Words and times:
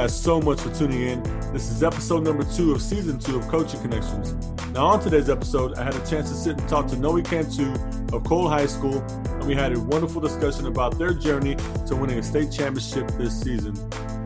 Guys 0.00 0.18
so 0.18 0.40
much 0.40 0.58
for 0.62 0.74
tuning 0.74 1.02
in. 1.02 1.22
This 1.52 1.70
is 1.70 1.82
episode 1.82 2.24
number 2.24 2.42
two 2.56 2.72
of 2.72 2.80
season 2.80 3.18
two 3.18 3.36
of 3.36 3.46
Coaching 3.48 3.82
Connections. 3.82 4.32
Now, 4.68 4.86
on 4.86 5.00
today's 5.02 5.28
episode, 5.28 5.76
I 5.76 5.84
had 5.84 5.94
a 5.94 6.06
chance 6.06 6.30
to 6.30 6.34
sit 6.34 6.58
and 6.58 6.66
talk 6.70 6.86
to 6.86 6.96
Noe 6.96 7.20
Cantu 7.20 7.74
of 8.14 8.24
Cole 8.24 8.48
High 8.48 8.64
School, 8.64 9.02
and 9.02 9.44
we 9.44 9.54
had 9.54 9.74
a 9.74 9.80
wonderful 9.80 10.22
discussion 10.22 10.64
about 10.64 10.96
their 10.96 11.12
journey 11.12 11.54
to 11.86 11.96
winning 11.96 12.18
a 12.18 12.22
state 12.22 12.50
championship 12.50 13.08
this 13.18 13.38
season. 13.38 13.76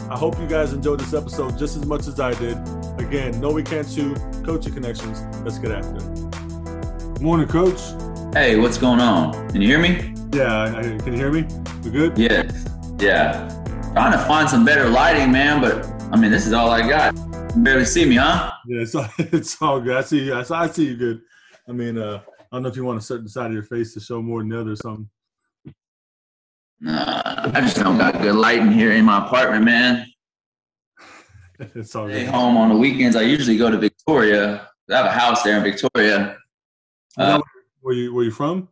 I 0.08 0.16
hope 0.16 0.38
you 0.38 0.46
guys 0.46 0.72
enjoyed 0.72 1.00
this 1.00 1.12
episode 1.12 1.58
just 1.58 1.76
as 1.76 1.84
much 1.86 2.06
as 2.06 2.20
I 2.20 2.34
did. 2.34 2.56
Again, 3.00 3.40
Noe 3.40 3.60
Cantu, 3.60 4.14
Coaching 4.44 4.74
Connections. 4.74 5.24
Let's 5.44 5.58
get 5.58 5.72
after 5.72 5.96
it. 5.96 7.20
Morning, 7.20 7.48
Coach. 7.48 7.80
Hey, 8.32 8.60
what's 8.60 8.78
going 8.78 9.00
on? 9.00 9.32
Can 9.48 9.60
you 9.60 9.66
hear 9.66 9.80
me? 9.80 10.14
Yeah, 10.32 10.72
I, 10.76 10.82
can 10.82 11.14
you 11.14 11.18
hear 11.18 11.32
me? 11.32 11.48
We 11.82 11.90
good? 11.90 12.16
Yeah, 12.16 12.48
yeah. 13.00 13.63
Trying 13.94 14.10
to 14.10 14.18
find 14.26 14.50
some 14.50 14.64
better 14.64 14.88
lighting, 14.88 15.30
man, 15.30 15.60
but 15.60 15.86
I 16.12 16.16
mean, 16.16 16.32
this 16.32 16.48
is 16.48 16.52
all 16.52 16.68
I 16.68 16.80
got. 16.80 17.14
You 17.54 17.62
barely 17.62 17.84
see 17.84 18.04
me, 18.04 18.16
huh? 18.16 18.50
Yeah, 18.66 18.80
it's 18.80 18.92
all, 18.96 19.06
it's 19.18 19.62
all 19.62 19.80
good. 19.80 19.96
I 19.96 20.00
see 20.00 20.24
you. 20.24 20.34
I, 20.34 20.44
I 20.50 20.66
see 20.66 20.86
you 20.86 20.96
good. 20.96 21.20
I 21.68 21.72
mean, 21.72 21.96
uh, 21.96 22.20
I 22.26 22.32
don't 22.50 22.64
know 22.64 22.68
if 22.68 22.74
you 22.74 22.84
want 22.84 22.98
a 22.98 23.00
certain 23.00 23.28
side 23.28 23.46
of 23.46 23.52
your 23.52 23.62
face 23.62 23.94
to 23.94 24.00
show 24.00 24.20
more 24.20 24.40
than 24.40 24.48
the 24.48 24.60
other 24.60 24.72
or 24.72 24.76
something. 24.76 25.08
Nah, 26.80 27.52
I 27.54 27.60
just 27.60 27.76
don't 27.76 27.96
got 27.96 28.20
good 28.20 28.34
lighting 28.34 28.72
here 28.72 28.90
in 28.90 29.04
my 29.04 29.24
apartment, 29.24 29.64
man. 29.64 30.06
it's 31.60 31.94
all 31.94 32.08
Stay 32.08 32.24
good. 32.24 32.34
home 32.34 32.56
on 32.56 32.70
the 32.70 32.76
weekends. 32.76 33.14
I 33.14 33.22
usually 33.22 33.56
go 33.56 33.70
to 33.70 33.78
Victoria. 33.78 34.70
I 34.90 34.96
have 34.96 35.06
a 35.06 35.12
house 35.12 35.44
there 35.44 35.56
in 35.56 35.62
Victoria. 35.62 36.36
Uh, 37.16 37.40
where 37.80 37.94
you 37.94 38.12
where 38.12 38.24
you 38.24 38.32
from? 38.32 38.68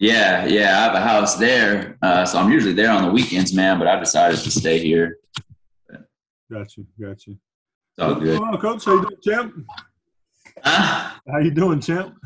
Yeah, 0.00 0.46
yeah, 0.46 0.78
I 0.78 0.82
have 0.82 0.94
a 0.94 1.00
house 1.00 1.36
there. 1.36 1.98
Uh, 2.00 2.24
so 2.24 2.38
I'm 2.38 2.50
usually 2.50 2.72
there 2.72 2.90
on 2.90 3.04
the 3.04 3.10
weekends, 3.10 3.52
man, 3.52 3.78
but 3.78 3.86
I 3.86 4.00
decided 4.00 4.40
to 4.40 4.50
stay 4.50 4.78
here. 4.78 5.18
Got 6.50 6.74
you. 6.78 6.86
Got 6.98 7.26
you. 7.26 7.34
It's 7.34 8.00
all 8.00 8.14
good. 8.14 8.38
Hello, 8.38 8.56
Coach. 8.56 8.86
How 8.86 8.94
you 8.94 9.02
doing, 9.02 9.18
champ? 9.22 9.54
Huh? 10.64 11.16
How 11.30 11.38
you 11.38 11.50
doing, 11.50 11.80
champ? 11.80 12.16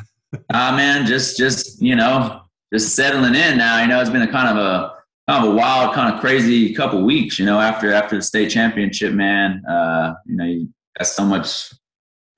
Ah, 0.52 0.74
man, 0.76 1.04
just 1.04 1.36
just 1.36 1.82
you 1.82 1.96
know, 1.96 2.42
just 2.72 2.94
settling 2.94 3.34
in 3.34 3.58
now. 3.58 3.82
You 3.82 3.88
know, 3.88 4.00
it's 4.00 4.08
been 4.08 4.22
a 4.22 4.30
kind 4.30 4.56
of 4.56 4.64
a 4.64 4.94
kind 5.28 5.44
of 5.44 5.52
a 5.52 5.56
wild, 5.56 5.94
kind 5.94 6.14
of 6.14 6.20
crazy 6.20 6.72
couple 6.74 7.02
weeks. 7.04 7.40
You 7.40 7.44
know, 7.44 7.58
after 7.58 7.92
after 7.92 8.14
the 8.14 8.22
state 8.22 8.50
championship, 8.50 9.12
man. 9.12 9.64
Uh, 9.66 10.14
you 10.26 10.36
know, 10.36 10.44
you 10.44 10.68
got 10.96 11.08
so 11.08 11.24
much 11.24 11.72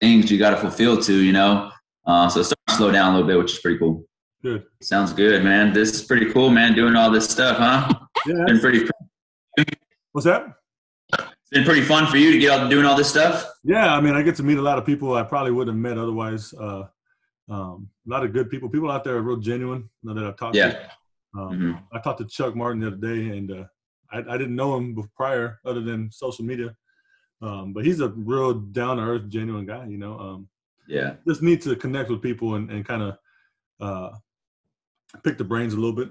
things 0.00 0.30
you 0.30 0.38
got 0.38 0.50
to 0.50 0.56
fulfill 0.56 0.98
to. 1.02 1.14
You 1.14 1.32
know, 1.32 1.70
uh, 2.06 2.28
so 2.30 2.40
it's 2.40 2.48
starting 2.48 2.64
to 2.68 2.74
slow 2.74 2.90
down 2.90 3.12
a 3.12 3.18
little 3.18 3.28
bit, 3.28 3.38
which 3.38 3.52
is 3.52 3.58
pretty 3.58 3.78
cool. 3.78 4.06
Good. 4.42 4.64
Sounds 4.82 5.12
good, 5.12 5.42
man. 5.42 5.72
This 5.72 5.94
is 5.94 6.02
pretty 6.02 6.30
cool, 6.32 6.50
man. 6.50 6.74
Doing 6.74 6.94
all 6.94 7.10
this 7.10 7.28
stuff, 7.28 7.56
huh? 7.58 7.92
Yeah. 8.26 8.44
Been 8.46 8.60
pretty 8.60 8.88
What's 10.12 10.24
that? 10.24 10.46
been 11.52 11.64
pretty 11.64 11.82
fun 11.82 12.06
for 12.06 12.16
you 12.16 12.32
to 12.32 12.38
get 12.38 12.50
out 12.50 12.68
doing 12.70 12.84
all 12.84 12.96
this 12.96 13.08
stuff. 13.08 13.44
Yeah, 13.62 13.94
I 13.94 14.00
mean, 14.00 14.14
I 14.14 14.22
get 14.22 14.34
to 14.36 14.42
meet 14.42 14.58
a 14.58 14.62
lot 14.62 14.78
of 14.78 14.84
people 14.86 15.14
I 15.14 15.22
probably 15.22 15.52
wouldn't 15.52 15.76
have 15.76 15.80
met 15.80 15.96
otherwise. 16.02 16.52
Uh, 16.54 16.84
um, 17.48 17.88
a 18.06 18.10
lot 18.10 18.24
of 18.24 18.32
good 18.32 18.50
people. 18.50 18.68
People 18.68 18.90
out 18.90 19.04
there 19.04 19.16
are 19.16 19.22
real 19.22 19.36
genuine. 19.36 19.88
Know, 20.02 20.14
that 20.14 20.24
I've 20.24 20.36
talked 20.36 20.56
Yeah. 20.56 20.70
to. 20.72 20.90
Um, 21.38 21.58
Mhm. 21.60 21.82
I 21.92 22.00
talked 22.00 22.18
to 22.18 22.26
Chuck 22.26 22.56
Martin 22.56 22.80
the 22.80 22.88
other 22.88 22.96
day, 22.96 23.36
and 23.36 23.50
uh, 23.52 23.64
I, 24.10 24.18
I 24.34 24.38
didn't 24.38 24.56
know 24.56 24.76
him 24.76 24.96
prior, 25.16 25.60
other 25.64 25.80
than 25.82 26.10
social 26.10 26.44
media. 26.44 26.74
Um, 27.42 27.72
but 27.72 27.84
he's 27.84 28.00
a 28.00 28.08
real 28.08 28.54
down 28.54 28.96
to 28.96 29.02
earth, 29.04 29.28
genuine 29.28 29.66
guy. 29.66 29.86
You 29.86 29.98
know, 29.98 30.18
um, 30.18 30.48
Yeah. 30.88 31.14
just 31.28 31.42
need 31.42 31.60
to 31.62 31.76
connect 31.76 32.10
with 32.10 32.22
people 32.22 32.54
and, 32.56 32.70
and 32.70 32.84
kind 32.84 33.02
of 33.02 33.18
uh, 33.80 34.10
pick 35.22 35.38
the 35.38 35.44
brains 35.44 35.72
a 35.74 35.76
little 35.76 35.92
bit. 35.94 36.10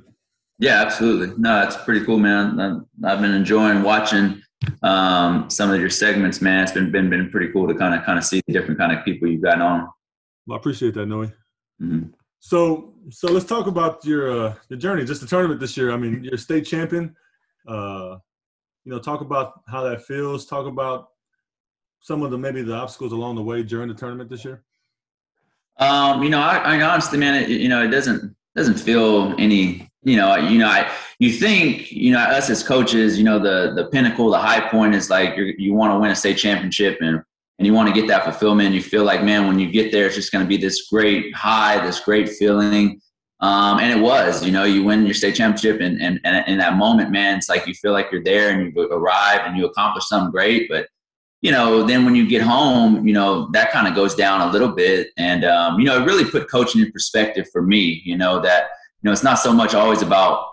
Yeah, 0.60 0.82
absolutely. 0.82 1.36
No, 1.38 1.62
it's 1.64 1.76
pretty 1.78 2.06
cool, 2.06 2.18
man. 2.20 2.60
I've- 2.60 2.82
I've 3.04 3.22
been 3.22 3.34
enjoying 3.34 3.84
watching 3.84 4.42
um, 4.84 5.50
some 5.50 5.70
of 5.72 5.80
your 5.80 5.90
segments, 5.90 6.42
man. 6.42 6.64
It's 6.64 6.72
been 6.72 6.92
been 6.92 7.10
been 7.10 7.30
pretty 7.30 7.52
cool 7.52 7.68
to 7.68 7.76
kind 7.76 7.94
of 7.94 8.06
kind 8.06 8.18
of 8.18 8.24
see 8.24 8.42
the 8.48 8.54
different 8.54 8.80
kind 8.80 8.98
of 8.98 9.04
people 9.04 9.28
you've 9.28 9.42
gotten 9.44 9.62
on. 9.62 9.88
Well, 10.48 10.58
I 10.58 10.60
appreciate 10.60 10.94
that, 10.96 11.06
Noe. 11.08 11.30
Mhm. 11.82 12.14
So, 12.40 12.94
so 13.10 13.28
let's 13.32 13.46
talk 13.46 13.68
about 13.68 14.06
your 14.06 14.32
uh, 14.32 14.54
your 14.70 14.80
journey, 14.80 15.04
just 15.04 15.22
the 15.22 15.28
tournament 15.28 15.60
this 15.60 15.76
year. 15.76 15.92
I 15.92 15.98
mean, 15.98 16.24
you're 16.24 16.38
state 16.38 16.66
champion. 16.66 17.16
Uh, 17.68 18.18
you 18.86 18.92
know, 18.92 19.00
talk 19.00 19.22
about 19.22 19.62
how 19.68 19.84
that 19.84 20.04
feels. 20.06 20.46
Talk 20.46 20.68
about 20.68 21.10
some 22.00 22.22
of 22.24 22.32
the 22.32 22.38
maybe 22.38 22.62
the 22.62 22.74
obstacles 22.76 23.12
along 23.12 23.36
the 23.36 23.44
way 23.44 23.62
during 23.64 23.90
the 23.90 23.96
tournament 23.96 24.30
this 24.30 24.46
year. 24.46 24.64
Um, 25.80 26.24
you 26.24 26.30
know, 26.30 26.40
I, 26.40 26.58
I 26.78 26.82
honestly, 26.82 27.18
man, 27.18 27.36
it, 27.44 27.50
you 27.50 27.68
know, 27.68 27.84
it 27.84 27.90
doesn't 27.90 28.36
doesn't 28.56 28.80
feel 28.80 29.36
any. 29.38 29.90
You 30.04 30.18
know, 30.18 30.36
you 30.36 30.60
know, 30.60 30.68
I 30.68 30.92
you 31.18 31.32
think 31.32 31.92
you 31.92 32.12
know 32.12 32.20
us 32.20 32.50
as 32.52 32.62
coaches, 32.62 33.18
you 33.18 33.24
know, 33.24 33.40
the 33.40 33.74
the 33.76 33.86
pinnacle, 33.90 34.30
the 34.30 34.38
high 34.38 34.70
point 34.70 34.94
is 34.94 35.10
like 35.10 35.36
you're, 35.36 35.48
you 35.58 35.74
want 35.74 35.94
to 35.94 36.00
win 36.00 36.12
a 36.12 36.16
state 36.16 36.38
championship 36.38 37.00
and 37.02 37.24
and 37.58 37.66
you 37.66 37.74
want 37.74 37.88
to 37.88 37.94
get 37.94 38.08
that 38.08 38.24
fulfillment. 38.24 38.74
You 38.74 38.82
feel 38.82 39.04
like, 39.04 39.24
man, 39.24 39.48
when 39.48 39.60
you 39.60 39.72
get 39.72 39.92
there, 39.92 40.06
it's 40.06 40.16
just 40.16 40.32
going 40.32 40.44
to 40.44 40.48
be 40.48 40.58
this 40.58 40.88
great 40.90 41.34
high, 41.34 41.84
this 41.86 42.00
great 42.00 42.30
feeling. 42.30 43.02
Um, 43.40 43.80
and 43.80 43.98
it 43.98 44.02
was, 44.02 44.46
you 44.46 44.52
know, 44.52 44.64
you 44.64 44.84
win 44.84 45.06
your 45.06 45.14
state 45.14 45.36
championship, 45.36 45.82
and, 45.82 46.02
and, 46.02 46.20
and 46.24 46.48
in 46.48 46.58
that 46.60 46.78
moment, 46.78 47.12
man, 47.12 47.38
it's 47.38 47.50
like 47.50 47.68
you 47.68 47.74
feel 47.74 47.92
like 47.92 48.12
you're 48.12 48.24
there 48.24 48.52
and 48.52 48.74
you 48.76 48.82
arrive 48.92 49.42
and 49.46 49.58
you 49.58 49.66
accomplish 49.66 50.08
something 50.08 50.32
great. 50.32 50.70
But, 50.70 50.88
you 51.42 51.52
know, 51.52 51.84
then 51.84 52.06
when 52.06 52.16
you 52.16 52.28
get 52.28 52.42
home, 52.42 53.08
you 53.08 53.14
know, 53.14 53.50
that 53.52 53.72
kind 53.72 53.88
of 53.88 53.94
goes 53.94 54.16
down 54.16 54.42
a 54.42 54.52
little 54.52 54.72
bit. 54.72 55.10
And, 55.18 55.46
um, 55.46 55.80
you 55.80 55.86
know, 55.86 56.02
it 56.02 56.06
really 56.06 56.30
put 56.30 56.50
coaching 56.50 56.82
in 56.82 56.92
perspective 56.92 57.48
for 57.52 57.62
me, 57.62 58.02
you 58.04 58.18
know, 58.18 58.40
that, 58.42 58.70
you 59.02 59.08
know, 59.08 59.12
it's 59.12 59.24
not 59.24 59.36
so 59.36 59.54
much 59.54 59.74
always 59.74 60.02
about 60.02 60.48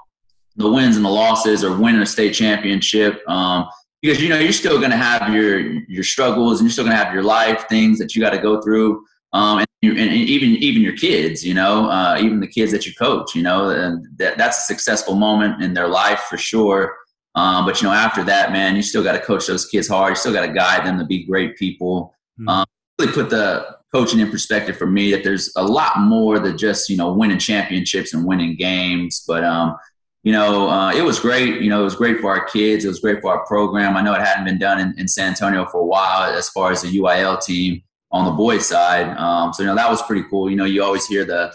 the 0.56 0.70
wins 0.70 0.96
and 0.96 1.04
the 1.04 1.10
losses 1.10 1.64
or 1.64 1.76
winning 1.76 2.02
a 2.02 2.06
state 2.06 2.34
championship. 2.34 3.26
Um, 3.28 3.68
because 4.02 4.20
you 4.20 4.28
know 4.28 4.38
you're 4.38 4.52
still 4.52 4.78
going 4.78 4.90
to 4.90 4.96
have 4.96 5.32
your 5.32 5.60
your 5.60 6.02
struggles 6.02 6.58
and 6.58 6.66
you're 6.66 6.72
still 6.72 6.84
going 6.84 6.96
to 6.96 7.02
have 7.02 7.14
your 7.14 7.22
life 7.22 7.66
things 7.68 7.98
that 7.98 8.14
you 8.14 8.20
got 8.20 8.30
to 8.30 8.38
go 8.38 8.60
through 8.60 9.04
um, 9.32 9.58
and, 9.58 9.66
you, 9.80 9.92
and 9.92 10.12
even 10.12 10.50
even 10.56 10.82
your 10.82 10.96
kids 10.96 11.44
you 11.46 11.54
know 11.54 11.88
uh, 11.88 12.18
even 12.20 12.40
the 12.40 12.46
kids 12.46 12.72
that 12.72 12.84
you 12.84 12.92
coach 12.94 13.34
you 13.34 13.42
know 13.42 13.68
that, 14.16 14.36
that's 14.36 14.58
a 14.58 14.62
successful 14.62 15.14
moment 15.14 15.62
in 15.62 15.72
their 15.72 15.88
life 15.88 16.20
for 16.28 16.36
sure 16.36 16.96
um, 17.34 17.64
but 17.64 17.80
you 17.80 17.88
know 17.88 17.94
after 17.94 18.22
that 18.24 18.52
man 18.52 18.76
you 18.76 18.82
still 18.82 19.02
got 19.02 19.12
to 19.12 19.20
coach 19.20 19.46
those 19.46 19.66
kids 19.66 19.88
hard 19.88 20.10
you 20.10 20.16
still 20.16 20.32
got 20.32 20.46
to 20.46 20.52
guide 20.52 20.84
them 20.84 20.98
to 20.98 21.04
be 21.04 21.24
great 21.24 21.56
people 21.56 22.14
Hmm. 22.38 22.48
um, 22.48 22.66
really 22.98 23.12
put 23.12 23.28
the 23.28 23.76
coaching 23.92 24.20
in 24.20 24.30
perspective 24.30 24.76
for 24.76 24.86
me 24.86 25.10
that 25.10 25.22
there's 25.22 25.52
a 25.56 25.62
lot 25.62 26.00
more 26.00 26.38
than 26.38 26.56
just 26.56 26.88
you 26.88 26.96
know 26.96 27.12
winning 27.12 27.38
championships 27.38 28.14
and 28.14 28.24
winning 28.24 28.56
games 28.56 29.22
but 29.26 29.44
um, 29.44 29.76
you 30.22 30.32
know, 30.32 30.68
uh, 30.68 30.92
it 30.92 31.02
was 31.02 31.18
great. 31.18 31.60
You 31.62 31.70
know, 31.70 31.80
it 31.80 31.84
was 31.84 31.96
great 31.96 32.20
for 32.20 32.30
our 32.30 32.44
kids. 32.44 32.84
It 32.84 32.88
was 32.88 33.00
great 33.00 33.20
for 33.20 33.36
our 33.36 33.44
program. 33.44 33.96
I 33.96 34.02
know 34.02 34.14
it 34.14 34.20
hadn't 34.20 34.44
been 34.44 34.58
done 34.58 34.78
in, 34.80 34.94
in 34.96 35.08
San 35.08 35.28
Antonio 35.30 35.66
for 35.66 35.80
a 35.80 35.84
while 35.84 36.32
as 36.32 36.48
far 36.48 36.70
as 36.70 36.82
the 36.82 36.96
UIL 36.96 37.42
team 37.42 37.82
on 38.12 38.24
the 38.24 38.30
boys 38.30 38.68
side. 38.68 39.16
Um, 39.16 39.52
so, 39.52 39.62
you 39.62 39.68
know, 39.68 39.74
that 39.74 39.90
was 39.90 40.00
pretty 40.02 40.24
cool. 40.30 40.48
You 40.48 40.56
know, 40.56 40.64
you 40.64 40.82
always 40.84 41.06
hear 41.06 41.24
the, 41.24 41.52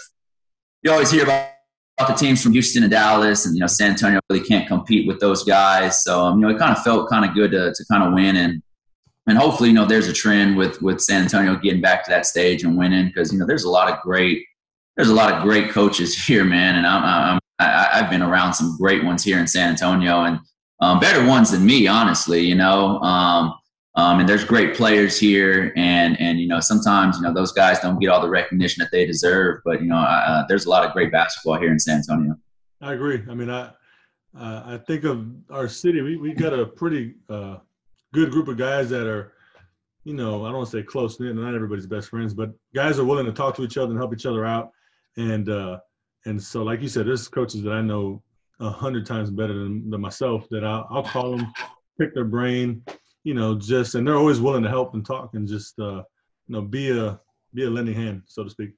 you 0.83 0.91
always 0.91 1.09
hear 1.09 1.23
about 1.23 1.49
the 1.97 2.13
teams 2.13 2.43
from 2.43 2.51
Houston 2.53 2.83
and 2.83 2.91
Dallas 2.91 3.45
and, 3.45 3.55
you 3.55 3.61
know, 3.61 3.67
San 3.67 3.91
Antonio 3.91 4.19
really 4.29 4.45
can't 4.45 4.67
compete 4.67 5.07
with 5.07 5.19
those 5.19 5.43
guys. 5.43 6.03
So, 6.03 6.21
um, 6.21 6.39
you 6.39 6.45
know, 6.45 6.55
it 6.55 6.59
kind 6.59 6.75
of 6.75 6.83
felt 6.83 7.09
kind 7.09 7.25
of 7.25 7.33
good 7.33 7.51
to, 7.51 7.73
to 7.73 7.85
kind 7.91 8.03
of 8.03 8.13
win 8.13 8.35
and, 8.35 8.61
and 9.27 9.37
hopefully, 9.37 9.69
you 9.69 9.75
know, 9.75 9.85
there's 9.85 10.07
a 10.07 10.13
trend 10.13 10.55
with, 10.55 10.81
with 10.81 11.01
San 11.01 11.23
Antonio 11.23 11.55
getting 11.55 11.81
back 11.81 12.05
to 12.05 12.11
that 12.11 12.25
stage 12.25 12.63
and 12.63 12.77
winning 12.77 13.07
because, 13.07 13.33
you 13.33 13.39
know, 13.39 13.45
there's 13.45 13.65
a 13.65 13.69
lot 13.69 13.91
of 13.91 13.99
great, 14.01 14.45
there's 14.95 15.09
a 15.09 15.13
lot 15.13 15.33
of 15.33 15.43
great 15.43 15.69
coaches 15.71 16.17
here, 16.25 16.45
man. 16.45 16.75
And 16.75 16.87
I'm, 16.87 17.03
I'm 17.03 17.39
I, 17.59 17.89
I've 17.93 18.09
been 18.09 18.21
around 18.21 18.53
some 18.53 18.77
great 18.77 19.03
ones 19.03 19.23
here 19.23 19.39
in 19.39 19.47
San 19.47 19.69
Antonio 19.69 20.23
and 20.23 20.39
um, 20.79 20.99
better 20.99 21.25
ones 21.25 21.51
than 21.51 21.65
me, 21.65 21.87
honestly. 21.87 22.41
You 22.41 22.55
know, 22.55 22.99
um, 22.99 23.53
um, 23.97 24.19
and 24.19 24.29
there's 24.29 24.43
great 24.43 24.75
players 24.75 25.19
here, 25.19 25.73
and 25.75 26.19
and 26.21 26.39
you 26.39 26.47
know 26.47 26.59
sometimes 26.59 27.17
you 27.17 27.23
know 27.23 27.33
those 27.33 27.51
guys 27.51 27.79
don't 27.79 27.99
get 27.99 28.09
all 28.09 28.21
the 28.21 28.29
recognition 28.29 28.81
that 28.81 28.91
they 28.91 29.05
deserve, 29.07 29.59
but 29.65 29.81
you 29.81 29.87
know 29.87 29.97
uh, 29.97 30.45
there's 30.47 30.67
a 30.67 30.69
lot 30.69 30.85
of 30.85 30.93
great 30.93 31.11
basketball 31.11 31.59
here 31.59 31.71
in 31.71 31.79
San 31.79 31.97
Antonio. 31.97 32.35
I 32.79 32.93
agree. 32.93 33.23
I 33.27 33.33
mean, 33.33 33.49
I 33.49 33.71
uh, 34.39 34.61
I 34.65 34.79
think 34.85 35.03
of 35.03 35.25
our 35.49 35.67
city. 35.67 36.01
We 36.01 36.15
we 36.15 36.33
got 36.33 36.53
a 36.53 36.63
pretty 36.63 37.15
uh, 37.27 37.57
good 38.13 38.29
group 38.29 38.47
of 38.47 38.57
guys 38.57 38.87
that 38.91 39.07
are, 39.07 39.33
you 40.03 40.13
know, 40.13 40.45
I 40.45 40.49
don't 40.49 40.57
want 40.57 40.69
to 40.69 40.77
say 40.77 40.83
close 40.83 41.19
knit. 41.19 41.35
Not 41.35 41.55
everybody's 41.55 41.87
best 41.87 42.09
friends, 42.09 42.35
but 42.35 42.51
guys 42.75 42.99
are 42.99 43.05
willing 43.05 43.25
to 43.25 43.33
talk 43.33 43.55
to 43.55 43.63
each 43.63 43.77
other 43.77 43.89
and 43.89 43.97
help 43.97 44.13
each 44.13 44.27
other 44.27 44.45
out. 44.45 44.69
And 45.17 45.49
uh, 45.49 45.79
and 46.25 46.41
so, 46.41 46.61
like 46.61 46.83
you 46.83 46.87
said, 46.87 47.07
there's 47.07 47.27
coaches 47.27 47.63
that 47.63 47.73
I 47.73 47.81
know 47.81 48.21
a 48.59 48.69
hundred 48.69 49.07
times 49.07 49.31
better 49.31 49.53
than, 49.53 49.89
than 49.89 50.01
myself. 50.01 50.47
That 50.51 50.63
I'll, 50.63 50.87
I'll 50.91 51.03
call 51.03 51.35
them, 51.35 51.51
pick 51.99 52.13
their 52.13 52.25
brain, 52.25 52.83
you 53.27 53.33
know, 53.33 53.55
just 53.55 53.95
and 53.95 54.07
they're 54.07 54.15
always 54.15 54.39
willing 54.39 54.63
to 54.63 54.69
help 54.69 54.93
and 54.93 55.05
talk 55.05 55.31
and 55.33 55.45
just 55.45 55.77
uh, 55.79 56.01
you 56.47 56.53
know 56.53 56.61
be 56.61 56.97
a 56.97 57.19
be 57.53 57.65
a 57.65 57.69
lending 57.69 57.93
hand, 57.93 58.21
so 58.25 58.41
to 58.41 58.49
speak. 58.49 58.69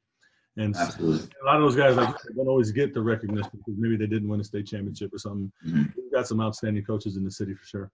And 0.57 0.75
Absolutely. 0.75 1.29
a 1.43 1.45
lot 1.45 1.57
of 1.57 1.61
those 1.61 1.75
guys 1.75 1.95
like 1.95 2.15
don't 2.35 2.47
always 2.47 2.71
get 2.71 2.91
the 2.95 2.99
recognition 2.99 3.51
because 3.53 3.75
maybe 3.77 3.95
they 3.95 4.07
didn't 4.07 4.27
win 4.27 4.41
a 4.41 4.43
state 4.43 4.65
championship 4.65 5.13
or 5.13 5.19
something. 5.19 5.51
Mhm. 5.67 5.93
We've 5.95 6.11
got 6.11 6.27
some 6.27 6.41
outstanding 6.41 6.83
coaches 6.83 7.15
in 7.15 7.23
the 7.23 7.29
city 7.29 7.53
for 7.53 7.63
sure. 7.63 7.91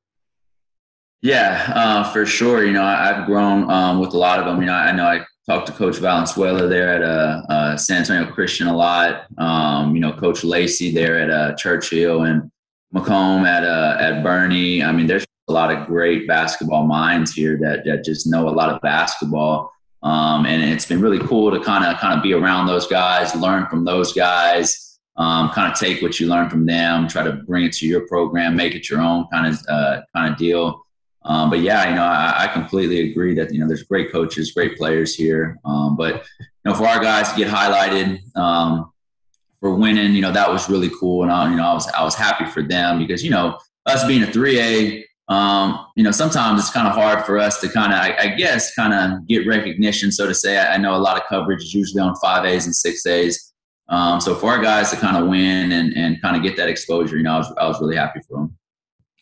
Yeah, 1.22 1.74
uh, 1.76 2.04
for 2.14 2.26
sure. 2.26 2.64
You 2.66 2.72
know, 2.72 2.84
I, 2.84 3.10
I've 3.10 3.26
grown 3.26 3.70
um, 3.70 4.00
with 4.00 4.14
a 4.14 4.18
lot 4.18 4.40
of 4.40 4.46
them. 4.46 4.62
You 4.62 4.68
know, 4.68 4.74
I 4.74 4.94
know 4.94 5.06
I 5.06 5.26
talked 5.50 5.68
to 5.68 5.74
Coach 5.74 5.98
Valenzuela 5.98 6.70
there 6.70 6.90
at 6.96 7.04
uh, 7.04 7.42
uh, 7.50 7.78
San 7.78 7.98
Antonio 7.98 8.32
Christian 8.32 8.68
a 8.68 8.76
lot. 8.76 9.26
Um, 9.38 9.94
you 9.94 10.00
know, 10.00 10.14
Coach 10.14 10.46
Lacey 10.46 10.94
there 10.94 11.20
at 11.20 11.30
uh, 11.30 11.54
Churchill 11.56 12.24
and 12.24 12.50
Macomb 12.94 13.46
at 13.46 13.66
uh, 13.66 13.98
at 14.00 14.24
Boerne. 14.24 14.86
I 14.86 14.94
mean, 14.94 15.06
there's 15.06 15.26
a 15.48 15.54
lot 15.54 15.72
of 15.72 15.88
great 15.88 16.28
basketball 16.28 16.88
minds 16.88 17.34
here 17.34 17.58
that, 17.62 17.86
that 17.86 18.04
just 18.04 18.28
know 18.28 18.50
a 18.50 18.52
lot 18.52 18.70
of 18.70 18.82
basketball. 18.82 19.72
Um, 20.02 20.46
and 20.46 20.64
it's 20.64 20.86
been 20.86 21.02
really 21.02 21.20
cool 21.20 21.52
to 21.52 21.60
kind 21.64 21.86
of 21.86 22.00
kind 22.00 22.18
of 22.18 22.24
be 22.24 22.34
around 22.34 22.68
those 22.68 22.88
guys, 22.88 23.36
learn 23.36 23.68
from 23.68 23.86
those 23.86 24.14
guys, 24.14 25.00
um, 25.18 25.50
kind 25.50 25.72
of 25.72 25.78
take 25.78 26.02
what 26.02 26.20
you 26.20 26.28
learn 26.28 26.50
from 26.50 26.66
them, 26.66 27.08
try 27.08 27.24
to 27.24 27.34
bring 27.34 27.66
it 27.66 27.74
to 27.74 27.88
your 27.88 28.08
program, 28.08 28.56
make 28.56 28.76
it 28.76 28.90
your 28.90 29.02
own 29.02 29.26
kind 29.32 29.48
of 29.48 29.60
uh, 29.68 30.02
kind 30.16 30.32
of 30.32 30.38
deal. 30.38 30.86
Um, 31.24 31.50
but 31.50 31.62
yeah, 31.62 31.90
you 31.90 31.96
know, 31.96 32.04
I, 32.04 32.44
I, 32.44 32.48
completely 32.48 33.10
agree 33.10 33.34
that 33.34 33.52
you 33.52 33.60
know 33.60 33.68
there's 33.68 33.82
great 33.82 34.12
coaches, 34.12 34.52
great 34.52 34.78
players 34.78 35.16
here. 35.16 35.58
Um, 35.66 35.98
but 35.98 36.24
you 36.40 36.46
know, 36.66 36.76
for 36.76 36.86
our 36.86 37.00
guys 37.00 37.32
to 37.32 37.38
get 37.38 37.48
highlighted 37.48 38.20
um, 38.38 38.92
for 39.60 39.74
winning, 39.74 40.14
you 40.14 40.22
know, 40.22 40.32
that 40.32 40.52
was 40.52 40.70
really 40.70 40.92
cool, 41.00 41.24
and 41.24 41.32
I, 41.32 41.50
you 41.50 41.56
know, 41.56 41.64
I 41.64 41.74
was 41.74 41.88
I 41.88 42.04
was 42.04 42.14
happy 42.14 42.46
for 42.46 42.62
them 42.62 43.00
because 43.00 43.24
you 43.24 43.32
know, 43.32 43.58
us 43.88 44.06
being 44.06 44.22
a 44.22 44.32
three 44.32 44.60
A, 44.60 45.05
um, 45.28 45.88
you 45.96 46.04
know, 46.04 46.12
sometimes 46.12 46.60
it's 46.60 46.70
kind 46.70 46.88
of 46.88 46.94
hard 46.94 47.26
for 47.26 47.40
us 47.40 47.60
to 47.62 47.70
kind 47.70 47.92
of, 47.92 48.00
I, 48.00 48.16
I, 48.20 48.36
guess, 48.36 48.76
kind 48.76 48.94
of 48.94 49.28
get 49.28 49.48
recognition, 49.48 50.12
so 50.12 50.28
to 50.28 50.36
say. 50.36 50.58
I, 50.58 50.76
I, 50.76 50.78
know 50.78 50.96
a 50.96 50.98
lot 50.98 51.18
of 51.18 51.24
coverage 51.28 51.64
is 51.64 51.74
usually 51.74 52.02
on 52.02 52.16
five 52.18 52.46
A's 52.46 52.66
and 52.66 52.76
six 52.76 53.04
A's. 53.08 53.54
Um, 53.90 54.22
so 54.22 54.36
for 54.36 54.52
our 54.52 54.62
guys 54.62 54.92
to 54.92 54.98
kind 54.98 55.18
of 55.18 55.28
win 55.28 55.72
and, 55.72 55.94
and 55.94 56.22
kind 56.22 56.36
of 56.36 56.44
get 56.44 56.56
that 56.58 56.70
exposure, 56.70 57.18
you 57.18 57.24
know, 57.24 57.34
I 57.34 57.38
was, 57.40 57.54
I 57.58 57.68
was 57.68 57.82
really 57.82 57.96
happy 57.96 58.20
for 58.28 58.38
them. 58.38 58.58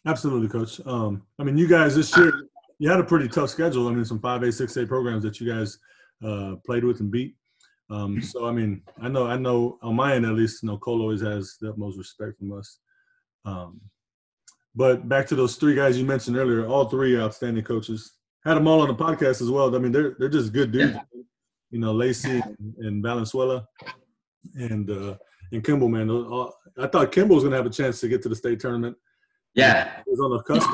Absolutely, 0.06 0.50
coach. 0.50 0.82
Um, 0.86 1.24
I 1.40 1.44
mean, 1.44 1.58
you 1.58 1.68
guys 1.68 1.96
this 1.96 2.16
year, 2.18 2.50
you 2.80 2.90
had 2.90 3.00
a 3.00 3.04
pretty 3.06 3.30
tough 3.30 3.50
schedule. 3.50 3.88
I 3.88 3.92
mean, 3.94 4.04
some 4.04 4.20
five 4.20 4.44
A, 4.44 4.52
six 4.52 4.76
A 4.76 4.86
programs 4.86 5.24
that 5.24 5.40
you 5.40 5.50
guys 5.50 5.80
uh, 6.22 6.56
played 6.66 6.84
with 6.84 7.00
and 7.00 7.12
beat. 7.12 7.36
Um, 7.90 8.22
so, 8.22 8.46
I 8.46 8.52
mean, 8.52 8.82
I 9.02 9.08
know, 9.08 9.28
I 9.28 9.38
know 9.38 9.78
on 9.82 9.96
my 9.96 10.16
end 10.16 10.26
at 10.26 10.34
least, 10.34 10.64
you 10.64 10.68
know, 10.68 10.78
Cole 10.78 11.02
always 11.02 11.22
has 11.22 11.56
the 11.62 11.70
utmost 11.70 11.98
respect 11.98 12.40
from 12.40 12.52
us. 12.52 12.80
Um, 13.46 13.80
but 14.75 15.08
back 15.08 15.28
to 15.28 15.36
those 15.36 15.56
three 15.56 15.75
guys 15.75 15.98
you 15.98 16.06
mentioned 16.06 16.38
earlier, 16.38 16.68
all 16.68 16.86
three 16.86 17.20
outstanding 17.20 17.64
coaches. 17.64 18.14
Had 18.46 18.56
them 18.56 18.68
all 18.68 18.81
on 18.81 18.88
the 18.90 18.96
podcast 18.96 19.42
as 19.42 19.50
well. 19.50 19.74
I 19.74 19.80
mean, 19.80 19.92
they're 19.92 20.16
they're 20.20 20.30
just 20.30 20.52
good 20.52 20.72
dudes. 20.72 20.94
Yeah. 20.94 21.20
You 21.72 21.80
know, 21.80 21.94
Lacey 21.94 22.42
and, 22.42 22.75
and 22.80 23.02
Valenzuela 23.02 23.66
and 24.56 24.90
uh, 24.90 25.16
and 25.52 25.64
Kimball, 25.64 25.90
man. 25.90 26.10
I 26.78 26.88
thought 26.88 27.12
Kimball 27.12 27.36
was 27.36 27.44
going 27.44 27.52
to 27.52 27.58
have 27.58 27.66
a 27.66 27.70
chance 27.70 28.02
to 28.02 28.08
get 28.08 28.22
to 28.24 28.30
the 28.30 28.36
state 28.36 28.60
tournament. 28.60 28.98
Yeah, 29.56 30.02
he 30.04 30.12
was 30.12 30.20
on 30.20 30.31
the 30.31 30.44
cusp. 30.44 30.70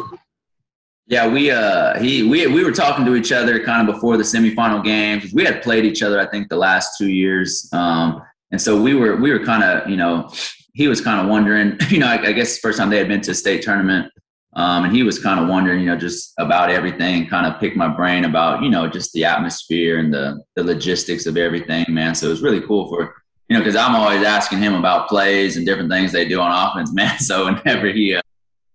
Yeah, 1.07 1.27
we 1.27 1.51
uh 1.51 1.99
he 1.99 2.23
we 2.23 2.47
we 2.47 2.63
were 2.63 2.71
talking 2.71 3.03
to 3.05 3.15
each 3.15 3.31
other 3.31 3.63
kind 3.63 3.87
of 3.87 3.95
before 3.95 4.15
the 4.15 4.23
semifinal 4.23 4.83
games. 4.83 5.33
We 5.33 5.43
had 5.43 5.61
played 5.61 5.83
each 5.83 6.03
other, 6.03 6.19
I 6.19 6.27
think, 6.27 6.49
the 6.49 6.55
last 6.55 6.97
two 6.97 7.09
years. 7.09 7.67
Um, 7.73 8.21
and 8.51 8.61
so 8.61 8.79
we 8.81 8.93
were 8.93 9.15
we 9.17 9.31
were 9.31 9.43
kind 9.43 9.63
of 9.63 9.89
you 9.89 9.97
know 9.97 10.31
he 10.79 10.87
was 10.87 11.01
kind 11.01 11.19
of 11.19 11.27
wondering, 11.27 11.77
you 11.89 11.99
know, 11.99 12.07
I, 12.07 12.27
I, 12.27 12.31
guess 12.31 12.57
first 12.57 12.77
time 12.77 12.89
they 12.89 12.97
had 12.97 13.09
been 13.09 13.19
to 13.21 13.31
a 13.31 13.35
state 13.35 13.61
tournament, 13.61 14.09
um, 14.53 14.85
and 14.85 14.95
he 14.95 15.03
was 15.03 15.19
kind 15.19 15.37
of 15.37 15.49
wondering, 15.49 15.81
you 15.81 15.87
know, 15.87 15.97
just 15.97 16.33
about 16.37 16.71
everything, 16.71 17.27
kind 17.27 17.45
of 17.45 17.59
pick 17.59 17.75
my 17.75 17.89
brain 17.89 18.23
about, 18.23 18.63
you 18.63 18.69
know, 18.69 18.87
just 18.87 19.11
the 19.11 19.25
atmosphere 19.25 19.99
and 19.99 20.13
the 20.13 20.41
the 20.55 20.63
logistics 20.63 21.25
of 21.25 21.35
everything, 21.35 21.85
man. 21.89 22.15
So 22.15 22.27
it 22.27 22.29
was 22.29 22.41
really 22.41 22.61
cool 22.61 22.87
for, 22.87 23.13
you 23.49 23.57
know, 23.57 23.59
because 23.59 23.75
I'm 23.75 23.93
always 23.93 24.23
asking 24.23 24.59
him 24.59 24.73
about 24.73 25.09
plays 25.09 25.57
and 25.57 25.65
different 25.65 25.91
things 25.91 26.13
they 26.13 26.25
do 26.25 26.39
on 26.39 26.49
offense, 26.49 26.93
man. 27.01 27.19
So 27.19 27.45
whenever 27.45 27.87
he 27.87 28.15
uh, 28.15 28.21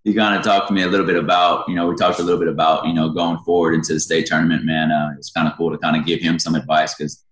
he 0.04 0.12
kind 0.12 0.36
of 0.36 0.44
talked 0.44 0.68
to 0.68 0.74
me 0.74 0.82
a 0.82 0.88
little 0.88 1.06
bit 1.06 1.16
about, 1.16 1.66
you 1.70 1.74
know, 1.74 1.86
we 1.86 1.96
talked 1.96 2.18
a 2.18 2.22
little 2.22 2.38
bit 2.38 2.48
about, 2.48 2.86
you 2.86 2.92
know, 2.92 3.08
going 3.08 3.38
forward 3.38 3.72
into 3.72 3.94
the 3.94 4.00
state 4.00 4.26
tournament, 4.26 4.66
man. 4.66 4.92
Uh, 4.92 5.14
it's 5.16 5.32
kind 5.32 5.48
of 5.48 5.56
cool 5.56 5.70
to 5.70 5.78
kind 5.78 5.96
of 5.96 6.04
give 6.04 6.20
him 6.20 6.38
some 6.38 6.54
advice 6.54 6.94
because, 6.94 7.24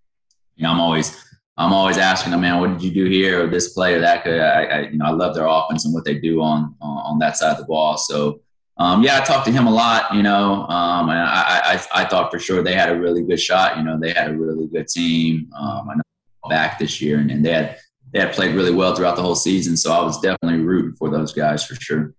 you 0.57 0.63
know, 0.63 0.71
I'm 0.71 0.81
always 0.81 1.23
I'm 1.57 1.73
always 1.73 1.99
asking 1.99 2.33
them, 2.33 2.41
man, 2.41 2.61
what 2.61 2.71
did 2.73 2.83
you 2.83 2.91
do 2.91 3.11
here 3.11 3.45
or 3.45 3.47
this 3.47 3.75
play 3.75 3.95
or 3.95 4.01
that? 4.01 4.27
I, 4.27 4.65
I, 4.65 4.81
you 4.89 4.97
know, 4.97 5.05
I 5.05 5.11
love 5.11 5.35
their 5.35 5.47
offense 5.47 5.85
and 5.85 5.93
what 5.93 6.05
they 6.05 6.19
do 6.19 6.41
on 6.41 6.75
on 6.81 7.19
that 7.19 7.37
side 7.37 7.53
of 7.53 7.59
the 7.59 7.65
ball. 7.65 7.99
So, 7.99 8.41
um, 8.79 9.03
yeah, 9.03 9.19
I 9.19 9.21
talked 9.21 9.45
to 9.47 9.53
him 9.53 9.67
a 9.67 9.71
lot, 9.71 10.15
you 10.15 10.23
know, 10.23 10.67
um, 10.69 11.11
and 11.11 11.19
I, 11.19 11.75
I, 11.75 12.03
I 12.03 12.05
thought 12.07 12.31
for 12.31 12.39
sure 12.39 12.63
they 12.63 12.75
had 12.75 12.89
a 12.89 12.99
really 12.99 13.23
good 13.23 13.39
shot. 13.39 13.77
You 13.77 13.85
know, 13.85 13.99
they 14.01 14.13
had 14.13 14.31
a 14.31 14.35
really 14.35 14.67
good 14.67 14.89
team. 14.89 15.51
Um, 15.55 15.91
I 15.91 15.95
know 15.97 16.03
back 16.49 16.79
this 16.79 17.01
year, 17.01 17.19
and, 17.19 17.31
and 17.31 17.45
they 17.45 17.53
had 17.53 17.79
they 18.13 18.21
had 18.21 18.33
played 18.33 18.55
really 18.55 18.73
well 18.73 18.95
throughout 18.95 19.17
the 19.17 19.23
whole 19.23 19.35
season. 19.35 19.77
So 19.77 19.93
I 19.93 20.03
was 20.03 20.21
definitely 20.21 20.61
rooting 20.61 20.95
for 20.97 21.11
those 21.11 21.33
guys 21.33 21.65
for 21.65 21.75
sure. 21.75 22.15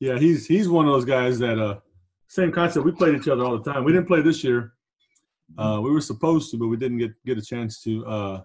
Yeah, 0.00 0.18
he's 0.18 0.46
he's 0.46 0.68
one 0.68 0.86
of 0.86 0.92
those 0.92 1.04
guys 1.04 1.38
that 1.38 1.58
uh, 1.58 1.78
same 2.28 2.52
concept. 2.52 2.84
We 2.84 2.92
played 2.92 3.14
each 3.14 3.28
other 3.28 3.44
all 3.44 3.58
the 3.58 3.72
time. 3.72 3.84
We 3.84 3.92
didn't 3.92 4.08
play 4.08 4.20
this 4.20 4.42
year, 4.44 4.74
uh, 5.58 5.80
we 5.82 5.90
were 5.90 6.00
supposed 6.00 6.50
to, 6.50 6.56
but 6.56 6.68
we 6.68 6.76
didn't 6.76 6.98
get 6.98 7.12
get 7.24 7.38
a 7.38 7.42
chance 7.42 7.82
to. 7.82 8.06
Uh, 8.06 8.42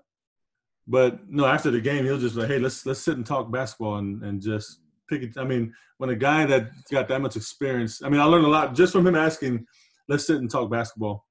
but 0.87 1.29
no, 1.29 1.45
after 1.45 1.69
the 1.69 1.81
game, 1.81 2.05
he'll 2.05 2.17
just 2.17 2.35
like, 2.35 2.47
hey, 2.47 2.59
let's 2.59 2.85
let's 2.85 3.01
sit 3.01 3.17
and 3.17 3.25
talk 3.25 3.51
basketball 3.51 3.97
and, 3.97 4.23
and 4.23 4.41
just 4.41 4.79
pick 5.09 5.21
it. 5.21 5.37
I 5.37 5.43
mean, 5.43 5.73
when 5.97 6.09
a 6.09 6.15
guy 6.15 6.45
that 6.45 6.69
got 6.91 7.07
that 7.09 7.21
much 7.21 7.35
experience, 7.35 8.01
I 8.03 8.09
mean, 8.09 8.21
I 8.21 8.25
learned 8.25 8.45
a 8.45 8.49
lot 8.49 8.75
just 8.75 8.93
from 8.93 9.05
him 9.05 9.15
asking, 9.15 9.65
let's 10.07 10.25
sit 10.25 10.37
and 10.37 10.49
talk 10.49 10.69
basketball. 10.71 11.25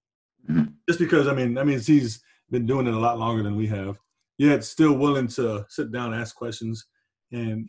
Just 0.89 1.01
because, 1.01 1.27
I 1.27 1.35
mean, 1.35 1.55
that 1.55 1.67
means 1.67 1.87
he's 1.87 2.23
been 2.51 2.67
doing 2.67 2.87
it 2.87 2.95
a 2.95 2.99
lot 2.99 3.19
longer 3.19 3.43
than 3.43 3.57
we 3.57 3.67
have. 3.67 3.99
Yet 4.39 4.63
still 4.63 4.93
willing 4.97 5.27
to 5.29 5.65
sit 5.69 5.91
down, 5.91 6.15
ask 6.15 6.37
questions, 6.37 6.87
and 7.33 7.69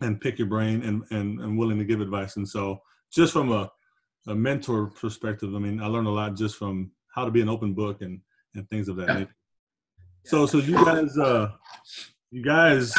and 0.00 0.20
pick 0.20 0.38
your 0.38 0.46
brain 0.46 0.82
and 0.82 1.02
and, 1.10 1.40
and 1.40 1.58
willing 1.58 1.78
to 1.78 1.84
give 1.84 2.00
advice. 2.00 2.36
And 2.36 2.48
so, 2.48 2.80
just 3.12 3.32
from 3.32 3.50
a, 3.50 3.70
a 4.28 4.34
mentor 4.34 4.88
perspective, 4.88 5.54
I 5.54 5.58
mean, 5.58 5.80
I 5.80 5.86
learned 5.86 6.06
a 6.06 6.10
lot 6.10 6.36
just 6.36 6.56
from 6.56 6.92
how 7.18 7.24
to 7.24 7.30
be 7.30 7.40
an 7.40 7.48
open 7.48 7.74
book 7.74 8.02
and 8.02 8.20
and 8.54 8.68
things 8.70 8.88
of 8.88 8.96
that 8.96 9.08
nature. 9.08 9.36
So 10.24 10.46
so 10.46 10.58
you 10.58 10.84
guys 10.84 11.16
uh 11.18 11.50
you 12.30 12.42
guys 12.42 12.92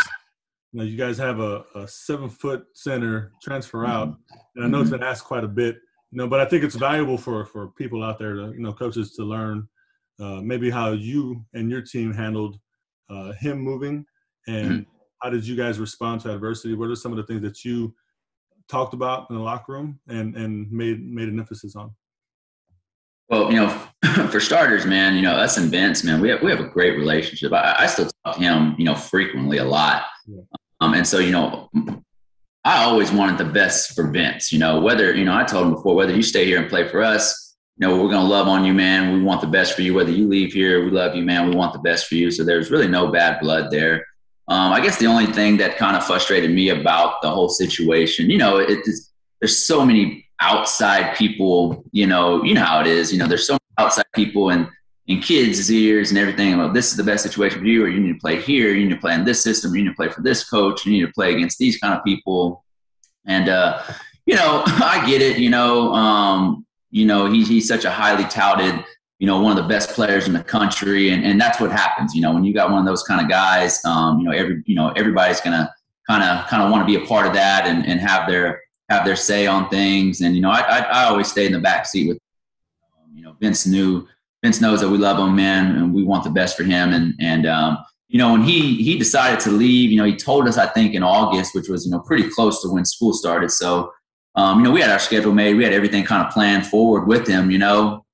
you 0.72 0.80
know 0.80 0.84
you 0.84 0.98
guys 0.98 1.18
have 1.18 1.40
a, 1.40 1.64
a 1.76 1.88
seven 1.88 2.30
foot 2.30 2.66
center 2.74 3.32
transfer 3.42 3.86
out, 3.86 4.16
and 4.56 4.66
I 4.66 4.68
know 4.68 4.82
it's 4.82 4.90
been 4.90 5.04
asked 5.04 5.24
quite 5.24 5.44
a 5.44 5.48
bit, 5.48 5.76
you 6.12 6.18
know, 6.18 6.28
but 6.28 6.40
I 6.40 6.46
think 6.46 6.64
it's 6.64 6.76
valuable 6.76 7.18
for 7.18 7.46
for 7.46 7.70
people 7.70 8.04
out 8.04 8.20
there 8.20 8.36
to 8.36 8.52
you 8.54 8.62
know 8.62 8.74
coaches 8.74 9.14
to 9.16 9.24
learn 9.24 9.68
uh, 10.20 10.42
maybe 10.42 10.70
how 10.70 10.92
you 10.92 11.46
and 11.54 11.70
your 11.72 11.82
team 11.82 12.14
handled 12.14 12.60
uh, 13.10 13.32
him 13.34 13.60
moving 13.60 14.06
and 14.48 14.72
mm-hmm. 14.72 14.92
how 15.22 15.30
did 15.30 15.46
you 15.46 15.56
guys 15.56 15.80
respond 15.80 16.22
to 16.22 16.34
adversity? 16.34 16.76
What 16.76 16.90
are 16.90 16.96
some 16.96 17.12
of 17.12 17.18
the 17.18 17.24
things 17.24 17.42
that 17.42 17.64
you 17.64 17.96
talked 18.68 18.94
about 18.94 19.30
in 19.30 19.36
the 19.36 19.42
locker 19.42 19.72
room 19.74 20.00
and 20.08 20.36
and 20.36 20.72
made 20.72 21.06
made 21.06 21.30
an 21.30 21.40
emphasis 21.40 21.76
on? 21.76 21.92
Well, 23.30 23.52
you 23.52 23.58
know, 23.58 23.89
for 24.30 24.40
starters, 24.40 24.86
man, 24.86 25.16
you 25.16 25.22
know, 25.22 25.34
us 25.34 25.58
and 25.58 25.70
Vince, 25.70 26.04
man, 26.04 26.22
we 26.22 26.30
have, 26.30 26.42
we 26.42 26.50
have 26.50 26.60
a 26.60 26.68
great 26.68 26.98
relationship. 26.98 27.52
I, 27.52 27.76
I 27.80 27.88
still 27.88 28.10
talk 28.24 28.36
to 28.36 28.42
him, 28.42 28.76
you 28.78 28.86
know, 28.86 28.96
frequently 28.96 29.58
a 29.58 29.66
lot. 29.66 30.04
Yeah. 30.26 30.42
Um, 30.80 30.94
and 30.94 31.06
so, 31.06 31.20
you 31.20 31.32
know, 31.32 31.70
I 32.64 32.84
always 32.84 33.12
wanted 33.12 33.38
the 33.38 33.46
best 33.46 33.96
for 33.96 34.10
Vince, 34.10 34.54
you 34.54 34.60
know, 34.60 34.80
whether, 34.80 35.14
you 35.14 35.26
know, 35.26 35.36
I 35.36 35.44
told 35.44 35.68
him 35.68 35.74
before, 35.74 35.96
whether 35.96 36.16
you 36.16 36.24
stay 36.24 36.46
here 36.46 36.60
and 36.60 36.70
play 36.70 36.88
for 36.88 37.02
us, 37.02 37.58
you 37.78 37.88
know, 37.88 37.96
we're 37.96 38.10
going 38.10 38.24
to 38.24 38.30
love 38.30 38.48
on 38.48 38.66
you, 38.66 38.74
man. 38.74 39.14
We 39.14 39.22
want 39.22 39.42
the 39.42 39.48
best 39.48 39.74
for 39.74 39.82
you. 39.82 39.94
Whether 39.94 40.12
you 40.12 40.28
leave 40.28 40.52
here, 40.52 40.84
we 40.84 40.92
love 40.92 41.16
you, 41.16 41.24
man. 41.24 41.50
We 41.50 41.56
want 41.56 41.74
the 41.74 41.80
best 41.80 42.08
for 42.08 42.16
you. 42.16 42.30
So 42.30 42.44
there's 42.44 42.70
really 42.70 42.90
no 42.90 43.10
bad 43.10 43.40
blood 43.40 43.72
there. 43.72 44.06
Um, 44.50 44.74
I 44.74 44.82
guess 44.82 44.98
the 44.98 45.06
only 45.08 45.28
thing 45.28 45.58
that 45.58 45.78
kind 45.78 45.96
of 45.96 46.06
frustrated 46.06 46.52
me 46.52 46.70
about 46.70 47.22
the 47.22 47.30
whole 47.30 47.50
situation, 47.50 48.30
you 48.30 48.38
know, 48.38 48.58
it 48.58 48.80
is, 48.86 49.12
there's 49.40 49.58
so 49.58 49.86
many 49.86 50.28
outside 50.42 51.16
people, 51.16 51.86
you 51.92 52.08
know, 52.08 52.44
you 52.44 52.54
know 52.54 52.64
how 52.64 52.82
it 52.82 52.88
is. 52.88 53.14
You 53.14 53.20
know, 53.20 53.28
there's 53.28 53.48
so 53.48 53.54
many 53.54 53.69
outside 53.80 54.06
people 54.14 54.50
and 54.50 54.68
in 55.08 55.20
kids' 55.20 55.72
ears 55.72 56.12
and 56.12 56.20
everything. 56.20 56.56
Well, 56.58 56.72
this 56.72 56.92
is 56.92 56.98
the 56.98 57.04
best 57.04 57.24
situation 57.24 57.60
for 57.60 57.66
you, 57.66 57.84
or 57.84 57.88
you 57.88 58.00
need 58.00 58.14
to 58.14 58.20
play 58.20 58.40
here. 58.40 58.74
You 58.74 58.88
need 58.88 58.94
to 58.94 59.02
play 59.02 59.16
in 59.16 59.26
this 59.26 59.42
system. 59.42 59.76
You 59.76 59.84
need 59.84 59.90
to 59.90 59.96
play 59.96 60.10
for 60.10 60.22
this 60.22 60.48
coach. 60.48 60.86
You 60.86 60.92
need 60.92 61.06
to 61.06 61.12
play 61.12 61.34
against 61.34 61.58
these 61.58 61.78
kind 61.80 61.96
of 61.96 62.04
people. 62.04 62.64
And 63.26 63.50
uh, 63.50 63.82
you 64.28 64.36
know, 64.36 64.64
I 64.68 65.04
get 65.08 65.22
it. 65.22 65.40
You 65.40 65.50
know, 65.50 65.94
um, 65.94 66.66
you 66.92 67.06
know, 67.06 67.26
he's 67.32 67.48
he's 67.48 67.68
such 67.68 67.86
a 67.86 67.90
highly 67.90 68.26
touted, 68.26 68.86
you 69.18 69.26
know, 69.26 69.42
one 69.42 69.58
of 69.58 69.64
the 69.64 69.68
best 69.68 69.90
players 69.90 70.28
in 70.28 70.34
the 70.34 70.44
country, 70.44 71.10
and 71.10 71.26
and 71.26 71.42
that's 71.42 71.60
what 71.60 71.72
happens. 71.72 72.14
You 72.14 72.22
know, 72.22 72.32
when 72.32 72.44
you 72.44 72.54
got 72.54 72.70
one 72.70 72.80
of 72.80 72.86
those 72.86 73.04
kind 73.04 73.20
of 73.20 73.28
guys, 73.28 73.84
um, 73.86 74.20
you 74.20 74.26
know, 74.26 74.32
every 74.32 74.62
you 74.68 74.76
know 74.76 74.90
everybody's 74.90 75.42
gonna 75.42 75.74
kind 76.08 76.24
of 76.24 76.48
kind 76.48 76.62
of 76.62 76.70
want 76.70 76.88
to 76.88 77.00
be 77.00 77.04
a 77.04 77.08
part 77.08 77.26
of 77.26 77.34
that 77.34 77.66
and 77.66 77.84
and 77.88 78.00
have 78.00 78.30
their 78.30 78.62
have 78.90 79.06
their 79.06 79.16
say 79.16 79.48
on 79.48 79.70
things. 79.70 80.22
And 80.22 80.36
you 80.36 80.42
know, 80.42 80.52
I 80.52 80.60
I, 80.60 80.80
I 80.80 81.04
always 81.06 81.32
stay 81.32 81.48
in 81.48 81.52
the 81.52 81.60
back 81.60 81.88
seat 81.88 82.08
with, 82.08 82.20
you 83.20 83.26
know, 83.26 83.36
Vince 83.40 83.68
knew 83.68 84.08
Vince 84.42 84.62
knows 84.62 84.80
that 84.80 84.90
we 84.90 84.98
love 84.98 85.20
him, 85.20 85.36
man, 85.36 85.76
and 85.76 85.94
we 85.94 86.04
want 86.04 86.24
the 86.24 86.30
best 86.30 86.56
for 86.56 86.64
him. 86.64 86.94
And 86.94 87.14
and 87.20 87.46
um, 87.46 87.78
you 88.08 88.18
know, 88.18 88.32
when 88.32 88.44
he 88.44 88.82
he 88.82 88.98
decided 88.98 89.40
to 89.42 89.52
leave, 89.52 89.92
you 89.92 89.98
know, 89.98 90.06
he 90.06 90.16
told 90.16 90.48
us 90.48 90.58
I 90.58 90.68
think 90.68 90.94
in 90.94 91.04
August, 91.04 91.54
which 91.54 91.68
was 91.68 91.86
you 91.86 91.92
know 91.92 92.00
pretty 92.00 92.30
close 92.30 92.62
to 92.62 92.70
when 92.70 92.86
school 92.86 93.14
started. 93.14 93.52
So. 93.52 93.92
Um, 94.36 94.60
you 94.60 94.64
know, 94.64 94.72
we 94.72 94.80
had 94.80 94.92
our 94.92 95.00
schedule 95.00 95.34
made. 95.34 95.56
We 95.56 95.64
had 95.64 95.74
everything 95.74 96.06
kind 96.06 96.26
of 96.26 96.32
planned 96.32 96.66
forward 96.66 97.08
with 97.08 97.28
him. 97.28 97.50
You 97.52 97.58
know, 97.58 98.06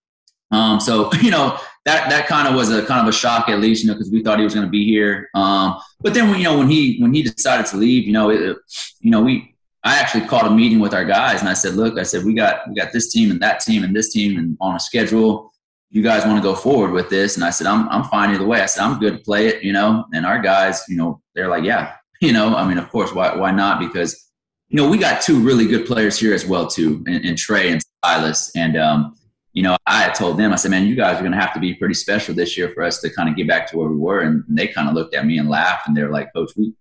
um, 0.50 0.80
so 0.80 1.14
you 1.22 1.30
know 1.30 1.60
that 1.84 2.10
that 2.10 2.26
kind 2.26 2.48
of 2.48 2.56
was 2.56 2.72
a 2.72 2.84
kind 2.86 3.02
of 3.02 3.08
a 3.08 3.16
shock 3.16 3.50
at 3.50 3.60
least, 3.60 3.84
you 3.84 3.90
know, 3.90 3.96
because 3.96 4.12
we 4.12 4.24
thought 4.24 4.40
he 4.40 4.44
was 4.44 4.56
going 4.56 4.66
to 4.66 4.72
be 4.72 4.86
here. 4.86 5.30
Um, 5.36 5.80
but 6.00 6.14
then 6.14 6.30
when 6.30 6.40
you 6.40 6.46
know 6.46 6.58
when 6.58 6.70
he 6.70 6.98
when 7.00 7.14
he 7.14 7.22
decided 7.22 7.66
to 7.68 7.78
leave, 7.78 8.08
you 8.08 8.14
know, 8.14 8.30
it, 8.30 8.58
you 9.02 9.12
know 9.12 9.22
we 9.22 9.55
I 9.86 10.00
actually 10.00 10.26
called 10.26 10.48
a 10.48 10.50
meeting 10.50 10.80
with 10.80 10.96
our 10.96 11.06
guys 11.06 11.42
and 11.42 11.48
I 11.48 11.54
said, 11.54 11.76
look, 11.76 12.00
I 12.00 12.04
said, 12.04 12.26
we 12.26 12.34
got, 12.34 12.68
we 12.68 12.74
got 12.74 12.92
this 12.92 13.14
team 13.14 13.30
and 13.30 13.40
that 13.42 13.60
team 13.60 13.84
and 13.84 13.96
this 13.96 14.12
team 14.12 14.38
and 14.40 14.58
on 14.60 14.76
a 14.76 14.80
schedule. 14.80 15.54
You 15.92 16.02
guys 16.02 16.26
want 16.26 16.38
to 16.38 16.44
go 16.44 16.56
forward 16.56 16.92
with 16.92 17.08
this? 17.10 17.36
And 17.36 17.46
I 17.46 17.52
said, 17.52 17.68
I'm, 17.68 17.88
I'm 17.90 18.04
fine 18.06 18.32
either 18.34 18.48
way. 18.48 18.62
I 18.62 18.66
said, 18.66 18.84
I'm 18.84 19.00
good 19.00 19.18
to 19.18 19.24
play 19.24 19.46
it, 19.46 19.64
you 19.64 19.72
know, 19.72 20.04
and 20.12 20.26
our 20.26 20.42
guys, 20.42 20.84
you 20.90 20.98
know, 20.98 21.22
they're 21.36 21.50
like, 21.50 21.64
yeah, 21.64 21.94
you 22.20 22.34
know, 22.34 22.56
I 22.56 22.68
mean, 22.68 22.80
of 22.80 22.90
course, 22.90 23.14
why, 23.14 23.36
why 23.36 23.52
not? 23.52 23.80
Because, 23.80 24.32
you 24.70 24.78
know, 24.78 24.90
we 24.90 24.98
got 24.98 25.22
two 25.22 25.40
really 25.40 25.68
good 25.68 25.86
players 25.86 26.18
here 26.18 26.34
as 26.34 26.48
well 26.48 26.66
too, 26.66 27.04
and, 27.08 27.38
Trey 27.38 27.72
and 27.72 27.82
Silas. 28.04 28.52
And 28.56 28.76
um, 28.76 29.16
you 29.54 29.62
know, 29.62 29.78
I 29.86 30.10
told 30.10 30.38
them, 30.38 30.52
I 30.52 30.56
said, 30.56 30.72
man, 30.72 30.88
you 30.88 30.96
guys 30.96 31.18
are 31.18 31.22
going 31.22 31.32
to 31.32 31.40
have 31.40 31.54
to 31.54 31.60
be 31.60 31.76
pretty 31.76 31.94
special 31.94 32.34
this 32.34 32.58
year 32.58 32.72
for 32.74 32.84
us 32.84 33.00
to 33.02 33.10
kind 33.10 33.30
of 33.30 33.38
get 33.38 33.48
back 33.48 33.68
to 33.68 33.78
where 33.78 33.88
we 33.88 33.96
were. 33.96 34.22
And 34.22 34.44
they 34.50 34.68
kind 34.68 34.90
of 34.90 34.96
looked 34.96 35.16
at 35.16 35.26
me 35.26 35.38
and 35.38 35.48
laughed, 35.48 35.88
and 35.88 35.96
they 35.96 36.04
were 36.04 36.12
like, 36.12 36.34
Coach, 36.34 36.52
we 36.58 36.74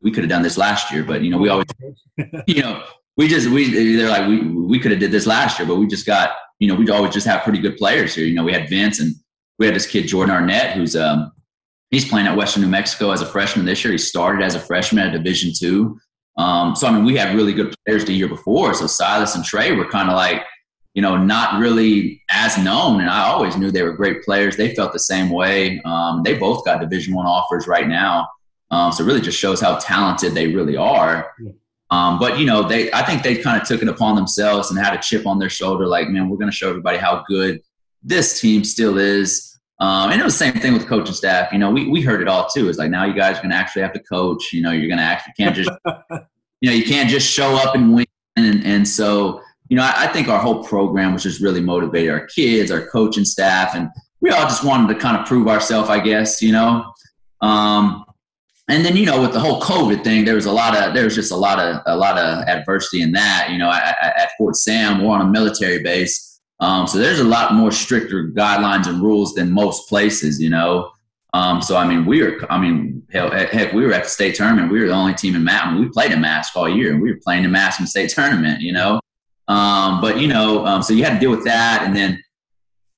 we 0.00 0.10
could 0.10 0.22
have 0.22 0.30
done 0.30 0.42
this 0.42 0.58
last 0.58 0.92
year, 0.92 1.02
but 1.02 1.22
you 1.22 1.30
know, 1.30 1.38
we 1.38 1.48
always, 1.48 1.66
you 2.46 2.62
know, 2.62 2.84
we 3.16 3.26
just 3.26 3.48
we 3.48 3.96
they're 3.96 4.08
like 4.08 4.28
we 4.28 4.40
we 4.40 4.78
could 4.78 4.92
have 4.92 5.00
did 5.00 5.10
this 5.10 5.26
last 5.26 5.58
year, 5.58 5.66
but 5.66 5.76
we 5.76 5.86
just 5.86 6.06
got 6.06 6.30
you 6.60 6.68
know 6.68 6.74
we'd 6.74 6.90
always 6.90 7.12
just 7.12 7.26
have 7.26 7.42
pretty 7.42 7.58
good 7.58 7.76
players 7.76 8.14
here. 8.14 8.24
You 8.24 8.34
know, 8.34 8.44
we 8.44 8.52
had 8.52 8.68
Vince 8.68 9.00
and 9.00 9.14
we 9.58 9.66
had 9.66 9.74
this 9.74 9.86
kid 9.86 10.06
Jordan 10.06 10.34
Arnett 10.34 10.76
who's 10.76 10.94
um 10.94 11.32
he's 11.90 12.08
playing 12.08 12.26
at 12.26 12.36
Western 12.36 12.62
New 12.62 12.68
Mexico 12.68 13.10
as 13.10 13.20
a 13.20 13.26
freshman 13.26 13.66
this 13.66 13.84
year. 13.84 13.92
He 13.92 13.98
started 13.98 14.44
as 14.44 14.54
a 14.54 14.60
freshman 14.60 15.06
at 15.06 15.12
Division 15.12 15.52
two. 15.58 15.98
Um, 16.36 16.76
so 16.76 16.86
I 16.86 16.92
mean, 16.92 17.04
we 17.04 17.16
had 17.16 17.34
really 17.34 17.52
good 17.52 17.74
players 17.84 18.04
the 18.04 18.12
year 18.12 18.28
before. 18.28 18.72
So 18.74 18.86
Silas 18.86 19.34
and 19.34 19.44
Trey 19.44 19.72
were 19.72 19.88
kind 19.90 20.08
of 20.08 20.14
like, 20.14 20.44
you 20.94 21.02
know, 21.02 21.16
not 21.16 21.60
really 21.60 22.22
as 22.30 22.56
known, 22.56 23.00
and 23.00 23.10
I 23.10 23.28
always 23.28 23.56
knew 23.56 23.72
they 23.72 23.82
were 23.82 23.92
great 23.92 24.22
players. 24.22 24.56
They 24.56 24.74
felt 24.76 24.92
the 24.92 25.00
same 25.00 25.30
way. 25.30 25.80
Um, 25.84 26.22
they 26.24 26.34
both 26.34 26.64
got 26.64 26.80
Division 26.80 27.14
one 27.14 27.26
offers 27.26 27.66
right 27.66 27.88
now. 27.88 28.28
Um, 28.70 28.92
so 28.92 29.02
it 29.02 29.06
really 29.06 29.20
just 29.20 29.38
shows 29.38 29.60
how 29.60 29.76
talented 29.76 30.34
they 30.34 30.48
really 30.48 30.76
are. 30.76 31.32
Um, 31.90 32.18
but 32.18 32.38
you 32.38 32.44
know, 32.44 32.62
they 32.68 32.92
I 32.92 33.02
think 33.02 33.22
they 33.22 33.36
kind 33.36 33.60
of 33.60 33.66
took 33.66 33.80
it 33.80 33.88
upon 33.88 34.14
themselves 34.14 34.70
and 34.70 34.78
had 34.78 34.94
a 34.94 35.00
chip 35.00 35.26
on 35.26 35.38
their 35.38 35.48
shoulder, 35.48 35.86
like, 35.86 36.08
man, 36.08 36.28
we're 36.28 36.36
going 36.36 36.50
to 36.50 36.56
show 36.56 36.68
everybody 36.68 36.98
how 36.98 37.24
good 37.26 37.62
this 38.02 38.40
team 38.40 38.64
still 38.64 38.98
is. 38.98 39.58
Um, 39.80 40.10
and 40.10 40.20
it 40.20 40.24
was 40.24 40.36
the 40.36 40.44
same 40.44 40.54
thing 40.54 40.72
with 40.72 40.82
the 40.82 40.88
coaching 40.88 41.14
staff. 41.14 41.52
You 41.52 41.58
know, 41.58 41.70
we, 41.70 41.88
we 41.88 42.02
heard 42.02 42.20
it 42.20 42.28
all 42.28 42.48
too. 42.48 42.68
It's 42.68 42.78
like 42.78 42.90
now 42.90 43.04
you 43.04 43.14
guys 43.14 43.38
are 43.38 43.42
going 43.42 43.50
to 43.50 43.56
actually 43.56 43.82
have 43.82 43.92
to 43.92 44.00
coach. 44.00 44.52
You 44.52 44.60
know, 44.60 44.72
you're 44.72 44.88
going 44.88 44.98
to 44.98 45.04
actually 45.04 45.34
can't 45.38 45.54
just 45.54 45.70
you 46.60 46.68
know 46.68 46.76
you 46.76 46.84
can't 46.84 47.08
just 47.08 47.30
show 47.30 47.54
up 47.56 47.74
and 47.74 47.94
win. 47.94 48.06
And, 48.36 48.64
and 48.64 48.86
so 48.86 49.40
you 49.68 49.76
know, 49.76 49.82
I, 49.82 50.04
I 50.04 50.06
think 50.08 50.28
our 50.28 50.38
whole 50.38 50.64
program 50.64 51.12
was 51.12 51.22
just 51.22 51.40
really 51.40 51.60
motivated 51.60 52.10
our 52.10 52.26
kids, 52.26 52.70
our 52.70 52.86
coaching 52.86 53.24
staff, 53.24 53.74
and 53.74 53.88
we 54.20 54.30
all 54.30 54.42
just 54.42 54.64
wanted 54.64 54.92
to 54.92 55.00
kind 55.00 55.16
of 55.16 55.26
prove 55.26 55.46
ourselves, 55.48 55.88
I 55.88 56.00
guess. 56.00 56.42
You 56.42 56.52
know, 56.52 56.92
um, 57.40 58.04
and 58.68 58.84
then 58.84 58.96
you 58.96 59.06
know 59.06 59.20
with 59.20 59.32
the 59.32 59.40
whole 59.40 59.60
COVID 59.60 60.04
thing, 60.04 60.24
there 60.24 60.34
was 60.34 60.46
a 60.46 60.52
lot 60.52 60.76
of 60.76 60.94
there 60.94 61.04
was 61.04 61.14
just 61.14 61.32
a 61.32 61.36
lot 61.36 61.58
of 61.58 61.80
a 61.86 61.96
lot 61.96 62.18
of 62.18 62.46
adversity 62.46 63.00
in 63.02 63.12
that. 63.12 63.48
You 63.50 63.58
know, 63.58 63.70
at, 63.70 64.30
Fort 64.36 64.56
Sam, 64.56 65.02
we're 65.02 65.10
on 65.10 65.22
a 65.22 65.30
military 65.30 65.82
base, 65.82 66.40
um, 66.60 66.86
so 66.86 66.98
there's 66.98 67.20
a 67.20 67.24
lot 67.24 67.54
more 67.54 67.72
stricter 67.72 68.24
guidelines 68.24 68.86
and 68.86 69.00
rules 69.00 69.34
than 69.34 69.50
most 69.50 69.88
places. 69.88 70.40
You 70.40 70.50
know, 70.50 70.90
um, 71.32 71.62
so 71.62 71.76
I 71.76 71.86
mean, 71.86 72.04
we 72.04 72.22
were 72.22 72.46
I 72.50 72.58
mean, 72.58 73.02
hell, 73.10 73.30
heck, 73.30 73.72
we 73.72 73.86
were 73.86 73.92
at 73.92 74.04
the 74.04 74.10
state 74.10 74.34
tournament. 74.34 74.70
We 74.70 74.80
were 74.80 74.88
the 74.88 74.92
only 74.92 75.14
team 75.14 75.34
in 75.34 75.44
mask. 75.44 75.78
We 75.78 75.88
played 75.88 76.12
in 76.12 76.20
mask 76.20 76.54
all 76.54 76.68
year, 76.68 76.92
and 76.92 77.00
we 77.00 77.10
were 77.10 77.20
playing 77.24 77.44
in 77.44 77.50
mask 77.50 77.80
in 77.80 77.84
the 77.84 77.90
state 77.90 78.10
tournament. 78.10 78.60
You 78.60 78.72
know, 78.72 79.00
um, 79.48 80.02
but 80.02 80.18
you 80.20 80.28
know, 80.28 80.66
um, 80.66 80.82
so 80.82 80.92
you 80.92 81.04
had 81.04 81.14
to 81.14 81.20
deal 81.20 81.30
with 81.30 81.44
that, 81.44 81.84
and 81.84 81.96
then 81.96 82.22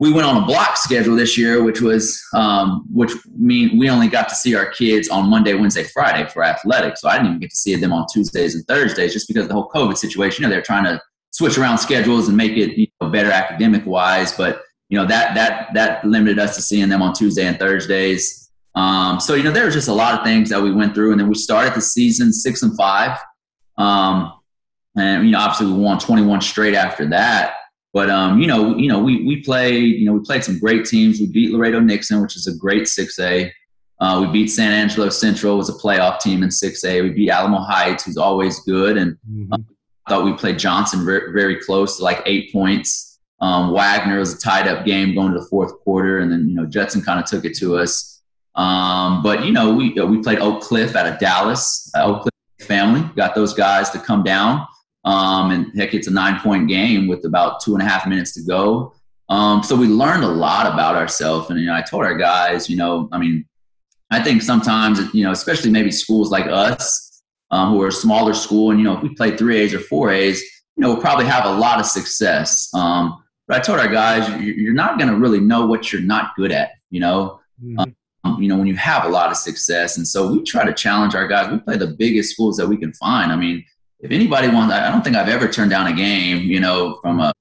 we 0.00 0.10
went 0.10 0.26
on 0.26 0.42
a 0.42 0.46
block 0.46 0.78
schedule 0.78 1.14
this 1.14 1.36
year, 1.36 1.62
which 1.62 1.82
was 1.82 2.20
um, 2.34 2.86
which 2.90 3.12
mean 3.36 3.78
we 3.78 3.90
only 3.90 4.08
got 4.08 4.30
to 4.30 4.34
see 4.34 4.54
our 4.54 4.70
kids 4.70 5.10
on 5.10 5.28
Monday, 5.28 5.52
Wednesday, 5.52 5.84
Friday 5.84 6.28
for 6.30 6.42
athletics. 6.42 7.02
So 7.02 7.08
I 7.08 7.16
didn't 7.16 7.26
even 7.28 7.40
get 7.40 7.50
to 7.50 7.56
see 7.56 7.76
them 7.76 7.92
on 7.92 8.06
Tuesdays 8.10 8.54
and 8.54 8.66
Thursdays 8.66 9.12
just 9.12 9.28
because 9.28 9.42
of 9.42 9.48
the 9.48 9.54
whole 9.54 9.68
COVID 9.68 9.98
situation. 9.98 10.42
You 10.42 10.48
know, 10.48 10.54
they're 10.54 10.62
trying 10.62 10.84
to 10.84 11.00
switch 11.32 11.58
around 11.58 11.78
schedules 11.78 12.28
and 12.28 12.36
make 12.36 12.52
it 12.52 12.78
you 12.78 12.86
know, 13.00 13.10
better 13.10 13.30
academic 13.30 13.84
wise, 13.84 14.32
but 14.32 14.62
you 14.88 14.98
know 14.98 15.06
that 15.06 15.34
that 15.34 15.68
that 15.74 16.04
limited 16.04 16.38
us 16.38 16.56
to 16.56 16.62
seeing 16.62 16.88
them 16.88 17.02
on 17.02 17.12
Tuesday 17.12 17.46
and 17.46 17.58
Thursdays. 17.58 18.50
Um, 18.74 19.20
so 19.20 19.34
you 19.34 19.42
know 19.42 19.52
there 19.52 19.66
was 19.66 19.74
just 19.74 19.88
a 19.88 19.92
lot 19.92 20.18
of 20.18 20.24
things 20.24 20.48
that 20.48 20.62
we 20.62 20.72
went 20.72 20.94
through, 20.94 21.12
and 21.12 21.20
then 21.20 21.28
we 21.28 21.34
started 21.34 21.74
the 21.74 21.82
season 21.82 22.32
six 22.32 22.62
and 22.62 22.74
five, 22.74 23.18
um, 23.76 24.32
and 24.96 25.26
you 25.26 25.32
know 25.32 25.40
obviously 25.40 25.66
we 25.66 25.78
won 25.78 25.98
21 25.98 26.40
straight 26.40 26.74
after 26.74 27.06
that. 27.10 27.56
But 27.92 28.08
um, 28.08 28.40
you 28.40 28.46
know, 28.46 28.76
you 28.76 28.88
know, 28.88 29.00
we 29.00 29.24
we 29.24 29.42
played, 29.42 29.96
you 29.96 30.06
know, 30.06 30.12
we 30.12 30.20
played 30.20 30.44
some 30.44 30.58
great 30.58 30.84
teams. 30.84 31.18
We 31.18 31.26
beat 31.26 31.52
Laredo 31.52 31.80
Nixon, 31.80 32.22
which 32.22 32.36
is 32.36 32.46
a 32.46 32.54
great 32.54 32.86
six 32.86 33.18
A. 33.18 33.52
Uh, 34.00 34.22
we 34.24 34.32
beat 34.32 34.48
San 34.48 34.72
Angelo 34.72 35.10
Central, 35.10 35.58
was 35.58 35.68
a 35.68 35.74
playoff 35.74 36.20
team 36.20 36.42
in 36.42 36.50
six 36.50 36.84
A. 36.84 37.02
We 37.02 37.10
beat 37.10 37.30
Alamo 37.30 37.58
Heights, 37.58 38.04
who's 38.04 38.16
always 38.16 38.60
good, 38.60 38.96
and 38.96 39.18
mm-hmm. 39.28 39.52
um, 39.52 39.66
I 40.06 40.10
thought 40.10 40.24
we 40.24 40.32
played 40.34 40.58
Johnson 40.58 41.04
very, 41.04 41.32
very 41.32 41.60
close 41.60 41.98
to 41.98 42.04
like 42.04 42.22
eight 42.26 42.52
points. 42.52 43.18
Um, 43.40 43.72
Wagner 43.72 44.18
was 44.18 44.34
a 44.34 44.38
tied 44.38 44.68
up 44.68 44.84
game 44.84 45.14
going 45.14 45.32
to 45.32 45.40
the 45.40 45.46
fourth 45.46 45.78
quarter, 45.80 46.20
and 46.20 46.30
then 46.30 46.48
you 46.48 46.54
know 46.54 46.66
Judson 46.66 47.02
kind 47.02 47.18
of 47.18 47.26
took 47.26 47.44
it 47.44 47.56
to 47.58 47.76
us. 47.76 48.22
Um, 48.54 49.22
but 49.22 49.44
you 49.44 49.52
know, 49.52 49.74
we 49.74 49.92
we 49.92 50.22
played 50.22 50.38
Oak 50.38 50.62
Cliff 50.62 50.94
out 50.94 51.06
of 51.06 51.18
Dallas. 51.18 51.90
Uh, 51.94 52.04
Oak 52.04 52.22
Cliff 52.22 52.68
family 52.68 53.08
got 53.16 53.34
those 53.34 53.52
guys 53.52 53.90
to 53.90 53.98
come 53.98 54.22
down. 54.22 54.66
Um, 55.04 55.50
and 55.50 55.74
heck, 55.74 55.94
it's 55.94 56.08
a 56.08 56.10
nine 56.10 56.40
point 56.40 56.68
game 56.68 57.08
with 57.08 57.24
about 57.24 57.60
two 57.60 57.74
and 57.74 57.82
a 57.82 57.86
half 57.86 58.06
minutes 58.06 58.32
to 58.34 58.42
go. 58.42 58.94
Um, 59.28 59.62
so 59.62 59.76
we 59.76 59.86
learned 59.86 60.24
a 60.24 60.28
lot 60.28 60.66
about 60.66 60.96
ourselves. 60.96 61.50
And, 61.50 61.60
you 61.60 61.66
know, 61.66 61.74
I 61.74 61.82
told 61.82 62.04
our 62.04 62.16
guys, 62.16 62.68
you 62.68 62.76
know, 62.76 63.08
I 63.12 63.18
mean, 63.18 63.46
I 64.10 64.22
think 64.22 64.42
sometimes, 64.42 64.98
you 65.14 65.22
know, 65.22 65.30
especially 65.30 65.70
maybe 65.70 65.90
schools 65.90 66.30
like 66.30 66.46
us 66.46 67.22
um, 67.50 67.70
who 67.72 67.82
are 67.82 67.88
a 67.88 67.92
smaller 67.92 68.34
school, 68.34 68.70
and, 68.70 68.80
you 68.80 68.84
know, 68.84 68.96
if 68.96 69.02
we 69.02 69.14
play 69.14 69.36
three 69.36 69.58
A's 69.58 69.72
or 69.72 69.80
four 69.80 70.10
A's, 70.10 70.40
you 70.76 70.82
know, 70.82 70.88
we'll 70.92 71.00
probably 71.00 71.26
have 71.26 71.44
a 71.44 71.52
lot 71.52 71.78
of 71.78 71.86
success. 71.86 72.68
Um, 72.74 73.22
but 73.46 73.56
I 73.56 73.60
told 73.60 73.78
our 73.78 73.88
guys, 73.88 74.28
you're 74.42 74.74
not 74.74 74.98
going 74.98 75.10
to 75.10 75.16
really 75.16 75.40
know 75.40 75.66
what 75.66 75.92
you're 75.92 76.02
not 76.02 76.34
good 76.36 76.52
at, 76.52 76.72
you 76.90 77.00
know. 77.00 77.40
Mm-hmm. 77.62 77.78
Um, 77.78 77.94
you 78.38 78.48
know, 78.48 78.56
when 78.58 78.66
you 78.66 78.76
have 78.76 79.06
a 79.06 79.08
lot 79.08 79.30
of 79.30 79.36
success. 79.38 79.96
And 79.96 80.06
so 80.06 80.30
we 80.30 80.42
try 80.42 80.64
to 80.64 80.74
challenge 80.74 81.14
our 81.14 81.26
guys. 81.26 81.50
We 81.50 81.58
play 81.58 81.78
the 81.78 81.86
biggest 81.86 82.34
schools 82.34 82.56
that 82.58 82.66
we 82.66 82.76
can 82.76 82.92
find. 82.92 83.32
I 83.32 83.36
mean, 83.36 83.64
if 84.02 84.10
anybody 84.10 84.48
wants, 84.48 84.74
I 84.74 84.90
don't 84.90 85.02
think 85.02 85.16
I've 85.16 85.28
ever 85.28 85.48
turned 85.48 85.70
down 85.70 85.86
a 85.86 85.92
game, 85.92 86.42
you 86.42 86.60
know, 86.60 86.98
from 87.02 87.20
a, 87.20 87.32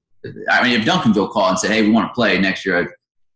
I 0.50 0.62
mean, 0.62 0.78
if 0.78 0.86
Duncanville 0.86 1.30
called 1.30 1.50
and 1.50 1.58
said, 1.58 1.70
hey, 1.70 1.82
we 1.82 1.90
want 1.90 2.10
to 2.10 2.14
play 2.14 2.38
next 2.38 2.66
year, 2.66 2.82
I, 2.82 2.86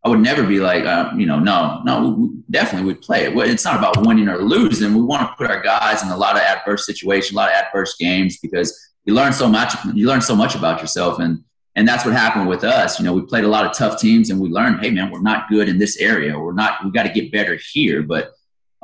I 0.04 0.10
would 0.10 0.20
never 0.20 0.42
be 0.46 0.60
like, 0.60 0.84
uh, 0.84 1.10
you 1.16 1.24
know, 1.24 1.38
no, 1.38 1.80
no, 1.84 2.10
we 2.10 2.28
definitely 2.50 2.86
would 2.86 3.00
play 3.00 3.24
it. 3.24 3.34
It's 3.34 3.64
not 3.64 3.78
about 3.78 4.06
winning 4.06 4.28
or 4.28 4.36
losing. 4.36 4.92
We 4.92 5.00
want 5.00 5.22
to 5.22 5.34
put 5.36 5.50
our 5.50 5.62
guys 5.62 6.02
in 6.02 6.10
a 6.10 6.16
lot 6.16 6.36
of 6.36 6.42
adverse 6.42 6.84
situations, 6.84 7.32
a 7.32 7.36
lot 7.36 7.48
of 7.48 7.54
adverse 7.54 7.96
games 7.96 8.38
because 8.38 8.78
you 9.06 9.14
learn 9.14 9.32
so 9.32 9.48
much. 9.48 9.72
You 9.94 10.06
learn 10.06 10.20
so 10.20 10.36
much 10.36 10.54
about 10.54 10.82
yourself, 10.82 11.20
and 11.20 11.42
and 11.74 11.88
that's 11.88 12.04
what 12.04 12.14
happened 12.14 12.48
with 12.48 12.64
us. 12.64 12.98
You 12.98 13.06
know, 13.06 13.14
we 13.14 13.22
played 13.22 13.44
a 13.44 13.48
lot 13.48 13.64
of 13.64 13.72
tough 13.72 13.98
teams, 13.98 14.28
and 14.28 14.38
we 14.38 14.50
learned, 14.50 14.80
hey, 14.80 14.90
man, 14.90 15.10
we're 15.10 15.22
not 15.22 15.48
good 15.48 15.70
in 15.70 15.78
this 15.78 15.96
area. 15.96 16.38
We're 16.38 16.52
not. 16.52 16.84
We 16.84 16.90
got 16.90 17.04
to 17.04 17.08
get 17.08 17.32
better 17.32 17.58
here, 17.72 18.02
but 18.02 18.33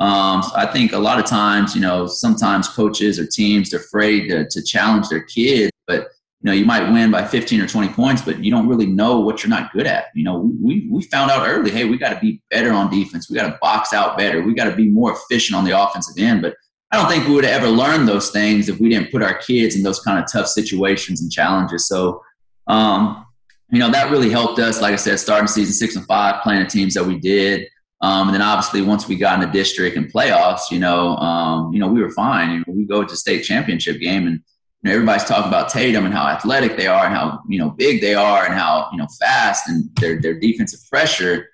um, 0.00 0.42
I 0.56 0.66
think 0.66 0.92
a 0.92 0.98
lot 0.98 1.18
of 1.18 1.26
times, 1.26 1.74
you 1.74 1.82
know, 1.82 2.06
sometimes 2.06 2.68
coaches 2.68 3.18
or 3.18 3.26
teams 3.26 3.70
they're 3.70 3.80
afraid 3.80 4.28
to, 4.28 4.48
to 4.48 4.62
challenge 4.62 5.10
their 5.10 5.22
kids, 5.22 5.70
but 5.86 6.08
you 6.40 6.50
know, 6.50 6.52
you 6.52 6.64
might 6.64 6.90
win 6.90 7.10
by 7.10 7.26
15 7.26 7.60
or 7.60 7.66
20 7.66 7.88
points, 7.90 8.22
but 8.22 8.42
you 8.42 8.50
don't 8.50 8.66
really 8.66 8.86
know 8.86 9.20
what 9.20 9.42
you're 9.42 9.50
not 9.50 9.72
good 9.72 9.86
at. 9.86 10.06
You 10.14 10.24
know, 10.24 10.50
we, 10.58 10.88
we 10.90 11.02
found 11.02 11.30
out 11.30 11.46
early, 11.46 11.70
hey, 11.70 11.84
we 11.84 11.98
got 11.98 12.14
to 12.14 12.18
be 12.18 12.40
better 12.50 12.72
on 12.72 12.90
defense. 12.90 13.28
We 13.28 13.36
got 13.36 13.50
to 13.50 13.58
box 13.60 13.92
out 13.92 14.16
better. 14.16 14.40
We 14.42 14.54
got 14.54 14.64
to 14.64 14.74
be 14.74 14.88
more 14.88 15.12
efficient 15.12 15.58
on 15.58 15.66
the 15.66 15.78
offensive 15.78 16.16
end. 16.16 16.40
But 16.40 16.54
I 16.90 16.96
don't 16.96 17.10
think 17.10 17.28
we 17.28 17.34
would 17.34 17.44
have 17.44 17.62
ever 17.62 17.68
learned 17.68 18.08
those 18.08 18.30
things 18.30 18.70
if 18.70 18.80
we 18.80 18.88
didn't 18.88 19.12
put 19.12 19.22
our 19.22 19.34
kids 19.34 19.76
in 19.76 19.82
those 19.82 20.00
kind 20.00 20.18
of 20.18 20.32
tough 20.32 20.46
situations 20.46 21.20
and 21.20 21.30
challenges. 21.30 21.86
So, 21.86 22.22
um, 22.68 23.26
you 23.70 23.78
know, 23.78 23.90
that 23.90 24.10
really 24.10 24.30
helped 24.30 24.58
us. 24.60 24.80
Like 24.80 24.94
I 24.94 24.96
said, 24.96 25.20
starting 25.20 25.46
season 25.46 25.74
six 25.74 25.94
and 25.94 26.06
five, 26.06 26.42
playing 26.42 26.62
the 26.62 26.70
teams 26.70 26.94
that 26.94 27.04
we 27.04 27.18
did. 27.18 27.68
Um, 28.02 28.28
and 28.28 28.34
then 28.34 28.42
obviously 28.42 28.82
once 28.82 29.06
we 29.06 29.16
got 29.16 29.34
in 29.34 29.46
the 29.46 29.52
district 29.52 29.96
and 29.96 30.10
playoffs, 30.10 30.70
you 30.70 30.78
know, 30.78 31.16
um, 31.16 31.72
you 31.72 31.78
know, 31.78 31.88
we 31.88 32.00
were 32.00 32.10
fine. 32.10 32.50
You 32.50 32.58
know, 32.58 32.64
we 32.68 32.84
go 32.84 33.04
to 33.04 33.16
state 33.16 33.42
championship 33.42 34.00
game 34.00 34.26
and 34.26 34.40
you 34.82 34.88
know, 34.88 34.92
everybody's 34.92 35.24
talking 35.24 35.48
about 35.48 35.68
Tatum 35.68 36.06
and 36.06 36.14
how 36.14 36.26
athletic 36.26 36.76
they 36.76 36.86
are 36.86 37.04
and 37.04 37.14
how, 37.14 37.42
you 37.46 37.58
know, 37.58 37.70
big 37.70 38.00
they 38.00 38.14
are 38.14 38.46
and 38.46 38.54
how, 38.54 38.88
you 38.92 38.98
know, 38.98 39.06
fast 39.18 39.68
and 39.68 39.94
their, 39.96 40.20
their 40.20 40.38
defensive 40.40 40.80
pressure. 40.88 41.50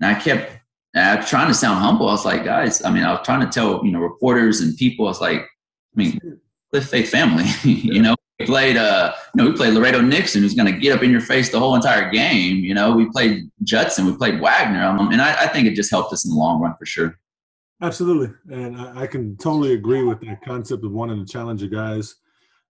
And 0.00 0.08
I 0.08 0.18
kept 0.18 0.62
I 0.94 1.16
was 1.16 1.28
trying 1.28 1.48
to 1.48 1.54
sound 1.54 1.78
humble. 1.78 2.08
I 2.08 2.12
was 2.12 2.24
like, 2.24 2.44
guys, 2.44 2.84
I 2.84 2.90
mean, 2.90 3.02
I 3.02 3.12
was 3.12 3.24
trying 3.24 3.40
to 3.40 3.46
tell, 3.46 3.84
you 3.84 3.92
know, 3.92 4.00
reporters 4.00 4.60
and 4.60 4.76
people, 4.76 5.06
I 5.06 5.08
was 5.08 5.20
like, 5.20 5.40
I 5.40 5.96
mean, 5.96 6.18
Cliff 6.70 6.88
Faith 6.88 7.08
family, 7.08 7.44
you 7.64 8.02
know, 8.02 8.14
played, 8.44 8.76
uh, 8.76 9.12
you 9.34 9.42
know, 9.42 9.50
we 9.50 9.56
played 9.56 9.74
Laredo 9.74 10.00
Nixon, 10.00 10.42
who's 10.42 10.54
going 10.54 10.72
to 10.72 10.78
get 10.78 10.94
up 10.96 11.02
in 11.02 11.10
your 11.10 11.20
face 11.20 11.50
the 11.50 11.58
whole 11.58 11.74
entire 11.74 12.10
game. 12.10 12.58
You 12.58 12.74
know, 12.74 12.94
we 12.94 13.10
played 13.10 13.50
Judson, 13.62 14.06
we 14.06 14.16
played 14.16 14.40
Wagner, 14.40 14.84
um, 14.84 15.10
and 15.12 15.20
I, 15.20 15.44
I, 15.44 15.46
think 15.48 15.66
it 15.66 15.74
just 15.74 15.90
helped 15.90 16.12
us 16.12 16.24
in 16.24 16.30
the 16.30 16.36
long 16.36 16.60
run 16.60 16.74
for 16.78 16.86
sure. 16.86 17.18
Absolutely, 17.80 18.34
and 18.50 18.76
I, 18.76 19.02
I 19.02 19.06
can 19.06 19.36
totally 19.36 19.74
agree 19.74 20.02
with 20.02 20.20
that 20.20 20.42
concept 20.44 20.84
of 20.84 20.92
wanting 20.92 21.24
to 21.24 21.30
challenge 21.30 21.62
your 21.62 21.70
guys. 21.70 22.14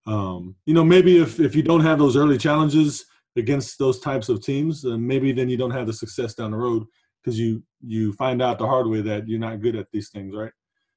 Um, 0.07 0.57
you 0.67 0.75
know, 0.75 0.85
maybe 0.85 1.21
if 1.21 1.39
if 1.39 1.55
you 1.55 1.63
don't 1.63 1.83
have 1.83 1.99
those 1.99 2.17
early 2.17 2.39
challenges 2.39 3.05
against 3.37 3.79
those 3.79 4.01
types 4.01 4.29
of 4.29 4.43
teams, 4.43 4.85
uh, 4.85 4.97
maybe 4.97 5.33
then 5.33 5.49
you 5.49 5.57
don't 5.57 5.71
have 5.71 5.87
the 5.87 5.93
success 5.93 6.35
down 6.35 6.51
the 6.51 6.57
road 6.57 6.85
because 7.23 7.39
you 7.39 7.63
you 7.87 8.13
find 8.15 8.43
out 8.43 8.59
the 8.59 8.67
hard 8.67 8.87
way 8.87 9.01
that 9.01 9.29
you're 9.29 9.39
not 9.39 9.61
good 9.61 9.77
at 9.77 9.87
these 9.93 10.11
things, 10.11 10.35
right? 10.35 10.53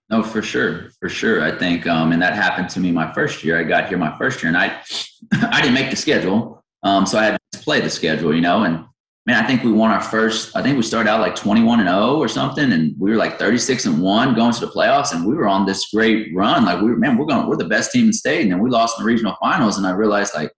No, 0.10 0.22
for 0.22 0.42
sure, 0.42 0.92
for 1.00 1.10
sure. 1.10 1.44
I 1.44 1.58
think, 1.58 1.88
um, 1.88 2.12
and 2.12 2.22
that 2.22 2.34
happened 2.34 2.70
to 2.70 2.80
me 2.80 2.92
my 2.92 3.12
first 3.14 3.44
year. 3.44 3.60
I 3.60 3.64
got 3.64 3.88
here 3.88 3.98
my 3.98 4.16
first 4.18 4.42
year, 4.44 4.50
and 4.50 4.58
I, 4.58 4.80
I 5.52 5.62
didn't 5.62 5.74
make 5.74 5.90
the 5.90 5.96
schedule, 5.96 6.64
um, 6.84 7.06
so 7.06 7.18
I 7.18 7.26
had 7.26 7.38
to 7.54 7.60
play 7.60 7.82
the 7.82 7.90
schedule, 7.90 8.34
you 8.34 8.42
know. 8.42 8.64
And 8.64 8.86
man, 9.26 9.44
I 9.44 9.48
think 9.48 9.64
we 9.64 9.72
won 9.72 9.90
our 9.90 10.02
first. 10.02 10.56
I 10.56 10.62
think 10.62 10.78
we 10.78 10.84
started 10.84 11.10
out 11.10 11.22
like 11.22 11.36
21 11.36 11.80
and 11.80 11.90
0 11.90 12.18
or 12.18 12.28
something, 12.28 12.72
and 12.72 12.94
we 13.00 13.10
were 13.10 13.18
like 13.18 13.40
36 13.40 13.86
and 13.86 14.00
one 14.00 14.36
going 14.36 14.54
to 14.54 14.60
the 14.60 14.72
playoffs, 14.72 15.12
and 15.12 15.26
we 15.26 15.34
were 15.34 15.48
on 15.48 15.66
this 15.66 15.90
great 15.92 16.28
run. 16.36 16.66
Like 16.66 16.82
we 16.82 16.92
were, 16.92 16.98
man, 16.98 17.18
we're 17.18 17.26
going, 17.26 17.48
we're 17.48 17.58
the 17.58 17.66
best 17.66 17.92
team 17.92 18.06
in 18.06 18.14
state, 18.14 18.44
and 18.44 18.52
then 18.52 18.60
we 18.60 18.70
lost 18.70 19.00
in 19.00 19.04
the 19.04 19.12
regional 19.12 19.36
finals, 19.42 19.80
and 19.80 19.88
I 19.88 19.92
realized 19.92 20.36
like, 20.36 20.52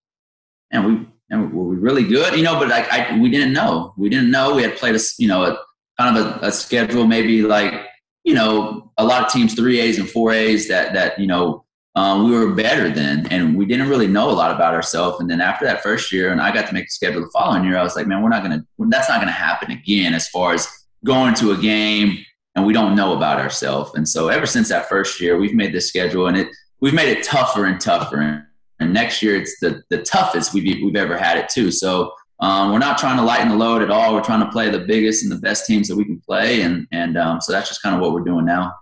and 0.71 0.85
we, 0.85 1.07
and 1.29 1.53
were 1.53 1.63
we 1.63 1.77
really 1.77 2.03
good, 2.03 2.35
you 2.35 2.43
know? 2.43 2.59
But 2.59 2.67
like, 2.67 2.91
I 2.91 3.17
we 3.17 3.29
didn't 3.29 3.53
know, 3.53 3.93
we 3.97 4.09
didn't 4.09 4.31
know 4.31 4.55
we 4.55 4.63
had 4.63 4.75
played 4.75 4.95
a, 4.95 4.99
you 5.17 5.29
know, 5.29 5.43
a 5.43 5.57
kind 5.97 6.17
of 6.17 6.25
a, 6.43 6.47
a 6.47 6.51
schedule, 6.51 7.07
maybe 7.07 7.41
like, 7.43 7.86
you 8.27 8.33
know, 8.33 8.91
a 8.97 9.05
lot 9.05 9.23
of 9.23 9.31
teams 9.31 9.53
three 9.53 9.79
A's 9.79 9.97
and 9.97 10.09
four 10.09 10.33
A's 10.33 10.67
that 10.67 10.91
that 10.93 11.17
you 11.17 11.27
know 11.27 11.63
um, 11.95 12.25
we 12.25 12.37
were 12.37 12.53
better 12.53 12.89
then, 12.89 13.25
and 13.27 13.55
we 13.57 13.65
didn't 13.65 13.87
really 13.87 14.05
know 14.05 14.29
a 14.29 14.33
lot 14.33 14.53
about 14.53 14.73
ourselves. 14.73 15.21
And 15.21 15.29
then 15.29 15.39
after 15.39 15.63
that 15.63 15.81
first 15.81 16.11
year, 16.11 16.33
and 16.33 16.41
I 16.41 16.53
got 16.53 16.67
to 16.67 16.73
make 16.73 16.87
the 16.87 16.91
schedule 16.91 17.21
the 17.21 17.29
following 17.31 17.63
year, 17.63 17.77
I 17.77 17.83
was 17.83 17.95
like, 17.95 18.05
man, 18.05 18.21
we're 18.21 18.27
not 18.27 18.43
gonna, 18.43 18.65
that's 18.89 19.07
not 19.07 19.21
gonna 19.21 19.31
happen 19.31 19.71
again. 19.71 20.13
As 20.13 20.27
far 20.27 20.53
as 20.53 20.67
going 21.05 21.35
to 21.35 21.51
a 21.51 21.57
game 21.57 22.17
and 22.55 22.65
we 22.65 22.73
don't 22.73 22.97
know 22.97 23.15
about 23.15 23.39
ourselves. 23.39 23.95
And 23.95 24.07
so 24.07 24.27
ever 24.27 24.45
since 24.45 24.67
that 24.69 24.89
first 24.89 25.21
year, 25.21 25.37
we've 25.39 25.55
made 25.55 25.73
this 25.73 25.87
schedule, 25.87 26.27
and 26.27 26.35
it 26.35 26.49
we've 26.81 26.93
made 26.93 27.17
it 27.17 27.23
tougher 27.23 27.65
and 27.65 27.79
tougher. 27.79 28.45
And 28.81 28.93
next 28.93 29.23
year, 29.23 29.37
it's 29.37 29.57
the 29.61 29.83
the 29.89 30.01
toughest 30.03 30.53
we've 30.53 30.83
we've 30.83 30.97
ever 30.97 31.17
had 31.17 31.37
it 31.37 31.47
too. 31.47 31.71
So. 31.71 32.11
Um, 32.39 32.71
we're 32.71 32.79
not 32.79 32.97
trying 32.97 33.17
to 33.17 33.23
lighten 33.23 33.49
the 33.49 33.55
load 33.55 33.81
at 33.81 33.89
all. 33.89 34.13
We're 34.13 34.23
trying 34.23 34.41
to 34.41 34.51
play 34.51 34.69
the 34.69 34.79
biggest 34.79 35.23
and 35.23 35.31
the 35.31 35.37
best 35.37 35.65
teams 35.65 35.87
that 35.87 35.95
we 35.95 36.05
can 36.05 36.19
play, 36.19 36.61
and 36.61 36.87
and 36.91 37.17
um, 37.17 37.41
so 37.41 37.51
that's 37.51 37.67
just 37.67 37.81
kind 37.81 37.95
of 37.95 38.01
what 38.01 38.13
we're 38.13 38.23
doing 38.23 38.45
now. 38.45 38.73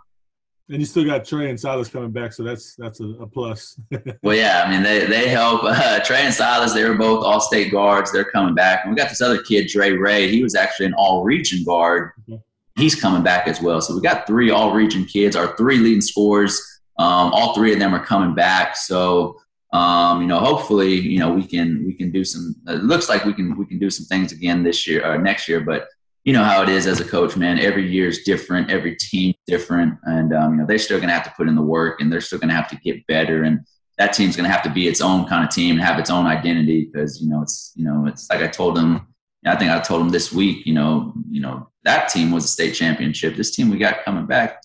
And 0.68 0.80
you 0.80 0.86
still 0.86 1.06
got 1.06 1.24
Trey 1.26 1.50
and 1.52 1.60
Silas 1.60 1.90
coming 1.90 2.12
back, 2.12 2.34
so 2.34 2.44
that's 2.44 2.76
that's 2.76 3.00
a, 3.00 3.06
a 3.22 3.28
plus. 3.28 3.80
well, 4.24 4.36
yeah, 4.36 4.64
I 4.66 4.72
mean 4.72 4.84
they 4.84 5.06
they 5.06 5.30
help. 5.30 5.62
Uh, 5.64 6.00
Trey 6.00 6.24
and 6.24 6.34
Silas, 6.34 6.74
they 6.74 6.84
were 6.84 6.96
both 6.96 7.24
all 7.24 7.40
state 7.40 7.72
guards. 7.72 8.12
They're 8.12 8.26
coming 8.26 8.56
back, 8.56 8.84
and 8.84 8.92
we 8.92 8.98
got 8.98 9.10
this 9.10 9.22
other 9.22 9.42
kid, 9.42 9.68
Dre 9.68 9.92
Ray. 9.92 10.30
He 10.30 10.44
was 10.44 10.56
actually 10.56 10.88
an 10.88 10.96
all 10.98 11.24
region 11.24 11.64
guard. 11.64 12.12
Okay. 12.28 12.42
He's 12.78 13.00
coming 13.00 13.24
back 13.24 13.48
as 13.48 13.62
well. 13.62 13.80
So 13.80 13.96
we 13.96 14.02
got 14.02 14.28
three 14.28 14.50
all 14.50 14.74
region 14.74 15.06
kids. 15.06 15.36
Our 15.36 15.56
three 15.56 15.78
leading 15.78 16.02
scorers. 16.02 16.62
Um, 16.98 17.32
all 17.32 17.54
three 17.54 17.72
of 17.72 17.80
them 17.80 17.94
are 17.94 18.04
coming 18.04 18.34
back. 18.34 18.76
So 18.76 19.40
um, 19.76 20.22
you 20.22 20.28
know, 20.28 20.40
hopefully, 20.40 20.94
you 20.94 21.20
know, 21.20 21.34
we 21.34 21.46
can 21.46 21.84
we 21.86 21.94
can 21.94 22.10
do 22.10 22.24
some. 22.24 22.56
It 22.68 22.84
looks 22.84 23.10
like 23.10 23.26
we 23.26 23.34
can 23.34 23.58
we 23.58 23.66
can 23.66 23.78
do 23.78 23.90
some 23.90 24.06
things 24.06 24.32
again 24.32 24.64
this 24.64 24.88
year 24.88 25.06
or 25.06 25.18
next 25.18 25.50
year, 25.50 25.60
but 25.60 25.88
you 26.24 26.32
know 26.32 26.46
how 26.46 26.64
it 26.64 26.70
is 26.70 26.88
as 26.88 27.02
a 27.02 27.06
coach, 27.06 27.36
man. 27.36 27.60
Every 27.60 27.86
year 27.92 28.08
is 28.08 28.24
different. 28.24 28.72
Every 28.72 28.96
team 28.96 29.34
different, 29.48 30.00
and 30.04 30.34
um, 30.34 30.54
you 30.54 30.58
know 30.60 30.66
they're 30.66 30.78
still 30.78 30.98
going 30.98 31.10
to 31.10 31.14
have 31.14 31.26
to 31.26 31.34
put 31.36 31.50
in 31.50 31.56
the 31.56 31.62
work, 31.62 32.00
and 32.00 32.10
they're 32.10 32.22
still 32.22 32.40
going 32.40 32.50
to 32.50 32.56
have 32.56 32.70
to 32.70 32.78
get 32.78 33.06
better. 33.08 33.44
And 33.44 33.60
that 33.98 34.14
team's 34.14 34.38
going 34.38 34.50
to 34.50 34.54
have 34.54 34.64
to 34.64 34.70
be 34.70 34.88
its 34.88 35.02
own 35.02 35.28
kind 35.28 35.44
of 35.44 35.50
team 35.50 35.76
and 35.76 35.84
have 35.84 36.00
its 36.00 36.10
own 36.10 36.26
identity 36.26 36.86
because 36.86 37.22
you 37.22 37.30
know 37.30 37.42
it's 37.42 37.74
you 37.76 37.84
know 37.84 38.06
it's 38.08 38.30
like 38.30 38.42
I 38.42 38.48
told 38.48 38.78
them. 38.78 39.08
I 39.46 39.56
think 39.58 39.72
I 39.72 39.80
told 39.82 40.02
them 40.02 40.10
this 40.10 40.32
week. 40.32 40.66
You 40.66 40.74
know, 40.74 41.14
you 41.30 41.42
know 41.42 41.70
that 41.84 42.08
team 42.08 42.32
was 42.32 42.46
a 42.46 42.48
state 42.48 42.76
championship. 42.76 43.36
This 43.36 43.54
team 43.54 43.70
we 43.70 43.78
got 43.78 44.06
coming 44.06 44.26
back, 44.26 44.62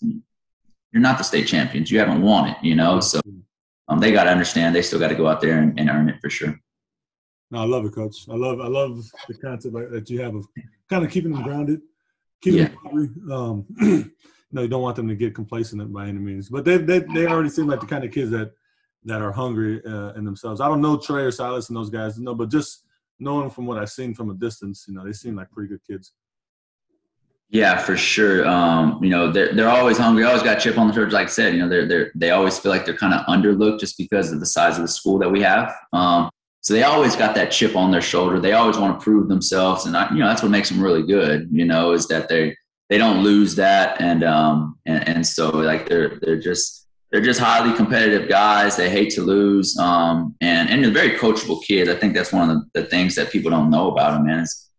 you're 0.93 1.03
not 1.03 1.19
the 1.19 1.25
state 1.25 1.49
champions. 1.49 1.91
You 1.91 1.99
haven't 1.99 2.23
won 2.23 2.49
it. 2.51 2.57
You 2.63 2.77
know, 2.77 3.01
so 3.01 3.21
um, 3.91 3.99
they 3.99 4.13
got 4.13 4.25
to 4.25 4.31
understand. 4.31 4.75
They 4.75 4.83
still 4.83 5.01
got 5.01 5.09
to 5.09 5.15
go 5.15 5.27
out 5.27 5.41
there 5.41 5.59
and, 5.59 5.79
and 5.79 5.91
earn 5.91 6.09
it 6.09 6.21
for 6.21 6.31
sure. 6.31 6.59
No, 7.51 7.59
I 7.59 7.65
love 7.65 7.85
it, 7.85 7.95
coach. 7.95 8.27
I 8.31 8.37
love 8.37 8.61
I 8.61 8.69
love 8.69 9.05
the 9.29 9.35
concept 9.35 9.75
that 9.75 10.09
you 10.09 10.23
have 10.23 10.37
of 10.37 10.47
kind 10.89 11.05
of 11.05 11.11
keeping 11.11 11.33
them 11.33 11.43
grounded, 11.43 11.81
keeping 12.41 12.61
yeah. 12.61 12.69
them 12.93 13.33
um, 13.33 13.67
you 13.81 14.13
know, 14.53 14.63
you 14.63 14.69
don't 14.69 14.83
want 14.83 14.95
them 14.95 15.09
to 15.09 15.17
get 15.17 15.35
complacent 15.35 15.93
by 15.93 16.07
any 16.07 16.19
means. 16.19 16.49
But 16.49 16.65
they 16.65 16.79
they 16.79 17.01
they 17.01 17.27
already 17.27 17.49
seem 17.49 17.67
like 17.67 17.81
the 17.81 17.87
kind 17.87 18.05
of 18.05 18.13
kids 18.13 18.31
that 18.31 18.53
that 19.05 19.21
are 19.21 19.33
hungry 19.33 19.85
uh, 19.85 20.13
in 20.13 20.25
themselves. 20.25 20.61
I 20.61 20.69
don't 20.69 20.81
know 20.81 20.97
Trey 20.97 21.23
or 21.23 21.33
Silas 21.33 21.69
and 21.69 21.77
those 21.77 21.91
guys, 21.91 22.19
no, 22.19 22.35
but 22.35 22.51
just 22.51 22.85
knowing 23.19 23.51
from 23.51 23.67
what 23.67 23.79
I've 23.79 23.91
seen 23.91 24.15
from 24.15 24.31
a 24.31 24.35
distance, 24.35 24.85
you 24.87 24.95
know, 24.95 25.05
they 25.05 25.13
seem 25.13 25.35
like 25.35 25.51
pretty 25.51 25.69
good 25.69 25.85
kids. 25.85 26.13
Yeah, 27.53 27.79
for 27.79 27.97
sure. 27.97 28.47
Um, 28.47 29.03
you 29.03 29.11
know, 29.11 29.33
they're 29.33 29.53
they're 29.53 29.69
always 29.69 29.99
hungry. 29.99 30.23
Always 30.25 30.43
got 30.43 30.61
chip 30.61 30.79
on 30.79 30.87
the 30.87 30.95
shoulder. 30.95 31.11
Like 31.11 31.27
I 31.27 31.31
said, 31.31 31.53
you 31.53 31.61
know, 31.61 31.69
they're 31.69 31.87
they're, 31.87 32.13
they 32.15 32.31
always 32.31 32.59
feel 32.59 32.71
like 32.71 32.85
they're 32.85 32.97
kind 32.97 33.13
of 33.13 33.27
underlooked 33.27 33.81
just 33.81 33.99
because 33.99 34.31
of 34.33 34.39
the 34.39 34.47
size 34.47 34.77
of 34.77 34.83
the 34.83 34.89
school 34.89 35.19
that 35.19 35.29
we 35.31 35.43
have. 35.43 35.75
Um, 35.93 36.31
so 36.61 36.75
they 36.75 36.85
always 36.85 37.17
got 37.17 37.35
that 37.35 37.51
chip 37.51 37.75
on 37.75 37.91
their 37.91 38.03
shoulder. 38.03 38.39
They 38.39 38.53
always 38.53 38.79
want 38.79 38.99
to 38.99 39.03
prove 39.03 39.29
themselves, 39.29 39.87
and 39.87 39.97
I, 39.97 40.09
you 40.13 40.21
know 40.21 40.29
that's 40.29 40.43
what 40.43 40.53
makes 40.53 40.69
them 40.69 40.81
really 40.81 41.03
good. 41.03 41.49
You 41.51 41.65
know, 41.65 41.91
is 41.93 42.07
that 42.07 42.29
they 42.29 42.57
they 42.89 42.99
don't 42.99 43.25
lose 43.25 43.57
that, 43.57 44.01
and 44.01 44.23
um 44.23 44.79
and, 44.87 45.09
and 45.09 45.27
so 45.27 45.51
like 45.51 45.89
they're 45.89 46.21
they're 46.23 46.41
just 46.41 46.87
they're 47.11 47.21
just 47.21 47.41
highly 47.41 47.75
competitive 47.77 48.29
guys. 48.29 48.77
They 48.77 48.91
hate 48.91 49.11
to 49.15 49.23
lose, 49.23 49.77
um 49.79 50.37
and 50.41 50.71
and 50.71 50.85
they're 50.85 50.93
very 50.93 51.19
coachable 51.19 51.65
kids. 51.65 51.91
I 51.91 51.97
think 51.97 52.15
that's 52.15 52.33
one 52.33 52.49
of 52.49 52.57
the, 52.75 52.83
the 52.83 52.87
things 52.87 53.17
that 53.17 53.33
people 53.33 53.51
don't 53.51 53.71
know 53.71 53.91
about 53.91 54.13
them, 54.13 54.27
man. 54.27 54.39
Is 54.41 54.70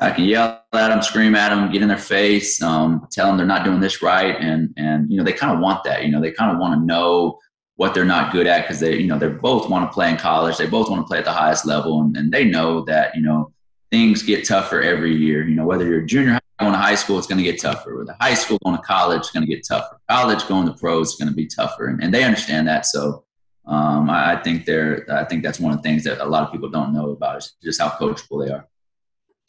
I 0.00 0.10
can 0.12 0.24
yell 0.24 0.62
at 0.72 0.88
them, 0.88 1.02
scream 1.02 1.34
at 1.34 1.48
them, 1.48 1.72
get 1.72 1.82
in 1.82 1.88
their 1.88 1.98
face, 1.98 2.62
um, 2.62 3.06
tell 3.10 3.26
them 3.26 3.36
they're 3.36 3.46
not 3.46 3.64
doing 3.64 3.80
this 3.80 4.00
right, 4.00 4.36
and 4.38 4.72
and 4.76 5.10
you 5.10 5.18
know 5.18 5.24
they 5.24 5.32
kind 5.32 5.52
of 5.52 5.60
want 5.60 5.82
that. 5.84 6.04
You 6.04 6.12
know, 6.12 6.20
they 6.20 6.30
kind 6.30 6.52
of 6.52 6.58
want 6.58 6.74
to 6.74 6.86
know 6.86 7.38
what 7.76 7.94
they're 7.94 8.04
not 8.04 8.32
good 8.32 8.46
at 8.46 8.62
because 8.62 8.80
they, 8.80 8.96
you 8.96 9.06
know, 9.06 9.18
they 9.18 9.28
both 9.28 9.70
want 9.70 9.88
to 9.88 9.94
play 9.94 10.10
in 10.10 10.16
college. 10.16 10.56
They 10.56 10.66
both 10.66 10.90
want 10.90 11.02
to 11.02 11.06
play 11.06 11.18
at 11.18 11.24
the 11.24 11.32
highest 11.32 11.66
level, 11.66 12.00
and, 12.00 12.16
and 12.16 12.32
they 12.32 12.44
know 12.44 12.84
that 12.84 13.14
you 13.16 13.22
know 13.22 13.52
things 13.90 14.22
get 14.22 14.46
tougher 14.46 14.80
every 14.82 15.16
year. 15.16 15.46
You 15.46 15.56
know, 15.56 15.66
whether 15.66 15.86
you're 15.86 16.02
junior 16.02 16.34
high 16.34 16.40
going 16.60 16.72
to 16.72 16.78
high 16.78 16.96
school, 16.96 17.18
it's 17.18 17.26
going 17.26 17.38
to 17.38 17.44
get 17.44 17.60
tougher. 17.60 17.96
With 17.96 18.08
high 18.20 18.34
school 18.34 18.58
going 18.64 18.76
to 18.76 18.82
college, 18.82 19.20
it's 19.20 19.30
going 19.30 19.46
to 19.46 19.52
get 19.52 19.66
tougher. 19.66 20.00
College 20.08 20.46
going 20.48 20.66
to 20.66 20.74
pros, 20.74 21.10
it's 21.10 21.18
going 21.18 21.28
to 21.28 21.34
be 21.34 21.46
tougher, 21.46 21.86
and, 21.86 22.02
and 22.02 22.12
they 22.12 22.24
understand 22.24 22.68
that. 22.68 22.86
So 22.86 23.24
um, 23.66 24.10
I, 24.10 24.34
I, 24.34 24.42
think 24.42 24.64
they're. 24.64 25.06
I 25.10 25.24
think 25.24 25.42
that's 25.42 25.60
one 25.60 25.72
of 25.72 25.78
the 25.78 25.82
things 25.82 26.04
that 26.04 26.20
a 26.20 26.24
lot 26.24 26.44
of 26.44 26.52
people 26.52 26.68
don't 26.68 26.94
know 26.94 27.10
about 27.10 27.38
is 27.38 27.54
just 27.62 27.80
how 27.80 27.90
coachable 27.90 28.44
they 28.44 28.52
are. 28.52 28.66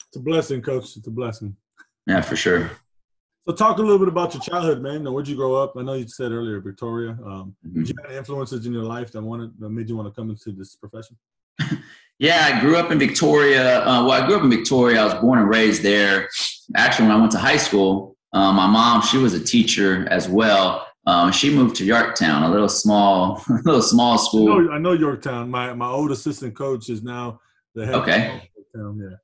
It's 0.10 0.18
a 0.18 0.20
blessing, 0.20 0.62
coach. 0.62 0.98
It's 0.98 1.06
a 1.06 1.12
blessing. 1.12 1.56
Yeah, 2.08 2.22
for 2.22 2.36
sure. 2.36 2.72
So 3.48 3.54
talk 3.54 3.78
a 3.78 3.82
little 3.82 4.00
bit 4.00 4.08
about 4.08 4.34
your 4.34 4.42
childhood, 4.42 4.82
man. 4.82 5.04
Now, 5.04 5.12
where'd 5.12 5.28
you 5.28 5.36
grow 5.36 5.56
up? 5.56 5.74
I 5.78 5.84
know 5.84 5.94
you 5.94 6.08
said 6.08 6.32
earlier 6.32 6.60
Victoria. 6.60 7.12
Um, 7.12 7.56
mm-hmm. 7.66 7.80
Did 7.80 7.90
you 7.90 7.96
have 8.04 8.12
influences 8.12 8.66
in 8.66 8.74
your 8.74 8.84
life 8.84 9.12
that 9.12 9.22
wanted 9.22 9.52
that 9.60 9.70
made 9.70 9.88
you 9.88 9.96
want 9.96 10.08
to 10.08 10.20
come 10.20 10.32
into 10.32 10.52
this 10.52 10.76
profession? 10.76 11.16
yeah, 12.20 12.52
I 12.52 12.60
grew 12.60 12.78
up 12.78 12.92
in 12.92 12.98
Victoria. 12.98 13.82
Uh, 13.82 14.06
well, 14.06 14.12
I 14.12 14.26
grew 14.26 14.38
up 14.38 14.44
in 14.44 14.50
Victoria. 14.50 15.02
I 15.02 15.06
was 15.06 15.14
born 15.16 15.40
and 15.40 15.50
raised 15.50 15.84
there. 15.84 16.28
Actually, 16.76 17.08
when 17.08 17.18
I 17.18 17.20
went 17.20 17.32
to 17.34 17.38
high 17.38 17.58
school, 17.58 18.18
uh, 18.34 18.52
my 18.52 18.66
mom 18.66 19.04
she 19.04 19.18
was 19.18 19.36
a 19.36 19.44
teacher 19.44 20.08
as 20.10 20.28
well. 20.28 20.88
Um, 21.06 21.32
she 21.32 21.54
moved 21.54 21.76
to 21.78 21.86
Yorktown, 21.86 22.44
a 22.44 22.52
little 22.52 22.70
small, 22.70 23.44
a 23.50 23.62
little 23.64 23.82
small 23.82 24.18
school. 24.18 24.52
I 24.52 24.58
know, 24.58 24.72
I 24.72 24.78
know 24.80 24.92
Yorktown. 24.94 25.52
My 25.52 25.74
my 25.74 25.90
old 25.90 26.12
assistant 26.12 26.56
coach 26.56 26.90
is 26.90 27.04
now 27.04 27.40
the 27.76 27.86
head. 27.86 27.96
Okay. 27.96 28.50
Yorktown, 28.56 29.00
yeah. 29.00 29.18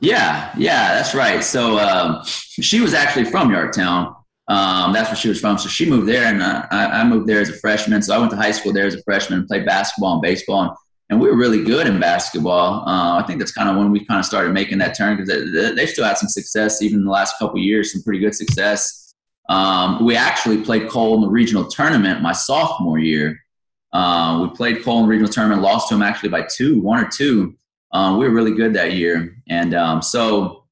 Yeah, 0.00 0.54
yeah, 0.56 0.94
that's 0.94 1.14
right. 1.14 1.42
So 1.42 1.78
um, 1.78 2.22
she 2.24 2.80
was 2.80 2.94
actually 2.94 3.24
from 3.24 3.50
Yorktown. 3.50 4.14
Um, 4.46 4.92
that's 4.92 5.10
where 5.10 5.16
she 5.16 5.28
was 5.28 5.40
from. 5.40 5.58
So 5.58 5.68
she 5.68 5.88
moved 5.88 6.08
there, 6.08 6.24
and 6.24 6.42
I, 6.42 7.00
I, 7.00 7.04
moved 7.04 7.26
there 7.26 7.40
as 7.40 7.50
a 7.50 7.58
freshman. 7.58 8.00
So 8.00 8.14
I 8.14 8.18
went 8.18 8.30
to 8.30 8.36
high 8.36 8.52
school 8.52 8.72
there 8.72 8.86
as 8.86 8.94
a 8.94 9.02
freshman 9.02 9.40
and 9.40 9.48
played 9.48 9.66
basketball 9.66 10.14
and 10.14 10.22
baseball, 10.22 10.62
and, 10.62 10.70
and 11.10 11.20
we 11.20 11.28
were 11.28 11.36
really 11.36 11.64
good 11.64 11.86
in 11.86 12.00
basketball. 12.00 12.88
Uh, 12.88 13.18
I 13.18 13.24
think 13.26 13.40
that's 13.40 13.52
kind 13.52 13.68
of 13.68 13.76
when 13.76 13.90
we 13.90 14.04
kind 14.06 14.18
of 14.18 14.24
started 14.24 14.54
making 14.54 14.78
that 14.78 14.96
turn 14.96 15.16
because 15.16 15.52
they, 15.52 15.74
they, 15.74 15.86
still 15.86 16.04
had 16.04 16.16
some 16.16 16.30
success 16.30 16.80
even 16.80 17.00
in 17.00 17.04
the 17.04 17.10
last 17.10 17.38
couple 17.38 17.58
years, 17.58 17.92
some 17.92 18.02
pretty 18.02 18.20
good 18.20 18.34
success. 18.34 19.14
Um, 19.50 20.04
we 20.04 20.16
actually 20.16 20.62
played 20.62 20.88
Cole 20.88 21.16
in 21.16 21.20
the 21.22 21.28
regional 21.28 21.66
tournament 21.66 22.22
my 22.22 22.32
sophomore 22.32 22.98
year. 22.98 23.38
Uh, 23.92 24.40
we 24.42 24.56
played 24.56 24.82
Cole 24.82 25.00
in 25.00 25.04
the 25.04 25.10
regional 25.10 25.32
tournament, 25.32 25.60
lost 25.60 25.88
to 25.88 25.94
him 25.94 26.02
actually 26.02 26.28
by 26.30 26.42
two, 26.42 26.80
one 26.80 27.04
or 27.04 27.08
two. 27.08 27.54
Um, 27.92 28.18
we 28.18 28.28
were 28.28 28.34
really 28.34 28.54
good 28.54 28.74
that 28.74 28.92
year, 28.92 29.36
and 29.48 29.74
um, 29.74 30.02
so 30.02 30.64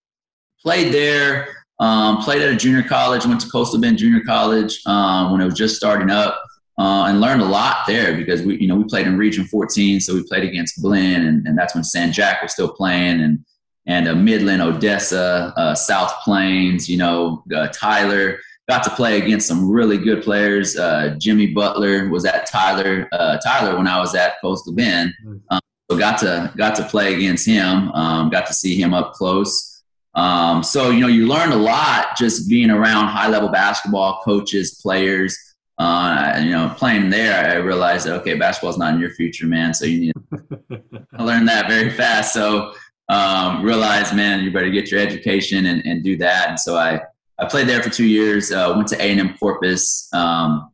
played 0.60 0.92
there. 0.92 1.48
Um, 1.78 2.22
played 2.22 2.40
at 2.40 2.50
a 2.50 2.56
junior 2.56 2.82
college. 2.82 3.26
Went 3.26 3.40
to 3.42 3.50
Coastal 3.50 3.80
Bend 3.80 3.98
Junior 3.98 4.22
College 4.24 4.80
um, 4.86 5.32
when 5.32 5.40
it 5.40 5.44
was 5.44 5.54
just 5.54 5.76
starting 5.76 6.10
up, 6.10 6.42
uh, 6.78 7.04
and 7.06 7.20
learned 7.20 7.42
a 7.42 7.46
lot 7.46 7.86
there 7.86 8.16
because 8.16 8.42
we, 8.42 8.58
you 8.58 8.66
know, 8.66 8.76
we 8.76 8.84
played 8.84 9.06
in 9.06 9.18
Region 9.18 9.44
14, 9.44 10.00
so 10.00 10.14
we 10.14 10.22
played 10.22 10.44
against 10.44 10.80
Blinn, 10.80 11.26
and, 11.26 11.46
and 11.46 11.56
that's 11.56 11.74
when 11.74 11.84
San 11.84 12.12
Jac 12.12 12.42
was 12.42 12.52
still 12.52 12.72
playing, 12.72 13.20
and 13.20 13.44
and 13.86 14.08
uh, 14.08 14.14
Midland, 14.14 14.62
Odessa, 14.62 15.52
uh, 15.56 15.74
South 15.74 16.12
Plains, 16.24 16.88
you 16.88 16.96
know, 16.96 17.44
uh, 17.54 17.68
Tyler. 17.68 18.40
Got 18.68 18.82
to 18.82 18.90
play 18.90 19.22
against 19.22 19.46
some 19.46 19.70
really 19.70 19.96
good 19.96 20.24
players. 20.24 20.76
Uh, 20.76 21.14
Jimmy 21.18 21.54
Butler 21.54 22.08
was 22.08 22.24
at 22.24 22.46
Tyler. 22.46 23.08
Uh, 23.12 23.38
Tyler 23.38 23.76
when 23.76 23.86
I 23.86 24.00
was 24.00 24.16
at 24.16 24.40
Coastal 24.40 24.74
Bend. 24.74 25.14
Um, 25.50 25.60
so 25.90 25.96
got 25.96 26.18
to 26.20 26.52
got 26.56 26.74
to 26.76 26.84
play 26.84 27.14
against 27.14 27.46
him. 27.46 27.90
Um, 27.92 28.30
got 28.30 28.46
to 28.46 28.54
see 28.54 28.80
him 28.80 28.92
up 28.92 29.12
close. 29.12 29.82
Um, 30.14 30.62
so 30.62 30.90
you 30.90 31.00
know, 31.00 31.08
you 31.08 31.26
learned 31.26 31.52
a 31.52 31.56
lot 31.56 32.16
just 32.16 32.48
being 32.48 32.70
around 32.70 33.08
high 33.08 33.28
level 33.28 33.48
basketball 33.48 34.20
coaches, 34.24 34.80
players. 34.82 35.38
Uh, 35.78 36.40
you 36.42 36.52
know, 36.52 36.72
playing 36.78 37.10
there, 37.10 37.52
I 37.52 37.56
realized 37.56 38.06
that 38.06 38.14
okay, 38.20 38.34
basketball's 38.34 38.78
not 38.78 38.94
in 38.94 39.00
your 39.00 39.10
future, 39.10 39.46
man. 39.46 39.74
So 39.74 39.84
you 39.84 40.00
need 40.00 40.14
to 40.70 41.24
learn 41.24 41.44
that 41.44 41.68
very 41.68 41.90
fast. 41.90 42.32
So 42.32 42.72
um, 43.10 43.62
realized, 43.62 44.16
man, 44.16 44.42
you 44.42 44.50
better 44.50 44.70
get 44.70 44.90
your 44.90 45.00
education 45.00 45.66
and, 45.66 45.84
and 45.84 46.02
do 46.02 46.16
that. 46.16 46.48
And 46.48 46.58
so 46.58 46.76
I 46.76 47.00
I 47.38 47.44
played 47.44 47.68
there 47.68 47.82
for 47.82 47.90
two 47.90 48.06
years. 48.06 48.50
Uh, 48.50 48.72
went 48.74 48.88
to 48.88 48.96
A 49.00 49.10
and 49.10 49.20
M 49.20 49.36
Corpus 49.38 50.08
um, 50.14 50.70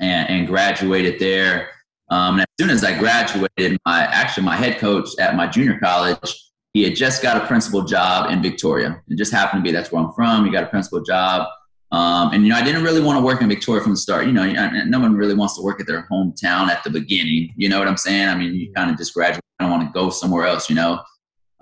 and, 0.00 0.28
and 0.28 0.46
graduated 0.48 1.20
there. 1.20 1.70
Um, 2.12 2.34
and 2.34 2.42
as 2.42 2.46
soon 2.60 2.68
as 2.68 2.84
I 2.84 2.98
graduated, 2.98 3.78
my 3.86 4.02
actually 4.02 4.44
my 4.44 4.54
head 4.54 4.78
coach 4.78 5.08
at 5.18 5.34
my 5.34 5.46
junior 5.46 5.78
college, 5.78 6.50
he 6.74 6.82
had 6.82 6.94
just 6.94 7.22
got 7.22 7.42
a 7.42 7.46
principal 7.46 7.82
job 7.82 8.30
in 8.30 8.42
Victoria. 8.42 9.02
It 9.08 9.16
just 9.16 9.32
happened 9.32 9.64
to 9.64 9.68
be 9.68 9.72
that's 9.72 9.90
where 9.90 10.04
I'm 10.04 10.12
from. 10.12 10.44
He 10.44 10.50
got 10.50 10.62
a 10.62 10.66
principal 10.66 11.02
job. 11.02 11.48
Um, 11.90 12.32
and 12.32 12.42
you 12.42 12.50
know, 12.50 12.56
I 12.56 12.62
didn't 12.62 12.82
really 12.82 13.00
want 13.00 13.18
to 13.18 13.24
work 13.24 13.40
in 13.40 13.48
Victoria 13.48 13.82
from 13.82 13.92
the 13.92 13.98
start. 13.98 14.26
You 14.26 14.32
know, 14.32 14.44
no 14.86 15.00
one 15.00 15.14
really 15.14 15.34
wants 15.34 15.56
to 15.56 15.62
work 15.62 15.80
at 15.80 15.86
their 15.86 16.06
hometown 16.10 16.68
at 16.68 16.84
the 16.84 16.90
beginning. 16.90 17.54
You 17.56 17.70
know 17.70 17.78
what 17.78 17.88
I'm 17.88 17.96
saying? 17.96 18.28
I 18.28 18.34
mean, 18.34 18.54
you 18.54 18.70
kind 18.74 18.90
of 18.90 18.98
just 18.98 19.14
graduate. 19.14 19.42
I 19.58 19.64
don't 19.64 19.70
want 19.70 19.86
to 19.86 19.92
go 19.98 20.10
somewhere 20.10 20.46
else. 20.46 20.68
You 20.68 20.76
know, 20.76 21.00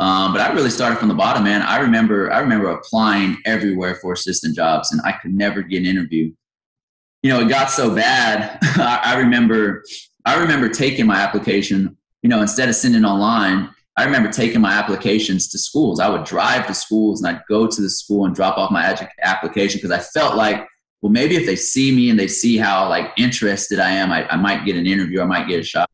um, 0.00 0.32
but 0.32 0.40
I 0.40 0.52
really 0.52 0.70
started 0.70 0.98
from 0.98 1.08
the 1.08 1.14
bottom, 1.14 1.44
man. 1.44 1.62
I 1.62 1.78
remember, 1.78 2.32
I 2.32 2.40
remember 2.40 2.70
applying 2.70 3.36
everywhere 3.44 3.96
for 3.96 4.14
assistant 4.14 4.56
jobs, 4.56 4.90
and 4.90 5.00
I 5.04 5.12
could 5.12 5.32
never 5.32 5.62
get 5.62 5.78
an 5.78 5.86
interview. 5.86 6.32
You 7.22 7.30
know, 7.30 7.40
it 7.40 7.48
got 7.48 7.70
so 7.70 7.94
bad. 7.94 8.58
I, 8.62 9.00
I 9.04 9.18
remember, 9.18 9.84
I 10.24 10.38
remember 10.40 10.68
taking 10.68 11.06
my 11.06 11.16
application. 11.16 11.96
You 12.22 12.28
know, 12.28 12.42
instead 12.42 12.68
of 12.68 12.74
sending 12.74 13.04
online, 13.04 13.70
I 13.96 14.04
remember 14.04 14.30
taking 14.30 14.61
my 14.61 14.72
applications 14.72 15.48
to 15.48 15.59
schools. 15.59 16.00
I 16.00 16.09
would 16.09 16.24
drive 16.24 16.66
to 16.68 16.74
schools 16.74 17.22
and 17.22 17.37
I'd 17.37 17.42
go 17.48 17.66
to 17.66 17.83
the 17.83 17.90
school 17.90 18.24
and 18.24 18.35
drop 18.35 18.56
off 18.56 18.70
my 18.70 18.96
application 19.22 19.78
because 19.78 19.90
I 19.90 19.98
felt 19.98 20.37
like, 20.37 20.66
well, 21.02 21.12
maybe 21.12 21.37
if 21.37 21.46
they 21.46 21.56
see 21.56 21.94
me 21.94 22.11
and 22.11 22.18
they 22.18 22.28
see 22.28 22.56
how 22.56 22.88
like 22.88 23.12
interested 23.16 23.78
I 23.78 23.90
am, 23.90 24.12
I, 24.12 24.28
I 24.28 24.37
might 24.37 24.64
get 24.64 24.76
an 24.76 24.87
interview, 24.87 25.20
I 25.20 25.26
might 25.26 25.48
get 25.48 25.61
a 25.61 25.62
shot. 25.62 25.88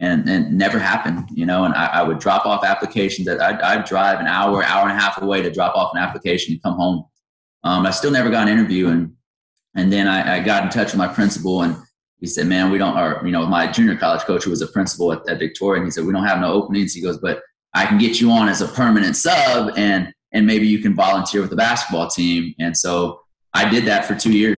And, 0.00 0.28
and 0.28 0.56
never 0.56 0.78
happened, 0.78 1.28
you 1.32 1.44
know. 1.44 1.64
And 1.64 1.74
I, 1.74 1.86
I 1.86 2.02
would 2.04 2.20
drop 2.20 2.46
off 2.46 2.62
applications. 2.62 3.26
That 3.26 3.40
I'd, 3.40 3.60
I'd, 3.60 3.84
drive 3.84 4.20
an 4.20 4.28
hour, 4.28 4.62
hour 4.62 4.88
and 4.88 4.96
a 4.96 5.00
half 5.00 5.20
away 5.20 5.42
to 5.42 5.50
drop 5.50 5.74
off 5.74 5.92
an 5.92 6.00
application 6.00 6.52
and 6.52 6.62
come 6.62 6.74
home. 6.74 7.04
Um, 7.64 7.84
I 7.84 7.90
still 7.90 8.12
never 8.12 8.30
got 8.30 8.46
an 8.46 8.52
interview, 8.56 8.90
and 8.90 9.16
and 9.74 9.92
then 9.92 10.06
I, 10.06 10.36
I 10.36 10.40
got 10.40 10.62
in 10.62 10.70
touch 10.70 10.92
with 10.92 10.98
my 10.98 11.08
principal, 11.08 11.62
and 11.62 11.76
he 12.20 12.26
said, 12.26 12.46
man, 12.46 12.70
we 12.70 12.78
don't, 12.78 12.96
or, 12.96 13.24
you 13.24 13.30
know, 13.30 13.46
my 13.46 13.70
junior 13.70 13.96
college 13.96 14.22
coach 14.22 14.44
who 14.44 14.50
was 14.50 14.62
a 14.62 14.66
principal 14.66 15.12
at, 15.12 15.28
at 15.28 15.38
Victoria, 15.38 15.80
and 15.80 15.86
he 15.86 15.90
said, 15.90 16.04
we 16.04 16.12
don't 16.12 16.24
have 16.24 16.40
no 16.40 16.52
openings. 16.52 16.92
He 16.92 17.00
goes, 17.00 17.18
but 17.18 17.42
I 17.74 17.86
can 17.86 17.98
get 17.98 18.20
you 18.20 18.30
on 18.30 18.48
as 18.48 18.60
a 18.60 18.68
permanent 18.68 19.14
sub 19.14 19.72
and, 19.76 20.12
and 20.32 20.46
maybe 20.46 20.66
you 20.66 20.80
can 20.80 20.94
volunteer 20.94 21.40
with 21.40 21.50
the 21.50 21.56
basketball 21.56 22.08
team. 22.08 22.54
And 22.58 22.76
so 22.76 23.20
I 23.54 23.68
did 23.68 23.84
that 23.86 24.04
for 24.04 24.14
two 24.14 24.32
years 24.32 24.56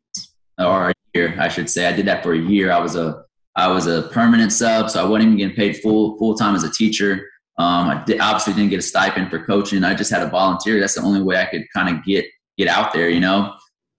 or 0.59 0.91
a 0.91 0.95
year, 1.15 1.37
I 1.39 1.49
should 1.49 1.69
say. 1.69 1.87
I 1.87 1.93
did 1.93 2.07
that 2.07 2.23
for 2.23 2.33
a 2.33 2.39
year. 2.39 2.73
I 2.73 2.79
was 2.79 2.97
a, 2.97 3.25
I 3.57 3.69
was 3.69 3.87
a 3.87 4.03
permanent 4.03 4.53
sub, 4.53 4.91
so 4.91 5.05
I 5.05 5.07
wasn't 5.07 5.27
even 5.27 5.37
getting 5.37 5.57
paid 5.57 5.79
full, 5.83 6.17
full 6.19 6.35
time 6.35 6.55
as 6.55 6.65
a 6.65 6.71
teacher. 6.71 7.29
Um, 7.59 7.89
I 7.89 7.97
obviously 8.21 8.55
didn't 8.55 8.71
get 8.71 8.79
a 8.79 8.83
stipend 8.83 9.29
for 9.29 9.45
coaching. 9.45 9.85
I 9.85 9.95
just 9.95 10.11
had 10.11 10.23
a 10.23 10.31
volunteer. 10.31 10.81
That's 10.81 10.95
the 10.95 11.03
only 11.03 11.23
way 11.23 11.37
I 11.37 11.45
could 11.45 11.67
kind 11.75 11.95
of 11.95 12.03
get, 12.05 12.25
get 12.57 12.69
out 12.69 12.95
there, 12.95 13.11
you 13.11 13.21
know? 13.21 13.55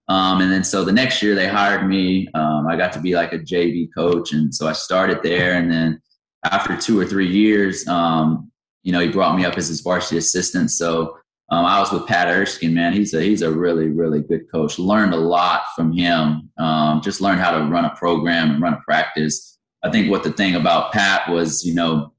Um, 0.08 0.42
and 0.42 0.52
then 0.52 0.64
so 0.64 0.84
the 0.84 0.92
next 0.92 1.22
year 1.22 1.36
they 1.36 1.48
hired 1.48 1.88
me. 1.88 2.28
Um, 2.34 2.68
I 2.68 2.76
got 2.76 2.92
to 2.94 3.00
be 3.00 3.16
like 3.16 3.34
a 3.34 3.40
JV 3.40 3.88
coach, 3.96 4.34
and 4.34 4.54
so 4.54 4.68
I 4.68 4.74
started 4.74 5.20
there. 5.24 5.54
And 5.54 5.72
then 5.72 6.02
after 6.44 6.76
two 6.76 7.00
or 7.00 7.06
three 7.06 7.28
years, 7.28 7.88
um, 7.88 8.52
you 8.84 8.92
know, 8.92 9.00
he 9.00 9.10
brought 9.10 9.36
me 9.36 9.46
up 9.46 9.58
as 9.58 9.68
his 9.68 9.82
varsity 9.82 10.18
assistant. 10.18 10.72
So 10.72 11.18
um, 11.50 11.66
I 11.66 11.80
was 11.80 11.92
with 11.92 12.08
Pat 12.08 12.28
Erskine. 12.28 12.74
Man, 12.74 12.94
he's 12.94 13.14
a 13.14 13.22
he's 13.22 13.42
a 13.42 13.52
really 13.52 13.90
really 13.90 14.22
good 14.22 14.50
coach. 14.52 14.80
Learned 14.80 15.14
a 15.14 15.18
lot 15.18 15.64
from 15.76 15.92
him. 15.92 16.50
Um, 16.58 17.02
just 17.02 17.22
learned 17.22 17.40
how 17.40 17.52
to 17.52 17.66
run 17.66 17.86
a 17.86 17.96
program 17.96 18.52
and 18.52 18.62
run 18.62 18.74
a 18.74 18.82
practice. 18.86 19.60
I 19.84 19.92
think 19.92 20.10
what 20.10 20.24
the 20.24 20.32
thing 20.32 20.56
about 20.56 20.92
Pat 20.92 21.30
was, 21.30 21.66
you 21.66 21.74
know, 21.74 22.14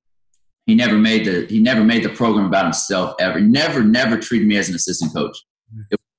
he 0.67 0.75
never 0.75 0.97
made 0.97 1.25
the 1.25 1.47
he 1.49 1.61
never 1.61 1.83
made 1.83 2.05
the 2.05 2.11
program 2.11 2.47
about 2.47 2.65
himself 2.65 3.15
ever. 3.21 3.41
Never 3.41 3.83
never 3.83 4.19
treated 4.19 4.47
me 4.47 4.57
as 4.57 4.69
an 4.69 4.75
assistant 4.75 5.13
coach. 5.15 5.37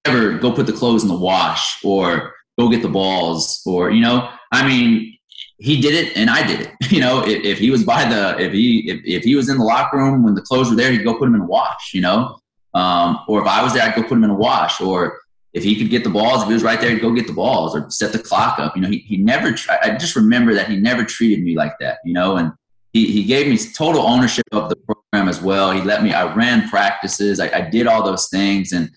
Ever 0.05 0.37
go 0.37 0.51
put 0.51 0.65
the 0.65 0.73
clothes 0.73 1.03
in 1.03 1.09
the 1.09 1.15
wash 1.15 1.79
or 1.83 2.33
go 2.57 2.69
get 2.69 2.81
the 2.81 2.89
balls 2.89 3.61
or 3.65 3.91
you 3.91 4.01
know 4.01 4.29
i 4.51 4.65
mean 4.65 5.17
he 5.57 5.81
did 5.81 5.93
it 5.93 6.15
and 6.15 6.29
i 6.29 6.45
did 6.45 6.61
it 6.61 6.71
you 6.91 6.99
know 6.99 7.25
if, 7.25 7.43
if 7.43 7.57
he 7.57 7.71
was 7.71 7.83
by 7.83 8.05
the 8.05 8.39
if 8.39 8.51
he 8.51 8.89
if, 8.89 9.01
if 9.05 9.23
he 9.23 9.35
was 9.35 9.49
in 9.49 9.57
the 9.57 9.63
locker 9.63 9.97
room 9.97 10.23
when 10.23 10.35
the 10.35 10.41
clothes 10.41 10.69
were 10.69 10.75
there 10.75 10.91
he'd 10.91 11.03
go 11.03 11.13
put 11.13 11.25
them 11.25 11.35
in 11.35 11.41
a 11.41 11.45
wash 11.45 11.93
you 11.93 12.01
know? 12.01 12.37
Um, 12.73 13.19
or 13.27 13.41
if 13.41 13.47
i 13.47 13.63
was 13.63 13.73
there 13.73 13.83
i'd 13.83 13.95
go 13.95 14.01
put 14.01 14.09
them 14.09 14.23
in 14.23 14.29
a 14.29 14.35
wash 14.35 14.81
or 14.81 15.19
if 15.53 15.63
he 15.63 15.75
could 15.75 15.89
get 15.89 16.03
the 16.03 16.09
balls 16.09 16.41
if 16.41 16.47
he 16.47 16.53
was 16.53 16.63
right 16.63 16.81
there 16.81 16.89
he'd 16.89 17.01
go 17.01 17.11
get 17.11 17.27
the 17.27 17.33
balls 17.33 17.75
or 17.75 17.89
set 17.89 18.11
the 18.11 18.19
clock 18.19 18.59
up 18.59 18.75
you 18.75 18.81
know? 18.81 18.89
He, 18.89 18.99
he 18.99 19.17
never 19.17 19.55
i 19.83 19.91
just 19.91 20.15
remember 20.15 20.53
that 20.53 20.69
he 20.69 20.77
never 20.77 21.03
treated 21.03 21.43
me 21.43 21.55
like 21.55 21.73
that 21.79 21.99
you 22.03 22.13
know? 22.13 22.37
And 22.37 22.51
he, 22.93 23.11
he 23.11 23.23
gave 23.23 23.47
me 23.47 23.57
total 23.57 24.01
ownership 24.01 24.45
of 24.51 24.69
the 24.69 24.75
program 24.75 25.27
as 25.27 25.41
well. 25.41 25.71
He 25.71 25.81
let 25.81 26.03
me 26.03 26.13
i 26.13 26.31
ran 26.35 26.69
practices 26.69 27.39
I, 27.39 27.49
I 27.49 27.61
did 27.61 27.87
all 27.87 28.03
those 28.03 28.29
things 28.29 28.71
and 28.71 28.89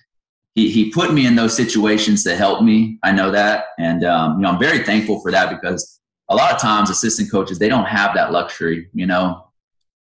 he, 0.56 0.70
he 0.70 0.90
put 0.90 1.12
me 1.12 1.26
in 1.26 1.36
those 1.36 1.54
situations 1.54 2.24
to 2.24 2.34
help 2.34 2.62
me. 2.62 2.98
I 3.02 3.12
know 3.12 3.30
that. 3.30 3.66
And, 3.78 4.02
um, 4.04 4.36
you 4.36 4.40
know, 4.40 4.48
I'm 4.48 4.58
very 4.58 4.82
thankful 4.82 5.20
for 5.20 5.30
that 5.30 5.50
because 5.50 6.00
a 6.30 6.34
lot 6.34 6.52
of 6.52 6.58
times 6.58 6.90
assistant 6.90 7.30
coaches, 7.30 7.58
they 7.58 7.68
don't 7.68 7.84
have 7.84 8.14
that 8.14 8.32
luxury, 8.32 8.88
you 8.94 9.06
know? 9.06 9.44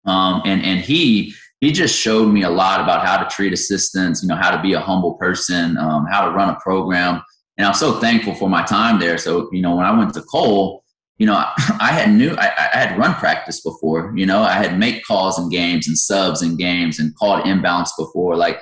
Um, 0.04 0.42
and, 0.44 0.62
and 0.62 0.80
he, 0.80 1.34
he 1.60 1.70
just 1.70 1.96
showed 1.96 2.32
me 2.32 2.42
a 2.42 2.50
lot 2.50 2.80
about 2.80 3.06
how 3.06 3.22
to 3.22 3.28
treat 3.34 3.52
assistants, 3.52 4.22
you 4.22 4.28
know, 4.28 4.34
how 4.34 4.50
to 4.54 4.60
be 4.60 4.72
a 4.72 4.80
humble 4.80 5.14
person, 5.14 5.78
um, 5.78 6.06
how 6.10 6.24
to 6.24 6.32
run 6.32 6.48
a 6.48 6.58
program. 6.58 7.22
And 7.56 7.66
I'm 7.66 7.74
so 7.74 8.00
thankful 8.00 8.34
for 8.34 8.48
my 8.48 8.64
time 8.64 8.98
there. 8.98 9.18
So, 9.18 9.48
you 9.52 9.62
know, 9.62 9.76
when 9.76 9.86
I 9.86 9.96
went 9.96 10.12
to 10.14 10.22
Cole, 10.22 10.82
you 11.18 11.26
know, 11.26 11.34
I 11.80 11.92
had 11.92 12.10
knew 12.10 12.34
I, 12.34 12.46
I, 12.46 12.76
had 12.76 12.98
run 12.98 13.14
practice 13.14 13.60
before. 13.60 14.12
You 14.16 14.26
know, 14.26 14.42
I 14.42 14.54
had 14.54 14.78
make 14.78 15.04
calls 15.04 15.38
in 15.38 15.48
games 15.48 15.86
and 15.86 15.96
subs 15.96 16.42
in 16.42 16.56
games 16.56 16.98
and 16.98 17.14
called 17.14 17.44
inbounds 17.44 17.90
before. 17.96 18.34
Like 18.36 18.60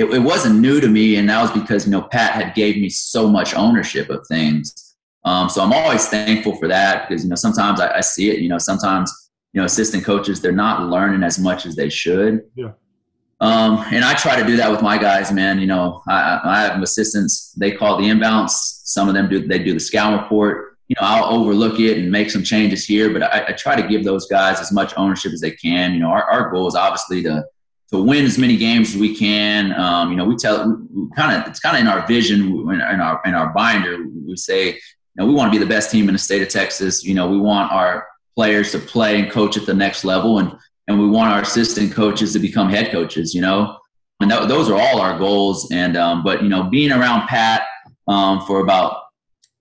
it, 0.00 0.14
it 0.14 0.18
wasn't 0.18 0.60
new 0.60 0.80
to 0.80 0.88
me, 0.88 1.16
and 1.16 1.28
that 1.28 1.42
was 1.42 1.50
because 1.50 1.84
you 1.84 1.92
know 1.92 2.02
Pat 2.02 2.32
had 2.32 2.54
gave 2.54 2.76
me 2.76 2.88
so 2.88 3.28
much 3.28 3.54
ownership 3.54 4.08
of 4.08 4.26
things. 4.26 4.96
Um, 5.24 5.50
so 5.50 5.62
I'm 5.62 5.74
always 5.74 6.08
thankful 6.08 6.56
for 6.56 6.68
that 6.68 7.06
because 7.06 7.22
you 7.22 7.28
know 7.28 7.36
sometimes 7.36 7.80
I, 7.80 7.98
I, 7.98 8.00
see 8.00 8.30
it. 8.30 8.38
You 8.38 8.48
know 8.48 8.56
sometimes 8.56 9.12
you 9.52 9.60
know 9.60 9.66
assistant 9.66 10.04
coaches 10.04 10.40
they're 10.40 10.52
not 10.52 10.88
learning 10.88 11.22
as 11.22 11.38
much 11.38 11.66
as 11.66 11.76
they 11.76 11.90
should. 11.90 12.44
Yeah. 12.54 12.72
Um, 13.40 13.84
and 13.90 14.04
I 14.04 14.14
try 14.14 14.40
to 14.40 14.46
do 14.46 14.56
that 14.56 14.70
with 14.70 14.82
my 14.82 14.96
guys, 14.96 15.30
man. 15.32 15.60
You 15.60 15.66
know 15.66 16.02
I, 16.08 16.40
I 16.42 16.60
have 16.62 16.82
assistants. 16.82 17.52
They 17.52 17.72
call 17.72 17.98
the 17.98 18.04
inbounds. 18.04 18.50
Some 18.50 19.08
of 19.08 19.14
them 19.14 19.28
do 19.28 19.46
they 19.46 19.58
do 19.58 19.74
the 19.74 19.80
scout 19.80 20.22
report. 20.22 20.78
You 20.88 20.96
know 20.98 21.06
I'll 21.06 21.34
overlook 21.34 21.78
it 21.78 21.98
and 21.98 22.10
make 22.10 22.30
some 22.30 22.42
changes 22.42 22.86
here, 22.86 23.12
but 23.12 23.22
I, 23.22 23.48
I 23.48 23.52
try 23.52 23.76
to 23.78 23.86
give 23.86 24.04
those 24.04 24.26
guys 24.28 24.60
as 24.60 24.72
much 24.72 24.94
ownership 24.96 25.34
as 25.34 25.42
they 25.42 25.50
can. 25.50 25.92
You 25.92 26.00
know 26.00 26.08
our, 26.08 26.24
our 26.24 26.50
goal 26.50 26.68
is 26.68 26.74
obviously 26.74 27.22
to 27.24 27.44
to 27.92 28.02
win 28.02 28.24
as 28.24 28.38
many 28.38 28.56
games 28.56 28.94
as 28.94 29.00
we 29.00 29.16
can. 29.16 29.72
Um, 29.72 30.10
you 30.10 30.16
know, 30.16 30.24
we 30.24 30.36
tell 30.36 30.58
kind 31.16 31.40
of 31.40 31.48
it's 31.48 31.60
kind 31.60 31.76
of 31.76 31.80
in 31.80 31.88
our 31.88 32.06
vision 32.06 32.70
in 32.70 32.80
our 32.80 33.20
in 33.24 33.34
our 33.34 33.52
binder. 33.52 34.04
We 34.26 34.36
say, 34.36 34.68
you 34.68 34.80
know, 35.16 35.26
we 35.26 35.34
want 35.34 35.52
to 35.52 35.58
be 35.58 35.62
the 35.62 35.68
best 35.68 35.90
team 35.90 36.08
in 36.08 36.14
the 36.14 36.18
state 36.18 36.42
of 36.42 36.48
Texas. 36.48 37.04
You 37.04 37.14
know, 37.14 37.28
we 37.28 37.38
want 37.38 37.72
our 37.72 38.06
players 38.36 38.72
to 38.72 38.78
play 38.78 39.20
and 39.20 39.30
coach 39.30 39.56
at 39.56 39.66
the 39.66 39.74
next 39.74 40.04
level, 40.04 40.38
and 40.38 40.56
and 40.88 40.98
we 40.98 41.08
want 41.08 41.32
our 41.32 41.42
assistant 41.42 41.92
coaches 41.92 42.32
to 42.34 42.38
become 42.38 42.68
head 42.68 42.92
coaches. 42.92 43.34
You 43.34 43.40
know, 43.40 43.78
and 44.20 44.30
th- 44.30 44.48
those 44.48 44.70
are 44.70 44.80
all 44.80 45.00
our 45.00 45.18
goals. 45.18 45.70
And 45.72 45.96
um, 45.96 46.22
but 46.22 46.42
you 46.42 46.48
know, 46.48 46.64
being 46.64 46.92
around 46.92 47.26
Pat 47.26 47.62
um, 48.06 48.42
for 48.46 48.60
about 48.60 48.96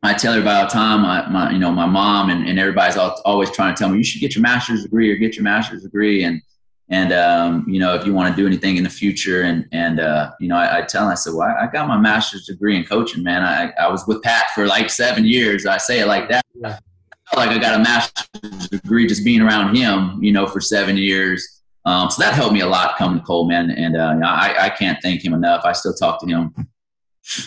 I 0.01 0.13
tell 0.13 0.33
all 0.33 0.63
the 0.63 0.69
time, 0.71 1.01
my, 1.01 1.27
my, 1.27 1.51
you 1.51 1.59
know, 1.59 1.71
my 1.71 1.85
mom 1.85 2.29
and, 2.29 2.47
and 2.47 2.57
everybody's 2.57 2.95
always 2.97 3.51
trying 3.51 3.75
to 3.75 3.79
tell 3.79 3.89
me, 3.89 3.97
you 3.97 4.03
should 4.03 4.21
get 4.21 4.33
your 4.33 4.41
master's 4.41 4.83
degree 4.83 5.11
or 5.11 5.17
get 5.17 5.35
your 5.35 5.43
master's 5.43 5.83
degree. 5.83 6.23
And, 6.23 6.41
and 6.89 7.13
um, 7.13 7.65
you 7.67 7.79
know 7.79 7.93
if 7.93 8.05
you 8.05 8.13
want 8.13 8.35
to 8.35 8.41
do 8.41 8.47
anything 8.47 8.77
in 8.77 8.83
the 8.83 8.89
future 8.89 9.43
and 9.43 9.67
and 9.71 9.99
uh, 9.99 10.31
you 10.39 10.47
know 10.47 10.55
I, 10.55 10.79
I, 10.79 10.81
tell 10.81 11.03
him 11.03 11.09
I 11.09 11.15
said 11.15 11.33
well 11.33 11.47
I, 11.47 11.65
I, 11.65 11.67
got 11.67 11.87
my 11.87 11.97
master's 11.97 12.45
degree 12.45 12.75
in 12.75 12.83
coaching 12.83 13.23
man. 13.23 13.43
I, 13.43 13.71
I 13.79 13.89
was 13.89 14.05
with 14.07 14.21
Pat 14.23 14.47
for 14.55 14.65
like 14.65 14.89
seven 14.89 15.25
years. 15.25 15.65
I 15.65 15.77
say 15.77 15.99
it 15.99 16.07
like 16.07 16.29
that. 16.29 16.45
Yeah. 16.55 16.79
like 17.35 17.49
I 17.49 17.57
got 17.59 17.79
a 17.79 17.83
master's 17.83 18.69
degree 18.69 19.07
just 19.07 19.23
being 19.23 19.41
around 19.41 19.75
him 19.75 20.21
you 20.23 20.31
know 20.31 20.47
for 20.47 20.59
seven 20.59 20.97
years. 20.97 21.61
Um, 21.85 22.09
so 22.09 22.21
that 22.21 22.33
helped 22.33 22.53
me 22.53 22.59
a 22.59 22.67
lot 22.67 22.97
coming 22.97 23.19
to 23.19 23.25
Coleman 23.25 23.71
and 23.71 23.95
uh, 23.95 24.11
you 24.13 24.19
know, 24.19 24.27
I, 24.27 24.65
I 24.65 24.69
can't 24.69 24.99
thank 25.01 25.23
him 25.23 25.33
enough. 25.33 25.63
I 25.65 25.71
still 25.73 25.93
talk 25.93 26.19
to 26.21 26.27
him 26.27 26.53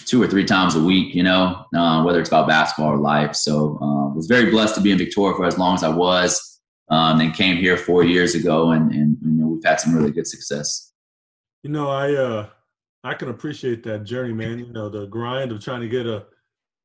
two 0.07 0.23
or 0.23 0.29
three 0.29 0.45
times 0.45 0.77
a 0.77 0.81
week 0.81 1.13
you 1.13 1.25
know 1.25 1.65
uh, 1.75 2.05
whether 2.05 2.21
it's 2.21 2.29
about 2.29 2.47
basketball 2.47 2.93
or 2.93 2.99
life. 2.99 3.35
So 3.35 3.79
uh, 3.83 4.15
was 4.15 4.27
very 4.29 4.51
blessed 4.51 4.77
to 4.77 4.81
be 4.81 4.93
in 4.93 4.99
Victoria 4.99 5.37
for 5.37 5.47
as 5.47 5.59
long 5.59 5.75
as 5.75 5.83
I 5.83 5.89
was 5.89 6.52
um, 6.93 7.21
and 7.21 7.35
came 7.35 7.57
here 7.57 7.79
four 7.79 8.05
years 8.05 8.35
ago, 8.35 8.73
and, 8.73 8.93
and 8.93 9.17
you 9.23 9.31
know, 9.31 9.47
we've 9.47 9.65
had 9.65 9.81
some 9.81 9.95
really 9.95 10.11
good 10.11 10.27
success. 10.27 10.93
You 11.63 11.71
know, 11.71 11.89
I 11.89 12.13
uh, 12.13 12.49
I 13.03 13.15
can 13.15 13.31
appreciate 13.31 13.83
that 13.85 14.05
journey, 14.05 14.35
man. 14.35 14.59
You 14.59 14.73
know, 14.73 14.91
the 14.91 15.07
grind 15.07 15.53
of 15.53 15.65
trying 15.65 15.81
to 15.81 15.89
get 15.89 16.07
a 16.07 16.27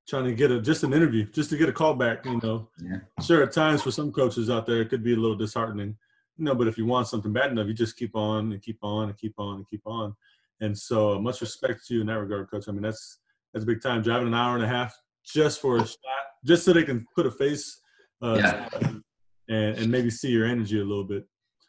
trying 0.08 0.24
to 0.24 0.34
get 0.34 0.50
a 0.50 0.62
just 0.62 0.84
an 0.84 0.94
interview, 0.94 1.26
just 1.26 1.50
to 1.50 1.58
get 1.58 1.68
a 1.68 1.74
call 1.74 1.94
back. 1.94 2.26
You 2.26 2.40
know, 2.42 2.70
yeah. 2.82 3.00
sure 3.22 3.44
at 3.44 3.52
times 3.52 3.82
for 3.84 3.92
some 3.92 4.14
coaches 4.14 4.50
out 4.50 4.66
there 4.66 4.82
it 4.82 4.90
could 4.90 5.04
be 5.04 5.12
a 5.12 5.18
little 5.18 5.36
disheartening. 5.36 5.98
You 6.38 6.46
know, 6.46 6.56
but 6.56 6.70
if 6.70 6.78
you 6.78 6.86
want 6.86 7.08
something 7.08 7.34
bad 7.34 7.52
enough, 7.52 7.68
you 7.68 7.74
just 7.74 7.98
keep 7.98 8.16
on 8.16 8.54
and 8.54 8.62
keep 8.62 8.78
on 8.82 9.10
and 9.10 9.18
keep 9.18 9.34
on 9.38 9.58
and 9.58 9.68
keep 9.68 9.82
on. 9.86 10.16
And 10.62 10.78
so, 10.78 11.16
uh, 11.16 11.20
much 11.20 11.42
respect 11.42 11.86
to 11.88 11.96
you 11.96 12.02
in 12.02 12.08
that 12.08 12.20
regard, 12.20 12.50
coach. 12.50 12.70
I 12.70 12.72
mean, 12.72 12.82
that's 12.82 13.20
that's 13.54 13.64
a 13.64 13.68
big 13.68 13.82
time 13.82 14.04
driving 14.04 14.28
an 14.28 14.34
hour 14.34 14.56
and 14.56 14.64
a 14.64 14.70
half 14.70 14.96
just 15.26 15.60
for 15.60 15.76
a 15.76 15.80
shot, 15.86 15.98
just 16.46 16.64
so 16.64 16.72
they 16.72 16.84
can 16.84 17.06
put 17.14 17.26
a 17.26 17.32
face 17.32 17.82
uh, 18.22 18.38
yeah 18.40 18.70
and, 19.50 19.78
and 19.78 19.92
maybe 19.92 20.10
see 20.10 20.30
your 20.30 20.46
energy 20.46 20.80
a 20.80 20.84
little 20.84 21.04
bit. 21.04 21.26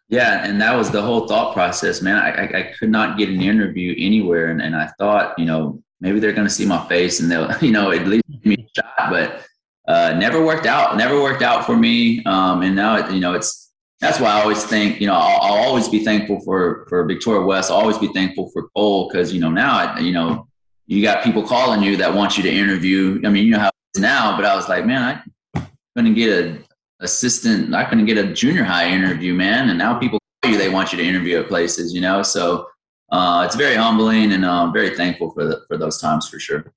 Yeah, 0.09 0.47
and 0.47 0.61
that 0.61 0.75
was 0.75 0.91
the 0.91 1.03
whole 1.03 1.29
thought 1.29 1.53
process, 1.53 2.01
man. 2.01 2.17
I, 2.17 2.31
I, 2.31 2.59
I 2.59 2.75
could 2.79 2.91
not 2.91 3.19
get 3.19 3.29
an 3.29 3.43
interview 3.43 3.95
anywhere, 3.99 4.51
and, 4.51 4.63
and 4.63 4.75
I 4.75 4.87
thought, 4.99 5.39
you 5.39 5.45
know, 5.45 5.83
maybe 6.01 6.19
they're 6.19 6.33
going 6.33 6.47
to 6.47 6.53
see 6.53 6.65
my 6.65 6.87
face 6.89 7.21
and 7.21 7.31
they'll, 7.31 7.51
you 7.61 7.73
know, 7.73 7.91
at 7.91 8.07
least 8.07 8.25
give 8.31 8.47
me 8.47 8.57
a 8.57 8.81
shot. 8.81 9.11
But 9.11 9.47
uh, 9.87 10.15
never 10.19 10.45
worked 10.45 10.67
out. 10.67 10.97
Never 10.97 11.21
worked 11.21 11.43
out 11.43 11.67
for 11.67 11.77
me. 11.77 12.23
Um, 12.25 12.63
and 12.63 12.77
now, 12.77 13.09
you 13.11 13.21
know, 13.21 13.35
it's 13.35 13.73
that's 14.01 14.21
why 14.21 14.29
I 14.29 14.43
always 14.43 14.63
think, 14.63 15.01
you 15.01 15.09
know, 15.09 15.15
I'll, 15.15 15.41
I'll, 15.41 15.65
always 15.65 15.89
be 15.89 16.05
thankful 16.05 16.41
for 16.41 16.87
for 16.89 17.05
Victoria 17.05 17.45
West. 17.45 17.71
I'll 17.71 17.79
always 17.79 17.99
be 17.99 18.09
thankful 18.09 18.51
for 18.51 18.69
Cole 18.77 19.09
because 19.09 19.33
you 19.33 19.41
know 19.41 19.51
now, 19.51 19.99
you 19.99 20.13
know, 20.13 20.47
you 20.87 21.03
got 21.03 21.25
people 21.25 21.43
calling 21.43 21.83
you 21.83 21.97
that 21.97 22.15
want 22.15 22.37
you 22.37 22.43
to 22.45 22.51
interview. 22.51 23.21
I 23.25 23.29
mean, 23.29 23.45
you 23.45 23.53
know 23.53 23.59
how 23.59 23.71
it's 23.93 24.01
now, 24.01 24.37
but 24.37 24.45
I 24.45 24.55
was 24.55 24.69
like, 24.69 24.87
man, 24.87 25.23
I 25.57 25.67
couldn't 25.97 26.15
get 26.15 26.45
a 26.45 26.59
assistant. 27.01 27.75
I 27.75 27.85
couldn't 27.85 28.07
get 28.07 28.19
a 28.19 28.33
junior 28.33 28.65
high 28.65 28.89
interview, 28.89 29.35
man, 29.35 29.71
and 29.71 29.79
now 29.79 29.99
people 29.99 30.19
call 30.43 30.53
you. 30.53 30.59
They 30.59 30.69
want 30.69 30.93
you 30.93 30.99
to 30.99 31.05
interview 31.05 31.41
at 31.41 31.49
places, 31.49 31.95
you 31.95 32.01
know. 32.01 32.23
So 32.23 32.67
uh, 33.11 33.45
it's 33.47 33.57
very 33.57 33.77
humbling, 33.77 34.33
and 34.33 34.45
I'm 34.45 34.71
uh, 34.71 34.73
very 34.73 34.97
thankful 34.97 35.33
for 35.33 35.45
the, 35.45 35.63
for 35.69 35.77
those 35.77 35.99
times 36.01 36.29
for 36.29 36.39
sure. 36.39 36.73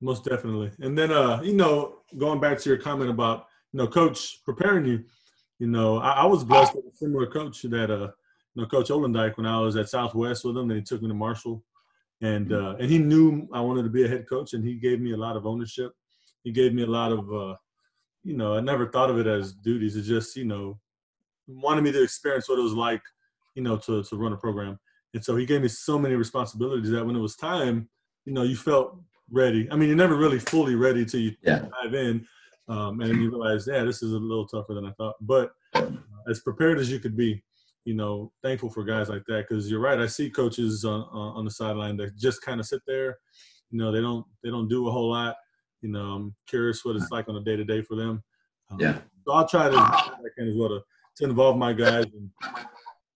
Most 0.00 0.24
definitely. 0.24 0.70
And 0.80 0.96
then, 0.96 1.10
uh, 1.10 1.40
you 1.42 1.54
know, 1.54 1.98
going 2.18 2.40
back 2.40 2.58
to 2.58 2.68
your 2.68 2.78
comment 2.78 3.10
about 3.10 3.46
you 3.72 3.78
know, 3.78 3.86
coach 3.86 4.44
preparing 4.44 4.84
you 4.84 5.04
you 5.58 5.68
know, 5.68 5.98
I, 5.98 6.10
I, 6.10 6.26
was 6.26 6.44
blessed 6.44 6.74
with 6.74 6.86
a 6.86 6.96
similar 6.96 7.26
coach 7.26 7.62
that, 7.62 7.90
uh, 7.90 8.10
you 8.54 8.62
know, 8.62 8.66
Coach 8.66 8.88
Olendike 8.88 9.36
when 9.36 9.46
I 9.46 9.60
was 9.60 9.76
at 9.76 9.88
Southwest 9.88 10.44
with 10.44 10.56
him, 10.56 10.70
and 10.70 10.78
he 10.78 10.82
took 10.82 11.00
me 11.00 11.08
to 11.08 11.14
Marshall, 11.14 11.62
and 12.20 12.48
mm-hmm. 12.48 12.66
uh, 12.66 12.74
and 12.74 12.90
he 12.90 12.98
knew 12.98 13.48
I 13.52 13.60
wanted 13.60 13.84
to 13.84 13.88
be 13.88 14.04
a 14.04 14.08
head 14.08 14.28
coach, 14.28 14.54
and 14.54 14.64
he 14.64 14.74
gave 14.74 15.00
me 15.00 15.12
a 15.12 15.16
lot 15.16 15.36
of 15.36 15.46
ownership. 15.46 15.92
He 16.42 16.52
gave 16.52 16.74
me 16.74 16.82
a 16.82 16.86
lot 16.86 17.12
of, 17.12 17.32
uh, 17.32 17.54
you 18.24 18.36
know, 18.36 18.56
I 18.56 18.60
never 18.60 18.88
thought 18.88 19.10
of 19.10 19.18
it 19.18 19.26
as 19.26 19.52
duties. 19.52 19.96
It's 19.96 20.08
just, 20.08 20.34
you 20.34 20.44
know, 20.44 20.80
wanted 21.46 21.82
me 21.82 21.92
to 21.92 22.02
experience 22.02 22.48
what 22.48 22.58
it 22.58 22.62
was 22.62 22.72
like, 22.72 23.02
you 23.54 23.62
know, 23.62 23.76
to 23.76 24.02
to 24.02 24.16
run 24.16 24.32
a 24.32 24.36
program. 24.36 24.78
And 25.12 25.24
so 25.24 25.36
he 25.36 25.46
gave 25.46 25.62
me 25.62 25.68
so 25.68 25.98
many 25.98 26.16
responsibilities 26.16 26.90
that 26.90 27.04
when 27.04 27.14
it 27.14 27.20
was 27.20 27.36
time, 27.36 27.88
you 28.24 28.32
know, 28.32 28.42
you 28.42 28.56
felt 28.56 28.98
ready. 29.30 29.68
I 29.70 29.76
mean, 29.76 29.88
you're 29.88 29.96
never 29.96 30.16
really 30.16 30.38
fully 30.38 30.74
ready 30.74 31.04
till 31.04 31.20
you 31.20 31.32
yeah. 31.42 31.66
dive 31.82 31.94
in. 31.94 32.26
Um, 32.66 33.00
and 33.02 33.20
you 33.20 33.30
realize, 33.30 33.66
yeah, 33.66 33.84
this 33.84 34.02
is 34.02 34.12
a 34.12 34.18
little 34.18 34.46
tougher 34.46 34.72
than 34.72 34.86
I 34.86 34.92
thought. 34.92 35.16
But 35.20 35.52
uh, 35.74 35.90
as 36.28 36.40
prepared 36.40 36.78
as 36.78 36.90
you 36.90 36.98
could 36.98 37.16
be, 37.16 37.44
you 37.84 37.94
know, 37.94 38.32
thankful 38.42 38.70
for 38.70 38.84
guys 38.84 39.10
like 39.10 39.24
that 39.26 39.46
because 39.46 39.70
you're 39.70 39.80
right. 39.80 40.00
I 40.00 40.06
see 40.06 40.30
coaches 40.30 40.84
on 40.86 41.02
on 41.02 41.44
the 41.44 41.50
sideline 41.50 41.98
that 41.98 42.16
just 42.16 42.40
kind 42.40 42.58
of 42.58 42.66
sit 42.66 42.80
there. 42.86 43.18
You 43.70 43.78
know, 43.78 43.92
they 43.92 44.00
don't 44.00 44.24
they 44.42 44.48
don't 44.48 44.68
do 44.68 44.88
a 44.88 44.90
whole 44.90 45.10
lot. 45.10 45.36
You 45.84 45.90
know, 45.90 46.00
I'm 46.00 46.34
curious 46.48 46.82
what 46.82 46.96
it's 46.96 47.10
like 47.10 47.28
on 47.28 47.36
a 47.36 47.44
day 47.44 47.56
to 47.56 47.64
day 47.64 47.82
for 47.82 47.94
them. 47.94 48.22
Um, 48.70 48.80
yeah. 48.80 48.98
So 49.26 49.34
I'll 49.34 49.46
try 49.46 49.68
to 49.68 49.76
I 49.78 50.10
can 50.34 50.48
as 50.48 50.56
well 50.56 50.70
to, 50.70 50.80
to 51.18 51.24
involve 51.24 51.58
my 51.58 51.74
guys, 51.74 52.06
and 52.06 52.30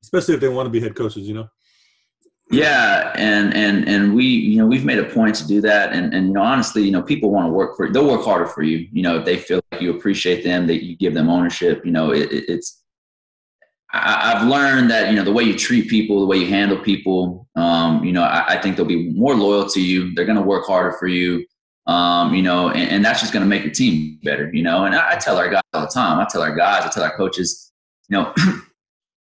especially 0.02 0.35
if 0.35 0.40
they 0.40 0.48
want 0.48 0.66
to 0.66 0.70
be 0.70 0.78
head 0.78 0.94
coaches. 0.94 1.26
You 1.26 1.35
know. 1.35 1.48
Yeah, 2.50 3.12
and 3.14 3.54
and 3.54 3.88
and 3.88 4.14
we, 4.14 4.24
you 4.24 4.59
know, 4.59 4.66
we've 4.66 4.85
made 4.85 4.98
a 4.98 5.04
point 5.04 5.35
to 5.37 5.46
do 5.46 5.62
that, 5.62 5.94
and 5.94 6.12
and 6.12 6.28
you 6.28 6.33
know, 6.35 6.42
honestly, 6.42 6.83
you 6.83 6.90
know, 6.90 7.02
people 7.02 7.31
want 7.31 7.46
to 7.46 7.52
work 7.52 7.74
for 7.74 7.87
you. 7.87 7.92
They'll 7.92 8.07
work 8.07 8.24
harder 8.24 8.46
for 8.46 8.62
you. 8.62 8.87
You 8.92 9.02
know, 9.02 9.18
if 9.18 9.24
they 9.24 9.38
feel 9.38 9.61
like 9.72 9.81
you 9.81 9.90
appreciate 9.90 10.44
them, 10.44 10.66
that 10.66 10.85
you 10.85 10.94
give 10.94 11.14
them 11.14 11.31
ownership. 11.31 11.87
You 11.87 11.92
know, 11.92 12.12
it, 12.12 12.28
it's. 12.31 12.83
I, 13.94 14.37
have 14.37 14.46
learned 14.46 14.90
that 14.90 15.09
you 15.09 15.16
know 15.16 15.24
the 15.24 15.33
way 15.33 15.44
you 15.44 15.57
treat 15.57 15.88
people, 15.88 16.20
the 16.20 16.26
way 16.26 16.37
you 16.37 16.48
handle 16.48 16.78
people. 16.78 17.48
Um, 17.57 18.04
you 18.04 18.12
know, 18.12 18.22
I, 18.22 18.57
I 18.57 18.61
think 18.61 18.76
they'll 18.76 18.85
be 18.85 19.11
more 19.11 19.35
loyal 19.35 19.66
to 19.70 19.81
you. 19.81 20.14
They're 20.14 20.26
going 20.26 20.37
to 20.37 20.42
work 20.42 20.66
harder 20.66 20.92
for 20.92 21.07
you. 21.07 21.46
Um, 21.88 22.35
you 22.35 22.42
know, 22.42 22.68
and, 22.68 22.90
and 22.90 23.05
that's 23.05 23.20
just 23.20 23.33
going 23.33 23.42
to 23.42 23.48
make 23.48 23.64
your 23.64 23.72
team 23.72 24.20
better. 24.22 24.51
You 24.53 24.62
know, 24.62 24.85
and 24.85 24.94
I, 24.94 25.14
I 25.14 25.16
tell 25.16 25.37
our 25.37 25.51
guys 25.51 25.62
all 25.72 25.81
the 25.81 25.88
time. 25.88 26.20
I 26.20 26.27
tell 26.31 26.42
our 26.42 26.55
guys. 26.55 26.85
I 26.85 26.90
tell 26.90 27.03
our 27.03 27.16
coaches. 27.16 27.72
You 28.09 28.18
know. 28.18 28.35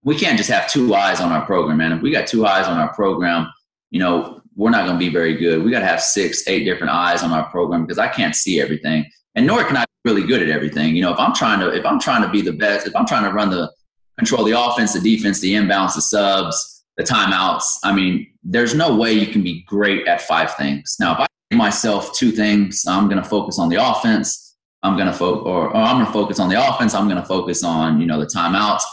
we 0.04 0.16
can't 0.16 0.38
just 0.38 0.50
have 0.50 0.70
two 0.70 0.96
eyes 0.96 1.20
on 1.20 1.34
our 1.34 1.46
program, 1.46 1.78
man. 1.78 1.92
If 1.92 2.02
we 2.02 2.12
got 2.12 2.28
two 2.28 2.46
eyes 2.46 2.66
on 2.66 2.78
our 2.78 2.94
program, 2.94 3.52
you 3.90 4.00
know, 4.00 4.42
we're 4.56 4.70
not 4.70 4.86
going 4.86 4.98
to 4.98 5.06
be 5.06 5.12
very 5.12 5.36
good. 5.36 5.64
We 5.64 5.70
got 5.70 5.82
to 5.82 5.86
have 5.86 6.02
six, 6.02 6.48
eight 6.48 6.64
different 6.64 6.94
eyes 6.94 7.24
on 7.24 7.32
our 7.32 7.50
program 7.50 7.84
because 7.84 8.00
I 8.00 8.08
can't 8.08 8.34
see 8.34 8.62
everything, 8.62 9.06
and 9.36 9.46
nor 9.46 9.66
can 9.66 9.76
I 9.76 9.82
be 9.84 10.12
really 10.12 10.26
good 10.26 10.42
at 10.42 10.50
everything. 10.50 10.96
You 10.96 11.02
know, 11.02 11.12
if 11.12 11.20
I'm 11.20 11.34
trying 11.34 11.60
to, 11.60 11.76
if 11.76 11.86
I'm 11.86 12.00
trying 12.00 12.24
to 12.24 12.30
be 12.30 12.42
the 12.42 12.54
best, 12.54 12.88
if 12.88 12.96
I'm 12.96 13.06
trying 13.06 13.24
to 13.24 13.32
run 13.32 13.50
the 13.50 13.72
control 14.18 14.44
the 14.44 14.60
offense, 14.60 14.94
the 14.94 15.02
defense, 15.02 15.40
the 15.40 15.54
inbounds, 15.54 15.96
the 15.96 16.02
subs, 16.02 16.86
the 16.96 17.04
timeouts. 17.04 17.80
I 17.84 17.94
mean, 17.94 18.28
there's 18.44 18.74
no 18.74 18.96
way 18.96 19.14
you 19.14 19.28
can 19.28 19.44
be 19.44 19.64
great 19.64 20.08
at 20.08 20.22
five 20.22 20.56
things. 20.56 20.96
Now, 21.00 21.14
if 21.14 21.20
I 21.20 21.28
myself 21.52 22.14
two 22.16 22.32
things, 22.32 22.84
I'm 22.88 23.08
going 23.08 23.22
to 23.22 23.28
focus 23.28 23.60
on 23.60 23.70
the 23.70 23.78
offense. 23.78 24.56
I'm 24.84 24.96
going 24.96 25.08
to 25.08 25.14
focus, 25.14 25.44
or, 25.46 25.70
or 25.70 25.76
I'm 25.76 25.96
going 25.96 26.06
to 26.06 26.14
focus 26.14 26.40
on 26.40 26.50
the 26.50 26.68
offense. 26.70 26.94
I'm 26.94 27.08
going 27.08 27.22
to 27.22 27.28
focus 27.28 27.64
on, 27.64 28.00
you 28.00 28.08
know, 28.08 28.20
the 28.20 28.28
timeouts 28.28 28.84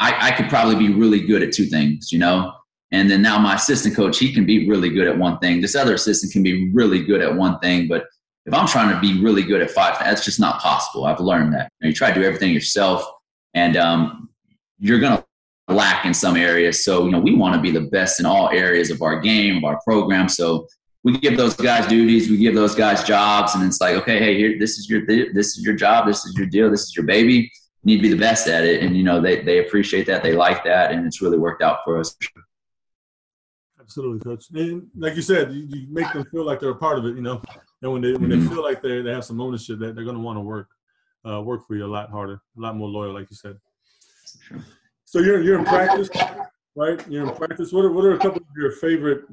I, 0.00 0.28
I 0.28 0.30
could 0.32 0.48
probably 0.48 0.76
be 0.76 0.92
really 0.92 1.20
good 1.20 1.42
at 1.42 1.52
two 1.52 1.66
things, 1.66 2.10
you 2.10 2.18
know? 2.18 2.52
And 2.90 3.08
then 3.08 3.22
now 3.22 3.38
my 3.38 3.54
assistant 3.54 3.94
coach, 3.94 4.18
he 4.18 4.32
can 4.32 4.46
be 4.46 4.68
really 4.68 4.88
good 4.88 5.06
at 5.06 5.16
one 5.16 5.38
thing. 5.38 5.60
This 5.60 5.76
other 5.76 5.94
assistant 5.94 6.32
can 6.32 6.42
be 6.42 6.72
really 6.72 7.04
good 7.04 7.20
at 7.20 7.32
one 7.32 7.58
thing. 7.60 7.86
But 7.86 8.06
if 8.46 8.54
I'm 8.54 8.66
trying 8.66 8.92
to 8.92 9.00
be 9.00 9.22
really 9.22 9.42
good 9.42 9.60
at 9.60 9.70
five, 9.70 9.98
that's 10.00 10.24
just 10.24 10.40
not 10.40 10.60
possible. 10.60 11.04
I've 11.04 11.20
learned 11.20 11.52
that. 11.52 11.70
You, 11.80 11.84
know, 11.84 11.88
you 11.90 11.94
try 11.94 12.08
to 12.08 12.18
do 12.18 12.26
everything 12.26 12.52
yourself 12.52 13.04
and 13.54 13.76
um, 13.76 14.30
you're 14.78 14.98
going 14.98 15.18
to 15.18 15.24
lack 15.72 16.06
in 16.06 16.14
some 16.14 16.36
areas. 16.36 16.82
So, 16.82 17.04
you 17.04 17.12
know, 17.12 17.20
we 17.20 17.36
want 17.36 17.54
to 17.54 17.60
be 17.60 17.70
the 17.70 17.82
best 17.82 18.18
in 18.18 18.26
all 18.26 18.48
areas 18.48 18.90
of 18.90 19.02
our 19.02 19.20
game, 19.20 19.58
of 19.58 19.64
our 19.64 19.78
program. 19.84 20.28
So 20.28 20.66
we 21.02 21.18
give 21.18 21.36
those 21.36 21.54
guys 21.54 21.86
duties, 21.86 22.28
we 22.30 22.36
give 22.36 22.54
those 22.54 22.74
guys 22.74 23.04
jobs, 23.04 23.54
and 23.54 23.64
it's 23.64 23.80
like, 23.80 23.94
okay, 23.96 24.18
hey, 24.18 24.36
here, 24.36 24.58
this 24.58 24.78
is 24.78 24.88
your, 24.88 25.06
this 25.06 25.56
is 25.56 25.64
your 25.64 25.74
job, 25.74 26.06
this 26.06 26.24
is 26.26 26.36
your 26.36 26.46
deal, 26.46 26.70
this 26.70 26.82
is 26.82 26.94
your 26.94 27.06
baby 27.06 27.34
You 27.34 27.50
need 27.84 27.96
to 27.96 28.02
be 28.02 28.08
the 28.10 28.18
best 28.18 28.48
at 28.48 28.64
it. 28.64 28.82
And, 28.82 28.96
you 28.96 29.02
know, 29.02 29.20
they, 29.20 29.42
they 29.42 29.66
appreciate 29.66 30.06
that. 30.08 30.22
They 30.22 30.34
like 30.34 30.62
that. 30.64 30.92
And 30.92 31.06
it's 31.06 31.22
really 31.22 31.38
worked 31.38 31.62
out 31.62 31.78
for 31.84 31.98
us. 31.98 32.16
Absolutely, 33.80 34.20
coach. 34.20 34.44
And 34.54 34.86
like 34.96 35.16
you 35.16 35.22
said, 35.22 35.52
you, 35.52 35.66
you, 35.68 35.86
make 35.90 36.12
them 36.12 36.24
feel 36.26 36.44
like 36.44 36.60
they're 36.60 36.70
a 36.70 36.76
part 36.76 36.98
of 36.98 37.06
it, 37.06 37.16
you 37.16 37.22
know. 37.22 37.42
And 37.82 37.90
when 37.90 38.02
they 38.02 38.12
when 38.12 38.30
mm-hmm. 38.30 38.46
they 38.46 38.54
feel 38.54 38.62
like 38.62 38.82
they 38.82 39.02
they 39.02 39.10
have 39.10 39.24
some 39.24 39.40
ownership, 39.40 39.80
that 39.80 39.96
they're 39.96 40.04
going 40.04 40.14
to 40.14 40.22
want 40.22 40.36
to 40.36 40.42
work 40.42 40.68
uh, 41.28 41.42
work 41.42 41.66
for 41.66 41.74
you 41.74 41.84
a 41.84 41.88
lot 41.88 42.08
harder, 42.08 42.40
a 42.56 42.60
lot 42.60 42.76
more 42.76 42.88
loyal, 42.88 43.12
like 43.12 43.28
you 43.30 43.36
said. 43.36 43.58
So 45.06 45.18
you're 45.18 45.42
you're 45.42 45.58
in 45.58 45.64
practice, 45.64 46.08
right? 46.76 47.04
You're 47.08 47.28
in 47.28 47.34
practice. 47.34 47.72
What 47.72 47.84
are 47.84 47.90
what 47.90 48.04
are 48.04 48.14
a 48.14 48.18
couple 48.18 48.42
of 48.42 48.56
your 48.56 48.70
favorite? 48.70 49.24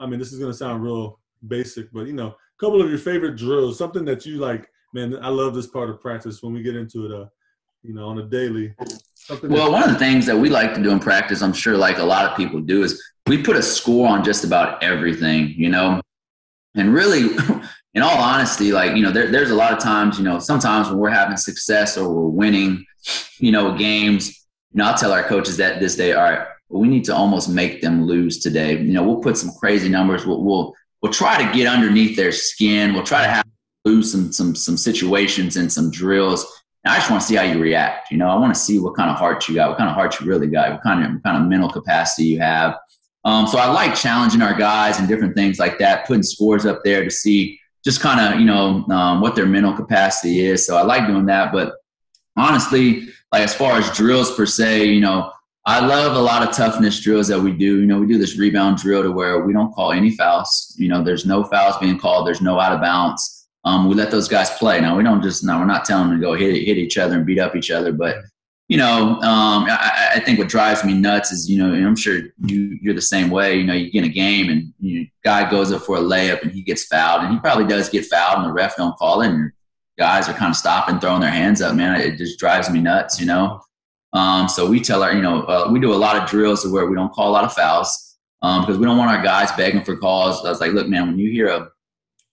I 0.00 0.06
mean, 0.06 0.18
this 0.18 0.32
is 0.32 0.38
going 0.38 0.50
to 0.50 0.56
sound 0.56 0.82
real 0.82 1.20
basic, 1.46 1.92
but 1.92 2.06
you 2.06 2.12
know, 2.12 2.28
a 2.28 2.58
couple 2.58 2.82
of 2.82 2.88
your 2.88 2.98
favorite 2.98 3.36
drills, 3.36 3.78
something 3.78 4.04
that 4.04 4.26
you 4.26 4.38
like. 4.38 4.68
Man, 4.92 5.18
I 5.22 5.28
love 5.28 5.54
this 5.54 5.66
part 5.66 5.90
of 5.90 6.00
practice 6.00 6.42
when 6.42 6.52
we 6.52 6.62
get 6.62 6.76
into 6.76 7.06
it. 7.06 7.12
Uh, 7.12 7.26
you 7.84 7.92
know, 7.92 8.08
on 8.08 8.18
a 8.18 8.22
daily. 8.22 8.74
well, 9.44 9.70
one 9.70 9.82
of 9.82 9.90
the 9.90 9.98
things 9.98 10.26
that 10.26 10.36
we 10.36 10.48
like 10.48 10.74
to 10.74 10.82
do 10.82 10.90
in 10.90 10.98
practice, 10.98 11.42
I'm 11.42 11.52
sure 11.52 11.76
like 11.76 11.98
a 11.98 12.04
lot 12.04 12.24
of 12.24 12.36
people 12.36 12.60
do, 12.60 12.82
is 12.82 13.00
we 13.26 13.42
put 13.42 13.56
a 13.56 13.62
score 13.62 14.08
on 14.08 14.24
just 14.24 14.42
about 14.42 14.82
everything, 14.82 15.50
you 15.50 15.68
know? 15.68 16.00
And 16.74 16.92
really, 16.92 17.36
in 17.94 18.02
all 18.02 18.16
honesty, 18.16 18.72
like, 18.72 18.96
you 18.96 19.02
know, 19.02 19.12
there, 19.12 19.30
there's 19.30 19.50
a 19.50 19.54
lot 19.54 19.72
of 19.72 19.78
times, 19.78 20.18
you 20.18 20.24
know, 20.24 20.38
sometimes 20.38 20.88
when 20.88 20.98
we're 20.98 21.10
having 21.10 21.36
success 21.36 21.96
or 21.96 22.08
we're 22.08 22.28
winning, 22.28 22.84
you 23.38 23.52
know, 23.52 23.76
games, 23.76 24.28
you 24.72 24.78
know, 24.78 24.86
I'll 24.86 24.96
tell 24.96 25.12
our 25.12 25.22
coaches 25.22 25.58
that 25.58 25.78
this 25.78 25.94
day, 25.94 26.14
all 26.14 26.22
right, 26.22 26.46
well, 26.68 26.80
we 26.80 26.88
need 26.88 27.04
to 27.04 27.14
almost 27.14 27.48
make 27.48 27.80
them 27.82 28.06
lose 28.06 28.38
today. 28.38 28.78
You 28.78 28.92
know, 28.92 29.02
we'll 29.02 29.20
put 29.20 29.36
some 29.36 29.52
crazy 29.60 29.88
numbers. 29.88 30.26
We'll, 30.26 30.42
we'll, 30.42 30.74
we'll 31.02 31.12
try 31.12 31.44
to 31.44 31.56
get 31.56 31.66
underneath 31.66 32.16
their 32.16 32.32
skin. 32.32 32.94
We'll 32.94 33.02
try 33.02 33.22
to 33.22 33.28
have 33.28 33.44
lose 33.84 34.10
some, 34.10 34.32
some, 34.32 34.54
some 34.54 34.76
situations 34.78 35.56
and 35.56 35.70
some 35.70 35.90
drills 35.90 36.46
I 36.86 36.96
just 36.98 37.10
want 37.10 37.22
to 37.22 37.26
see 37.26 37.36
how 37.36 37.44
you 37.44 37.58
react. 37.58 38.10
You 38.10 38.18
know, 38.18 38.28
I 38.28 38.34
want 38.34 38.54
to 38.54 38.60
see 38.60 38.78
what 38.78 38.94
kind 38.94 39.10
of 39.10 39.16
heart 39.16 39.48
you 39.48 39.54
got, 39.54 39.70
what 39.70 39.78
kind 39.78 39.88
of 39.88 39.94
heart 39.94 40.20
you 40.20 40.26
really 40.26 40.48
got, 40.48 40.72
what 40.72 40.82
kind 40.82 41.04
of 41.04 41.12
what 41.12 41.22
kind 41.22 41.42
of 41.42 41.48
mental 41.48 41.70
capacity 41.70 42.28
you 42.28 42.40
have. 42.40 42.76
Um, 43.24 43.46
so 43.46 43.56
I 43.58 43.70
like 43.70 43.94
challenging 43.94 44.42
our 44.42 44.52
guys 44.52 44.98
and 44.98 45.08
different 45.08 45.34
things 45.34 45.58
like 45.58 45.78
that, 45.78 46.06
putting 46.06 46.22
scores 46.22 46.66
up 46.66 46.82
there 46.84 47.02
to 47.02 47.10
see 47.10 47.58
just 47.84 48.00
kind 48.00 48.20
of 48.20 48.38
you 48.38 48.44
know 48.44 48.84
um, 48.88 49.22
what 49.22 49.34
their 49.34 49.46
mental 49.46 49.72
capacity 49.72 50.44
is. 50.44 50.66
So 50.66 50.76
I 50.76 50.82
like 50.82 51.06
doing 51.06 51.26
that. 51.26 51.52
But 51.52 51.72
honestly, 52.36 53.08
like 53.32 53.42
as 53.42 53.54
far 53.54 53.78
as 53.78 53.90
drills 53.96 54.34
per 54.36 54.44
se, 54.44 54.84
you 54.84 55.00
know, 55.00 55.32
I 55.66 55.84
love 55.84 56.16
a 56.16 56.20
lot 56.20 56.46
of 56.46 56.54
toughness 56.54 57.00
drills 57.00 57.28
that 57.28 57.40
we 57.40 57.52
do. 57.52 57.80
You 57.80 57.86
know, 57.86 57.98
we 57.98 58.06
do 58.06 58.18
this 58.18 58.38
rebound 58.38 58.78
drill 58.78 59.02
to 59.02 59.10
where 59.10 59.44
we 59.44 59.52
don't 59.52 59.72
call 59.72 59.92
any 59.92 60.14
fouls. 60.14 60.74
You 60.78 60.88
know, 60.88 61.02
there's 61.02 61.24
no 61.24 61.44
fouls 61.44 61.78
being 61.78 61.98
called. 61.98 62.26
There's 62.26 62.42
no 62.42 62.60
out 62.60 62.72
of 62.72 62.82
bounds 62.82 63.44
um, 63.64 63.88
we 63.88 63.94
let 63.94 64.10
those 64.10 64.28
guys 64.28 64.50
play. 64.50 64.80
Now 64.80 64.96
we 64.96 65.02
don't 65.02 65.22
just 65.22 65.44
now 65.44 65.58
we're 65.58 65.66
not 65.66 65.84
telling 65.84 66.10
them 66.10 66.20
to 66.20 66.24
go 66.24 66.34
hit 66.34 66.54
hit 66.64 66.76
each 66.76 66.98
other 66.98 67.16
and 67.16 67.26
beat 67.26 67.38
up 67.38 67.56
each 67.56 67.70
other, 67.70 67.92
but 67.92 68.16
you 68.68 68.78
know, 68.78 69.20
um, 69.20 69.66
I, 69.68 70.12
I, 70.14 70.20
think 70.20 70.38
what 70.38 70.48
drives 70.48 70.84
me 70.84 70.94
nuts 70.94 71.30
is 71.32 71.50
you 71.50 71.58
know, 71.58 71.72
I'm 71.72 71.96
sure 71.96 72.22
you 72.46 72.78
you're 72.80 72.94
the 72.94 73.02
same 73.02 73.28
way. 73.30 73.56
You 73.56 73.64
know, 73.64 73.74
you 73.74 73.90
get 73.90 74.04
in 74.04 74.10
a 74.10 74.12
game 74.12 74.50
and 74.50 74.72
you 74.80 75.06
guy 75.22 75.50
goes 75.50 75.70
up 75.70 75.82
for 75.82 75.98
a 75.98 76.00
layup 76.00 76.42
and 76.42 76.50
he 76.50 76.62
gets 76.62 76.84
fouled, 76.84 77.24
and 77.24 77.32
he 77.32 77.40
probably 77.40 77.66
does 77.66 77.88
get 77.88 78.06
fouled, 78.06 78.38
and 78.38 78.48
the 78.48 78.52
ref 78.52 78.76
don't 78.76 78.96
call 78.96 79.20
it, 79.20 79.28
and 79.28 79.52
guys 79.98 80.28
are 80.28 80.34
kind 80.34 80.50
of 80.50 80.56
stopping, 80.56 80.98
throwing 80.98 81.20
their 81.20 81.30
hands 81.30 81.60
up. 81.60 81.74
Man, 81.74 82.00
it 82.00 82.16
just 82.16 82.38
drives 82.38 82.70
me 82.70 82.80
nuts. 82.80 83.20
You 83.20 83.26
know. 83.26 83.60
Um, 84.14 84.48
so 84.48 84.66
we 84.66 84.80
tell 84.80 85.02
our, 85.02 85.12
you 85.12 85.22
know, 85.22 85.42
uh, 85.42 85.68
we 85.70 85.80
do 85.80 85.92
a 85.92 85.96
lot 85.96 86.16
of 86.16 86.28
drills 86.28 86.66
where 86.66 86.86
we 86.86 86.94
don't 86.94 87.12
call 87.12 87.28
a 87.28 87.32
lot 87.32 87.44
of 87.44 87.52
fouls 87.52 88.16
um, 88.42 88.62
because 88.62 88.78
we 88.78 88.86
don't 88.86 88.96
want 88.96 89.10
our 89.10 89.22
guys 89.22 89.50
begging 89.52 89.84
for 89.84 89.96
calls. 89.96 90.44
I 90.44 90.50
was 90.50 90.60
like, 90.60 90.72
look, 90.72 90.88
man, 90.88 91.08
when 91.08 91.18
you 91.18 91.30
hear 91.30 91.48
a 91.48 91.68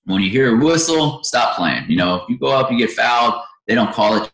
when 0.06 0.22
you 0.22 0.30
hear 0.30 0.56
a 0.56 0.63
whistle, 0.63 1.24
stop 1.24 1.56
playing. 1.56 1.86
You 1.88 1.98
know, 1.98 2.15
if 2.15 2.30
you 2.30 2.38
go 2.38 2.48
up, 2.48 2.72
you 2.72 2.78
get 2.78 2.89
fouled, 2.91 3.36
they 3.67 3.76
don't 3.76 3.94
call 3.94 4.22
it. 4.22 4.32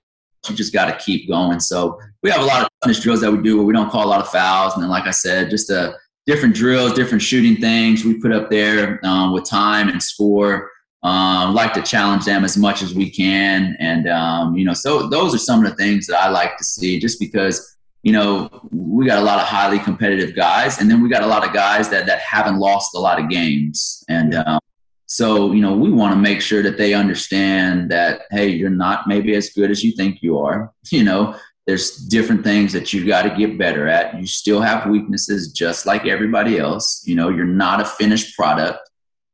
You 0.47 0.55
just 0.55 0.71
got 0.71 0.85
to 0.85 1.03
keep 1.03 1.27
going. 1.27 1.59
So 1.59 1.99
we 2.23 2.29
have 2.29 2.41
a 2.41 2.45
lot 2.45 2.63
of 2.63 2.69
finish 2.83 3.01
drills 3.01 3.19
that 3.21 3.31
we 3.31 3.41
do 3.41 3.57
where 3.57 3.65
we 3.65 3.73
don't 3.73 3.89
call 3.89 4.05
a 4.05 4.07
lot 4.07 4.21
of 4.21 4.29
fouls. 4.29 4.73
And 4.75 4.83
then, 4.83 4.89
like 4.89 5.07
I 5.07 5.11
said, 5.11 5.49
just 5.49 5.69
a 5.69 5.79
uh, 5.79 5.93
different 6.25 6.55
drills, 6.55 6.93
different 6.93 7.21
shooting 7.21 7.55
things 7.57 8.03
we 8.03 8.19
put 8.19 8.31
up 8.31 8.49
there 8.49 8.99
um, 9.05 9.33
with 9.33 9.45
time 9.45 9.89
and 9.89 10.01
score. 10.01 10.69
Um, 11.03 11.53
like 11.53 11.73
to 11.73 11.81
challenge 11.81 12.25
them 12.25 12.43
as 12.43 12.57
much 12.57 12.81
as 12.81 12.93
we 12.93 13.09
can. 13.09 13.77
And, 13.79 14.09
um, 14.09 14.57
you 14.57 14.65
know, 14.65 14.73
so 14.73 15.07
those 15.07 15.33
are 15.33 15.37
some 15.37 15.63
of 15.63 15.69
the 15.69 15.75
things 15.75 16.07
that 16.07 16.17
I 16.17 16.29
like 16.29 16.57
to 16.57 16.63
see 16.63 16.99
just 16.99 17.19
because 17.19 17.77
you 18.07 18.13
know, 18.13 18.49
we 18.71 19.05
got 19.05 19.19
a 19.19 19.25
lot 19.25 19.39
of 19.39 19.47
highly 19.47 19.79
competitive 19.79 20.33
guys, 20.33 20.79
and 20.79 20.89
then 20.89 21.03
we 21.03 21.09
got 21.09 21.23
a 21.23 21.27
lot 21.27 21.45
of 21.45 21.53
guys 21.53 21.89
that 21.89 22.05
that 22.05 22.19
haven't 22.19 22.57
lost 22.57 22.95
a 22.95 22.99
lot 22.99 23.19
of 23.19 23.29
games, 23.29 24.01
and 24.07 24.33
um, 24.33 24.61
so 25.07 25.51
you 25.51 25.61
know, 25.61 25.75
we 25.75 25.91
want 25.91 26.13
to 26.13 26.19
make 26.19 26.39
sure 26.39 26.63
that 26.63 26.77
they 26.77 26.93
understand 26.93 27.91
that 27.91 28.21
hey, 28.31 28.47
you're 28.47 28.69
not 28.69 29.07
maybe 29.07 29.35
as 29.35 29.49
good 29.49 29.71
as 29.71 29.83
you 29.83 29.91
think 29.91 30.21
you 30.21 30.39
are. 30.39 30.71
You 30.89 31.03
know, 31.03 31.35
there's 31.65 31.97
different 31.97 32.45
things 32.45 32.71
that 32.71 32.93
you 32.93 33.05
got 33.05 33.23
to 33.23 33.35
get 33.35 33.57
better 33.57 33.89
at. 33.89 34.17
You 34.17 34.25
still 34.25 34.61
have 34.61 34.89
weaknesses, 34.89 35.51
just 35.51 35.85
like 35.85 36.05
everybody 36.05 36.57
else. 36.57 37.03
You 37.05 37.15
know, 37.15 37.27
you're 37.27 37.43
not 37.43 37.81
a 37.81 37.85
finished 37.85 38.37
product, 38.37 38.86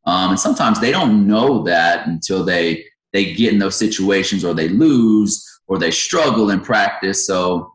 um, 0.06 0.32
and 0.32 0.40
sometimes 0.40 0.80
they 0.80 0.92
don't 0.92 1.28
know 1.28 1.64
that 1.64 2.08
until 2.08 2.44
they 2.44 2.86
they 3.14 3.34
get 3.34 3.54
in 3.54 3.60
those 3.60 3.76
situations 3.76 4.44
or 4.44 4.54
they 4.54 4.68
lose 4.68 5.48
or 5.68 5.78
they 5.78 5.92
struggle 5.92 6.50
in 6.50 6.60
practice. 6.60 7.26
So 7.28 7.74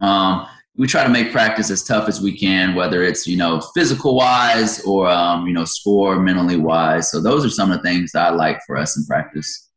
um, 0.00 0.46
we 0.76 0.86
try 0.86 1.02
to 1.02 1.08
make 1.08 1.32
practice 1.32 1.70
as 1.70 1.82
tough 1.82 2.08
as 2.08 2.20
we 2.20 2.36
can, 2.36 2.74
whether 2.74 3.02
it's 3.02 3.26
you 3.26 3.36
know 3.36 3.60
physical 3.74 4.14
wise 4.14 4.80
or 4.84 5.08
um, 5.08 5.46
you 5.46 5.52
know 5.52 5.64
score 5.64 6.20
mentally 6.20 6.56
wise. 6.56 7.10
So 7.10 7.20
those 7.20 7.44
are 7.44 7.50
some 7.50 7.70
of 7.70 7.78
the 7.78 7.82
things 7.82 8.14
I 8.14 8.30
like 8.30 8.60
for 8.66 8.76
us 8.76 8.96
in 8.96 9.04
practice. 9.06 9.70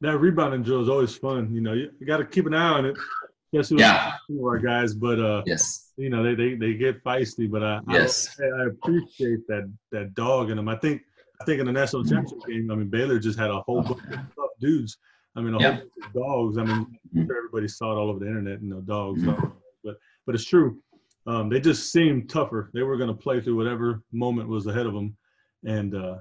That 0.00 0.18
rebounding 0.18 0.62
drill 0.62 0.82
is 0.82 0.88
always 0.88 1.14
fun. 1.16 1.54
You 1.54 1.60
know, 1.60 1.72
you, 1.72 1.90
got 2.06 2.18
to 2.18 2.26
keep 2.26 2.46
an 2.46 2.54
eye 2.54 2.68
on 2.68 2.84
it, 2.84 2.96
especially 3.52 3.80
yeah. 3.80 4.12
with 4.28 4.44
our 4.44 4.58
guys. 4.58 4.94
But 4.94 5.18
uh, 5.18 5.42
yes, 5.46 5.92
you 5.96 6.10
know 6.10 6.22
they, 6.22 6.34
they, 6.34 6.54
they 6.54 6.74
get 6.74 7.02
feisty. 7.02 7.50
But 7.50 7.62
I 7.62 7.80
yes 7.90 8.38
I, 8.40 8.62
I 8.62 8.66
appreciate 8.66 9.46
that 9.48 9.70
that 9.90 10.14
dog 10.14 10.50
in 10.50 10.56
them. 10.56 10.68
I 10.68 10.76
think 10.76 11.02
I 11.40 11.44
think 11.44 11.60
in 11.60 11.66
the 11.66 11.72
national 11.72 12.04
championship 12.04 12.38
game, 12.46 12.70
I 12.70 12.74
mean 12.74 12.88
Baylor 12.88 13.18
just 13.18 13.38
had 13.38 13.50
a 13.50 13.60
whole 13.60 13.82
bunch 13.82 14.02
of 14.04 14.10
tough 14.10 14.50
dudes. 14.60 14.98
I 15.36 15.40
mean, 15.40 15.54
a 15.54 15.60
yeah. 15.60 15.72
whole 15.72 15.80
bunch 15.80 16.06
of 16.06 16.12
dogs. 16.12 16.58
I 16.58 16.64
mean, 16.64 16.98
everybody 17.16 17.68
saw 17.68 17.92
it 17.92 17.96
all 17.96 18.10
over 18.10 18.20
the 18.20 18.26
internet. 18.26 18.62
You 18.62 18.68
know, 18.68 18.80
dogs. 18.80 19.22
Mm-hmm 19.22 19.50
but 19.84 19.98
but 20.26 20.34
it's 20.34 20.44
true. 20.44 20.78
Um, 21.26 21.48
they 21.48 21.60
just 21.60 21.92
seemed 21.92 22.28
tougher. 22.28 22.70
They 22.74 22.82
were 22.82 22.96
going 22.96 23.08
to 23.08 23.14
play 23.14 23.40
through 23.40 23.56
whatever 23.56 24.02
moment 24.12 24.48
was 24.48 24.66
ahead 24.66 24.86
of 24.86 24.94
them, 24.94 25.16
and 25.64 25.94
uh, 25.94 26.16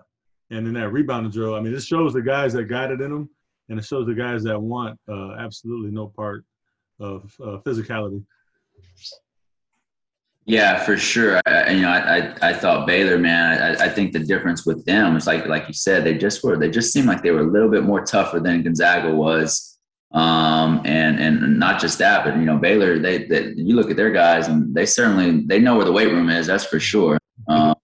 and 0.51 0.67
in 0.67 0.73
that 0.73 0.89
rebounding 0.89 1.31
drill, 1.31 1.55
I 1.55 1.61
mean, 1.61 1.73
this 1.73 1.85
shows 1.85 2.13
the 2.13 2.21
guys 2.21 2.53
that 2.53 2.65
got 2.65 2.91
it 2.91 3.01
in 3.01 3.11
them, 3.11 3.29
and 3.69 3.79
it 3.79 3.85
shows 3.85 4.05
the 4.05 4.13
guys 4.13 4.43
that 4.43 4.59
want 4.59 4.99
uh, 5.09 5.33
absolutely 5.33 5.91
no 5.91 6.07
part 6.07 6.45
of 6.99 7.33
uh, 7.41 7.57
physicality. 7.65 8.23
Yeah, 10.45 10.83
for 10.83 10.97
sure. 10.97 11.39
I, 11.45 11.71
you 11.71 11.81
know, 11.81 11.89
I, 11.89 12.35
I, 12.41 12.53
thought 12.53 12.85
Baylor, 12.85 13.17
man. 13.17 13.61
I, 13.61 13.85
I 13.85 13.89
think 13.89 14.11
the 14.11 14.19
difference 14.19 14.65
with 14.65 14.83
them 14.85 15.15
is 15.15 15.25
like 15.25 15.45
like 15.47 15.69
you 15.69 15.73
said, 15.73 16.03
they 16.03 16.17
just 16.17 16.43
were 16.43 16.57
they 16.57 16.69
just 16.69 16.91
seemed 16.91 17.07
like 17.07 17.23
they 17.23 17.31
were 17.31 17.39
a 17.39 17.49
little 17.49 17.69
bit 17.69 17.83
more 17.83 18.03
tougher 18.03 18.41
than 18.41 18.61
Gonzaga 18.61 19.13
was. 19.13 19.79
Um, 20.11 20.81
and 20.85 21.19
and 21.19 21.59
not 21.59 21.79
just 21.79 21.97
that, 21.99 22.25
but 22.25 22.35
you 22.35 22.43
know 22.43 22.57
Baylor, 22.57 22.99
they, 22.99 23.25
they 23.25 23.53
you 23.55 23.75
look 23.75 23.89
at 23.89 23.95
their 23.95 24.11
guys 24.11 24.47
and 24.47 24.75
they 24.75 24.85
certainly 24.85 25.45
they 25.45 25.59
know 25.59 25.77
where 25.77 25.85
the 25.85 25.91
weight 25.91 26.11
room 26.11 26.29
is. 26.29 26.47
That's 26.47 26.65
for 26.65 26.79
sure. 26.79 27.17
Um, 27.47 27.75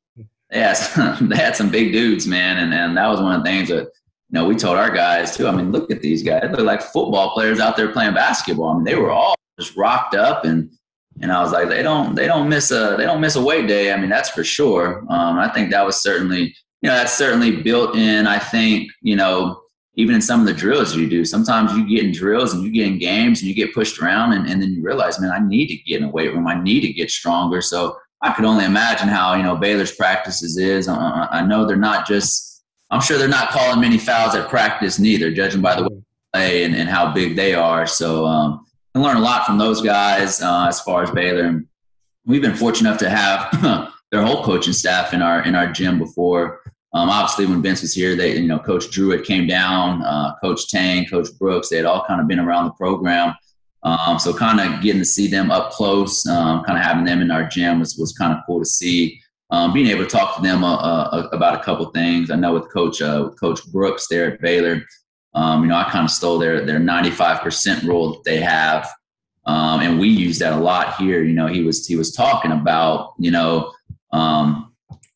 they 0.49 0.59
had 0.59 0.73
some, 0.73 1.29
they 1.29 1.37
had 1.37 1.55
some 1.55 1.69
big 1.69 1.93
dudes, 1.93 2.27
man, 2.27 2.57
and 2.57 2.73
and 2.73 2.97
that 2.97 3.07
was 3.07 3.21
one 3.21 3.33
of 3.33 3.43
the 3.43 3.49
things 3.49 3.69
that 3.69 3.83
you 3.83 3.89
know 4.31 4.45
we 4.45 4.55
told 4.55 4.77
our 4.77 4.91
guys 4.91 5.35
too. 5.35 5.47
I 5.47 5.51
mean, 5.51 5.71
look 5.71 5.89
at 5.91 6.01
these 6.01 6.23
guys; 6.23 6.43
they're 6.51 6.61
like 6.61 6.81
football 6.81 7.33
players 7.33 7.61
out 7.61 7.77
there 7.77 7.91
playing 7.93 8.15
basketball. 8.15 8.69
I 8.69 8.73
mean, 8.75 8.83
they 8.83 8.95
were 8.95 9.11
all 9.11 9.35
just 9.57 9.77
rocked 9.77 10.13
up 10.13 10.43
and. 10.43 10.71
And 11.21 11.31
I 11.31 11.41
was 11.41 11.51
like, 11.51 11.67
they 11.67 11.83
don't, 11.83 12.15
they 12.15 12.27
don't 12.27 12.47
miss 12.47 12.71
a, 12.71 12.95
they 12.97 13.03
don't 13.03 13.21
miss 13.21 13.35
a 13.35 13.41
weight 13.41 13.67
day. 13.67 13.91
I 13.91 13.97
mean, 13.97 14.09
that's 14.09 14.29
for 14.29 14.43
sure. 14.43 14.99
Um, 15.09 15.37
I 15.37 15.49
think 15.49 15.71
that 15.71 15.85
was 15.85 16.01
certainly, 16.01 16.55
you 16.81 16.89
know, 16.89 16.95
that's 16.95 17.17
certainly 17.17 17.61
built 17.61 17.95
in. 17.95 18.25
I 18.25 18.39
think, 18.39 18.89
you 19.01 19.15
know, 19.15 19.61
even 19.95 20.15
in 20.15 20.21
some 20.21 20.39
of 20.39 20.45
the 20.45 20.53
drills 20.53 20.95
you 20.95 21.09
do, 21.09 21.25
sometimes 21.25 21.73
you 21.73 21.87
get 21.87 22.05
in 22.05 22.13
drills 22.13 22.53
and 22.53 22.63
you 22.63 22.71
get 22.71 22.87
in 22.87 22.97
games 22.99 23.41
and 23.41 23.49
you 23.49 23.53
get 23.53 23.73
pushed 23.73 24.01
around 24.01 24.31
and, 24.31 24.47
and 24.47 24.61
then 24.61 24.71
you 24.71 24.81
realize, 24.81 25.19
man, 25.19 25.31
I 25.31 25.39
need 25.39 25.67
to 25.67 25.75
get 25.75 26.01
in 26.01 26.07
a 26.07 26.09
weight 26.09 26.33
room. 26.33 26.47
I 26.47 26.61
need 26.61 26.81
to 26.81 26.93
get 26.93 27.11
stronger. 27.11 27.61
So 27.61 27.97
I 28.21 28.31
could 28.31 28.45
only 28.45 28.63
imagine 28.63 29.09
how, 29.09 29.35
you 29.35 29.43
know, 29.43 29.57
Baylor's 29.57 29.91
practices 29.91 30.57
is. 30.57 30.87
Uh, 30.87 30.93
uh, 30.93 31.27
I 31.31 31.45
know 31.45 31.65
they're 31.65 31.75
not 31.75 32.07
just, 32.07 32.63
I'm 32.91 33.01
sure 33.01 33.17
they're 33.17 33.27
not 33.27 33.49
calling 33.49 33.81
many 33.81 33.97
fouls 33.97 34.35
at 34.35 34.47
practice 34.47 34.99
neither, 34.99 35.33
judging 35.33 35.61
by 35.61 35.75
the 35.75 35.83
way 35.83 35.89
they 35.89 36.39
play 36.39 36.63
and, 36.63 36.75
and 36.75 36.87
how 36.87 37.13
big 37.13 37.35
they 37.35 37.53
are. 37.53 37.85
So 37.85 38.25
um, 38.25 38.65
I 38.95 38.99
learn 38.99 39.17
a 39.17 39.21
lot 39.21 39.45
from 39.45 39.57
those 39.57 39.81
guys 39.81 40.41
uh, 40.41 40.65
as 40.67 40.81
far 40.81 41.03
as 41.03 41.11
Baylor. 41.11 41.63
We've 42.25 42.41
been 42.41 42.55
fortunate 42.55 42.89
enough 42.89 42.99
to 42.99 43.09
have 43.09 43.93
their 44.11 44.23
whole 44.23 44.43
coaching 44.43 44.73
staff 44.73 45.13
in 45.13 45.21
our 45.21 45.43
in 45.43 45.55
our 45.55 45.71
gym 45.71 45.99
before. 45.99 46.61
Um, 46.93 47.07
obviously, 47.09 47.45
when 47.45 47.61
Vince 47.61 47.83
was 47.83 47.93
here, 47.93 48.15
they, 48.15 48.35
you 48.37 48.47
know, 48.47 48.57
Coach 48.57 48.89
Druitt 48.89 49.23
came 49.23 49.45
down, 49.45 50.01
uh, 50.01 50.35
Coach 50.41 50.69
Tang, 50.69 51.05
Coach 51.05 51.27
Brooks, 51.37 51.69
they 51.69 51.77
had 51.77 51.85
all 51.85 52.03
kind 52.05 52.19
of 52.19 52.27
been 52.27 52.39
around 52.39 52.65
the 52.65 52.71
program. 52.71 53.35
Um, 53.83 54.19
so 54.19 54.33
kind 54.33 54.59
of 54.59 54.81
getting 54.81 54.99
to 54.99 55.05
see 55.05 55.27
them 55.27 55.51
up 55.51 55.71
close, 55.71 56.25
um, 56.25 56.63
kind 56.65 56.77
of 56.77 56.83
having 56.83 57.05
them 57.05 57.21
in 57.21 57.31
our 57.31 57.47
gym 57.47 57.79
was, 57.79 57.95
was 57.95 58.11
kind 58.13 58.33
of 58.33 58.39
cool 58.45 58.59
to 58.59 58.65
see. 58.65 59.21
Um, 59.51 59.71
being 59.71 59.87
able 59.87 60.03
to 60.03 60.09
talk 60.09 60.35
to 60.35 60.41
them 60.41 60.63
uh, 60.63 60.75
uh, 60.75 61.29
about 61.31 61.59
a 61.59 61.63
couple 61.63 61.85
things. 61.91 62.29
I 62.29 62.35
know 62.35 62.53
with 62.53 62.71
Coach 62.71 63.01
uh, 63.01 63.23
with 63.25 63.39
Coach 63.39 63.65
Brooks 63.71 64.07
there 64.07 64.33
at 64.33 64.41
Baylor, 64.41 64.81
um, 65.33 65.63
you 65.63 65.69
know, 65.69 65.75
I 65.75 65.89
kind 65.89 66.05
of 66.05 66.11
stole 66.11 66.39
their 66.39 66.65
their 66.65 66.79
95% 66.79 67.83
rule 67.83 68.13
that 68.13 68.23
they 68.23 68.39
have, 68.39 68.89
um, 69.45 69.81
and 69.81 69.99
we 69.99 70.09
use 70.09 70.39
that 70.39 70.53
a 70.53 70.57
lot 70.57 70.95
here. 70.95 71.23
You 71.23 71.33
know, 71.33 71.47
he 71.47 71.63
was 71.63 71.85
he 71.85 71.95
was 71.95 72.11
talking 72.11 72.51
about 72.51 73.13
you 73.19 73.31
know 73.31 73.71
um, 74.11 74.69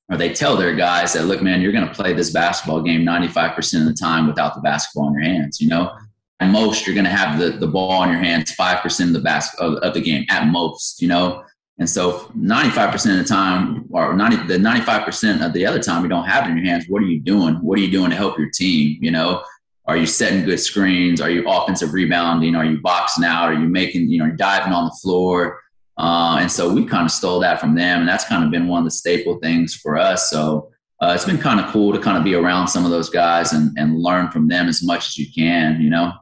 or 0.09 0.17
they 0.17 0.33
tell 0.33 0.55
their 0.55 0.75
guys 0.75 1.13
that, 1.13 1.25
look, 1.25 1.41
man, 1.41 1.61
you're 1.61 1.71
going 1.71 1.87
to 1.87 1.93
play 1.93 2.13
this 2.13 2.29
basketball 2.29 2.81
game 2.81 3.03
95% 3.03 3.81
of 3.81 3.85
the 3.87 3.93
time 3.93 4.27
without 4.27 4.53
the 4.53 4.61
basketball 4.61 5.07
in 5.07 5.13
your 5.13 5.23
hands, 5.23 5.61
you 5.61 5.67
know? 5.67 5.91
At 6.39 6.51
most, 6.51 6.85
you're 6.85 6.95
going 6.95 7.05
to 7.05 7.11
have 7.11 7.39
the, 7.39 7.51
the 7.51 7.67
ball 7.67 8.03
in 8.03 8.09
your 8.09 8.19
hands 8.19 8.53
5% 8.55 9.07
of 9.07 9.13
the 9.13 9.21
bas- 9.21 9.55
of, 9.59 9.75
of 9.75 9.93
the 9.93 10.01
game, 10.01 10.25
at 10.29 10.47
most, 10.47 11.01
you 11.01 11.07
know? 11.07 11.43
And 11.79 11.89
so 11.89 12.31
95% 12.37 12.93
of 12.93 13.17
the 13.17 13.23
time, 13.23 13.85
or 13.91 14.13
90, 14.13 14.47
the 14.47 14.57
95% 14.57 15.45
of 15.45 15.53
the 15.53 15.65
other 15.65 15.79
time 15.79 16.03
you 16.03 16.09
don't 16.09 16.25
have 16.25 16.45
it 16.45 16.51
in 16.51 16.57
your 16.57 16.65
hands, 16.65 16.85
what 16.87 17.01
are 17.01 17.07
you 17.07 17.19
doing? 17.19 17.55
What 17.55 17.79
are 17.79 17.81
you 17.81 17.91
doing 17.91 18.11
to 18.11 18.15
help 18.15 18.37
your 18.37 18.49
team, 18.49 18.97
you 19.01 19.09
know? 19.09 19.43
Are 19.85 19.97
you 19.97 20.05
setting 20.05 20.45
good 20.45 20.59
screens? 20.59 21.19
Are 21.19 21.29
you 21.29 21.43
offensive 21.47 21.93
rebounding? 21.93 22.55
Are 22.55 22.65
you 22.65 22.79
boxing 22.79 23.25
out? 23.25 23.49
Are 23.49 23.53
you 23.53 23.67
making, 23.67 24.09
you 24.09 24.19
know, 24.19 24.31
diving 24.31 24.71
on 24.71 24.85
the 24.85 24.97
floor? 25.01 25.61
Uh, 25.97 26.37
and 26.39 26.51
so 26.51 26.73
we 26.73 26.85
kind 26.85 27.05
of 27.05 27.11
stole 27.11 27.39
that 27.41 27.59
from 27.59 27.75
them. 27.75 27.99
And 27.99 28.07
that's 28.07 28.25
kind 28.25 28.43
of 28.43 28.51
been 28.51 28.67
one 28.67 28.79
of 28.79 28.85
the 28.85 28.91
staple 28.91 29.39
things 29.39 29.75
for 29.75 29.97
us. 29.97 30.29
So 30.29 30.71
uh, 31.01 31.11
it's 31.13 31.25
been 31.25 31.37
kind 31.37 31.59
of 31.59 31.69
cool 31.71 31.91
to 31.91 31.99
kind 31.99 32.17
of 32.17 32.23
be 32.23 32.33
around 32.33 32.69
some 32.69 32.85
of 32.85 32.91
those 32.91 33.09
guys 33.09 33.51
and, 33.51 33.77
and 33.77 33.99
learn 33.99 34.31
from 34.31 34.47
them 34.47 34.69
as 34.69 34.81
much 34.81 35.07
as 35.07 35.17
you 35.17 35.27
can, 35.33 35.81
you 35.81 35.89
know? 35.89 36.13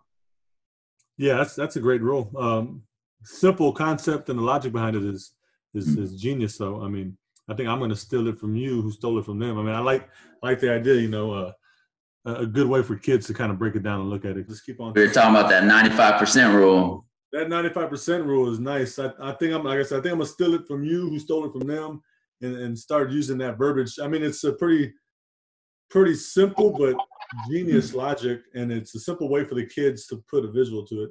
Yeah, 1.18 1.36
that's, 1.36 1.56
that's 1.56 1.76
a 1.76 1.80
great 1.80 2.02
rule. 2.02 2.32
Um, 2.36 2.82
simple 3.24 3.72
concept 3.72 4.30
and 4.30 4.40
the 4.40 4.44
logic 4.44 4.74
behind 4.74 4.96
it 4.96 5.04
is, 5.04 5.34
is, 5.76 5.88
mm-hmm. 5.88 6.04
is 6.04 6.20
genius. 6.20 6.56
So, 6.56 6.82
I 6.82 6.88
mean, 6.88 7.16
I 7.48 7.54
think 7.54 7.70
I'm 7.70 7.78
going 7.78 7.92
to 7.92 7.96
steal 7.96 8.28
it 8.28 8.40
from 8.40 8.56
you 8.56 8.82
who 8.82 8.92
stole 8.92 9.20
it 9.20 9.26
from 9.26 9.38
them. 9.38 9.60
I 9.60 9.62
mean, 9.62 9.76
I 9.76 9.80
like, 9.80 10.10
like 10.42 10.60
the 10.60 10.74
idea, 10.74 10.96
you 10.96 11.10
know, 11.10 11.32
uh, 11.32 11.52
a 12.26 12.46
good 12.46 12.68
way 12.68 12.84
for 12.84 12.96
kids 12.96 13.28
to 13.28 13.34
kind 13.34 13.52
of 13.52 13.58
break 13.58 13.76
it 13.76 13.84
down 13.84 14.02
and 14.02 14.10
look 14.10 14.26
at 14.26 14.38
it. 14.38 14.48
Just 14.48 14.66
keep 14.66 14.80
on. 14.80 14.94
We 14.94 15.04
are 15.04 15.12
talking 15.12 15.36
about 15.36 15.50
that 15.50 15.64
95% 15.64 16.54
rule 16.54 17.06
that 17.32 17.48
95% 17.48 18.26
rule 18.26 18.52
is 18.52 18.60
nice. 18.60 19.00
I, 19.00 19.12
I 19.22 19.32
think 19.34 19.54
I'm 19.54 19.64
like 19.64 19.80
I 19.80 19.84
said, 19.84 20.00
I 20.00 20.02
think 20.02 20.14
I'm 20.14 20.20
gonna 20.20 20.26
steal 20.26 20.54
it 20.54 20.68
from 20.68 20.84
you 20.84 21.10
who 21.10 21.20
stole 21.20 21.46
it 21.46 21.54
from 21.54 21.68
them 21.68 22.02
and, 22.42 22.56
and 22.58 22.78
start 22.78 23.12
using 23.12 23.38
that 23.40 23.58
verbiage. 23.58 24.00
I 24.02 24.08
mean, 24.08 24.24
it's 24.24 24.44
a 24.44 24.54
pretty 24.54 24.94
pretty 25.90 26.16
simple 26.16 26.72
but 26.78 26.96
genius 27.50 27.92
hmm. 27.92 27.98
logic, 27.98 28.42
and 28.54 28.72
it's 28.72 28.96
a 28.96 29.00
simple 29.00 29.30
way 29.30 29.46
for 29.46 29.56
the 29.56 29.66
kids 29.66 30.08
to 30.08 30.24
put 30.30 30.46
a 30.46 30.52
visual 30.52 30.86
to 30.88 31.04
it. 31.04 31.10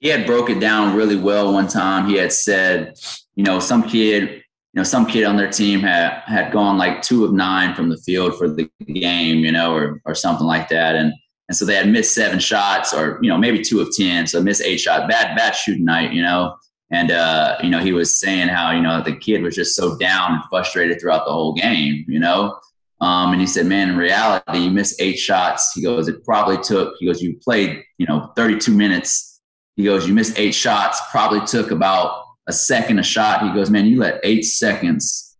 He 0.00 0.08
had 0.08 0.26
broke 0.26 0.50
it 0.50 0.60
down 0.60 0.96
really 0.96 1.16
well 1.16 1.52
one 1.52 1.68
time. 1.68 2.08
He 2.08 2.16
had 2.16 2.32
said, 2.32 2.94
you 3.36 3.44
know, 3.44 3.58
some 3.58 3.82
kid, 3.82 4.43
you 4.74 4.80
know, 4.80 4.84
some 4.84 5.06
kid 5.06 5.22
on 5.22 5.36
their 5.36 5.50
team 5.50 5.80
had 5.80 6.22
had 6.26 6.52
gone 6.52 6.76
like 6.76 7.00
two 7.00 7.24
of 7.24 7.32
nine 7.32 7.76
from 7.76 7.88
the 7.88 7.96
field 7.98 8.36
for 8.36 8.48
the 8.48 8.68
game, 8.86 9.38
you 9.38 9.52
know, 9.52 9.72
or 9.72 10.02
or 10.04 10.16
something 10.16 10.46
like 10.46 10.68
that. 10.68 10.96
And 10.96 11.12
and 11.48 11.56
so 11.56 11.64
they 11.64 11.74
had 11.74 11.88
missed 11.88 12.14
seven 12.14 12.38
shots 12.38 12.94
or, 12.94 13.18
you 13.22 13.28
know, 13.28 13.36
maybe 13.36 13.62
two 13.62 13.80
of 13.80 13.94
10. 13.94 14.26
So 14.26 14.42
missed 14.42 14.62
eight 14.62 14.78
shots, 14.78 15.04
bad, 15.08 15.36
bad 15.36 15.52
shooting 15.52 15.84
night, 15.84 16.12
you 16.12 16.22
know. 16.22 16.56
And, 16.90 17.10
uh, 17.10 17.56
you 17.62 17.70
know, 17.70 17.80
he 17.80 17.92
was 17.92 18.18
saying 18.18 18.48
how, 18.48 18.70
you 18.70 18.80
know, 18.80 19.02
the 19.02 19.16
kid 19.16 19.42
was 19.42 19.54
just 19.54 19.74
so 19.74 19.96
down 19.98 20.32
and 20.32 20.42
frustrated 20.48 21.00
throughout 21.00 21.26
the 21.26 21.32
whole 21.32 21.54
game, 21.54 22.04
you 22.08 22.18
know. 22.18 22.58
Um, 23.00 23.32
and 23.32 23.40
he 23.40 23.46
said, 23.46 23.66
man, 23.66 23.90
in 23.90 23.96
reality, 23.96 24.58
you 24.58 24.70
missed 24.70 25.00
eight 25.00 25.18
shots. 25.18 25.72
He 25.74 25.82
goes, 25.82 26.08
it 26.08 26.24
probably 26.24 26.56
took, 26.58 26.94
he 26.98 27.06
goes, 27.06 27.20
you 27.22 27.38
played, 27.42 27.82
you 27.98 28.06
know, 28.06 28.32
32 28.36 28.72
minutes. 28.72 29.40
He 29.76 29.84
goes, 29.84 30.06
you 30.06 30.14
missed 30.14 30.38
eight 30.38 30.54
shots, 30.54 31.00
probably 31.10 31.44
took 31.46 31.72
about 31.72 32.23
a 32.46 32.52
second 32.52 32.98
a 32.98 33.02
shot. 33.02 33.42
He 33.42 33.54
goes, 33.54 33.70
man, 33.70 33.86
you 33.86 33.98
let 33.98 34.20
eight 34.22 34.42
seconds 34.42 35.36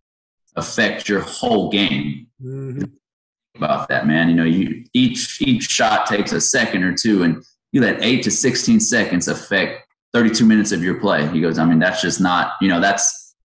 affect 0.55 1.09
your 1.09 1.21
whole 1.21 1.69
game. 1.69 2.27
Mm-hmm 2.43 2.83
about 3.57 3.87
that, 3.89 4.07
man. 4.07 4.29
You 4.29 4.35
know, 4.35 4.43
you 4.43 4.83
each 4.93 5.41
each 5.41 5.63
shot 5.63 6.05
takes 6.05 6.31
a 6.31 6.41
second 6.41 6.83
or 6.83 6.93
two, 6.93 7.23
and 7.23 7.43
you 7.71 7.81
let 7.81 8.03
eight 8.03 8.23
to 8.23 8.31
sixteen 8.31 8.79
seconds 8.79 9.27
affect 9.27 9.87
thirty-two 10.13 10.45
minutes 10.45 10.71
of 10.71 10.83
your 10.83 10.99
play. 10.99 11.27
He 11.27 11.41
goes, 11.41 11.57
I 11.57 11.65
mean, 11.65 11.79
that's 11.79 12.01
just 12.01 12.21
not, 12.21 12.53
you 12.61 12.67
know, 12.67 12.79
that's 12.79 13.35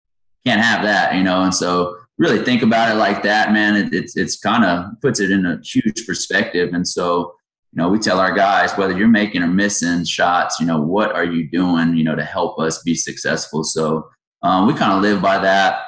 can't 0.47 0.61
have 0.61 0.83
that, 0.83 1.15
you 1.15 1.23
know. 1.23 1.43
And 1.43 1.55
so, 1.55 1.97
really 2.19 2.45
think 2.45 2.63
about 2.63 2.91
it 2.91 2.99
like 2.99 3.23
that, 3.23 3.53
man. 3.53 3.77
It, 3.77 3.95
it's 3.95 4.17
it's 4.17 4.39
kind 4.39 4.65
of 4.65 5.01
puts 5.01 5.21
it 5.21 5.31
in 5.31 5.47
a 5.47 5.61
huge 5.63 6.07
perspective. 6.07 6.73
And 6.73 6.87
so, 6.87 7.35
you 7.73 7.81
know, 7.81 7.89
we 7.89 7.99
tell 7.99 8.19
our 8.19 8.35
guys 8.35 8.73
whether 8.73 8.97
you're 8.97 9.09
making 9.09 9.43
or 9.43 9.47
missing 9.47 10.05
shots, 10.05 10.59
you 10.59 10.67
know, 10.67 10.81
what 10.81 11.13
are 11.15 11.25
you 11.25 11.49
doing, 11.49 11.97
you 11.97 12.03
know, 12.03 12.17
to 12.17 12.25
help 12.25 12.59
us 12.59 12.83
be 12.83 12.97
successful. 12.97 13.63
So 13.63 14.09
um, 14.43 14.67
we 14.67 14.75
kind 14.75 14.93
of 14.93 15.03
live 15.03 15.23
by 15.23 15.39
that. 15.39 15.85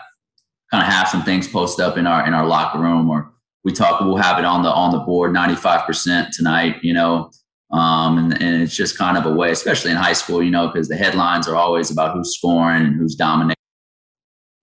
Kind 0.71 0.87
of 0.87 0.93
have 0.93 1.09
some 1.09 1.23
things 1.23 1.49
posted 1.49 1.85
up 1.85 1.99
in 1.99 2.07
our 2.07 2.27
in 2.27 2.33
our 2.33 2.47
locker 2.47 2.79
room, 2.79 3.11
or 3.11 3.33
we 3.63 3.73
talk. 3.73 4.01
We'll 4.01 4.17
have 4.17 4.39
it 4.39 4.45
on 4.45 4.63
the 4.63 4.71
on 4.71 4.93
the 4.93 5.01
board, 5.01 5.33
ninety 5.33 5.55
five 5.55 5.87
percent 5.87 6.33
tonight. 6.33 6.77
You 6.83 6.95
know, 6.95 7.31
um, 7.73 8.17
and, 8.17 8.41
and 8.41 8.63
it's 8.63 8.75
just 8.75 8.97
kind 8.97 9.19
of 9.19 9.27
a 9.27 9.33
way, 9.33 9.51
especially 9.51 9.91
in 9.91 9.99
high 9.99 10.15
school, 10.15 10.43
you 10.43 10.51
know, 10.51 10.69
because 10.69 10.89
the 10.89 10.97
headlines 10.97 11.47
are 11.47 11.57
always 11.57 11.91
about 11.91 12.15
who's 12.15 12.37
scoring 12.37 12.87
and 12.87 12.97
who's 12.97 13.15
dominating. 13.15 13.57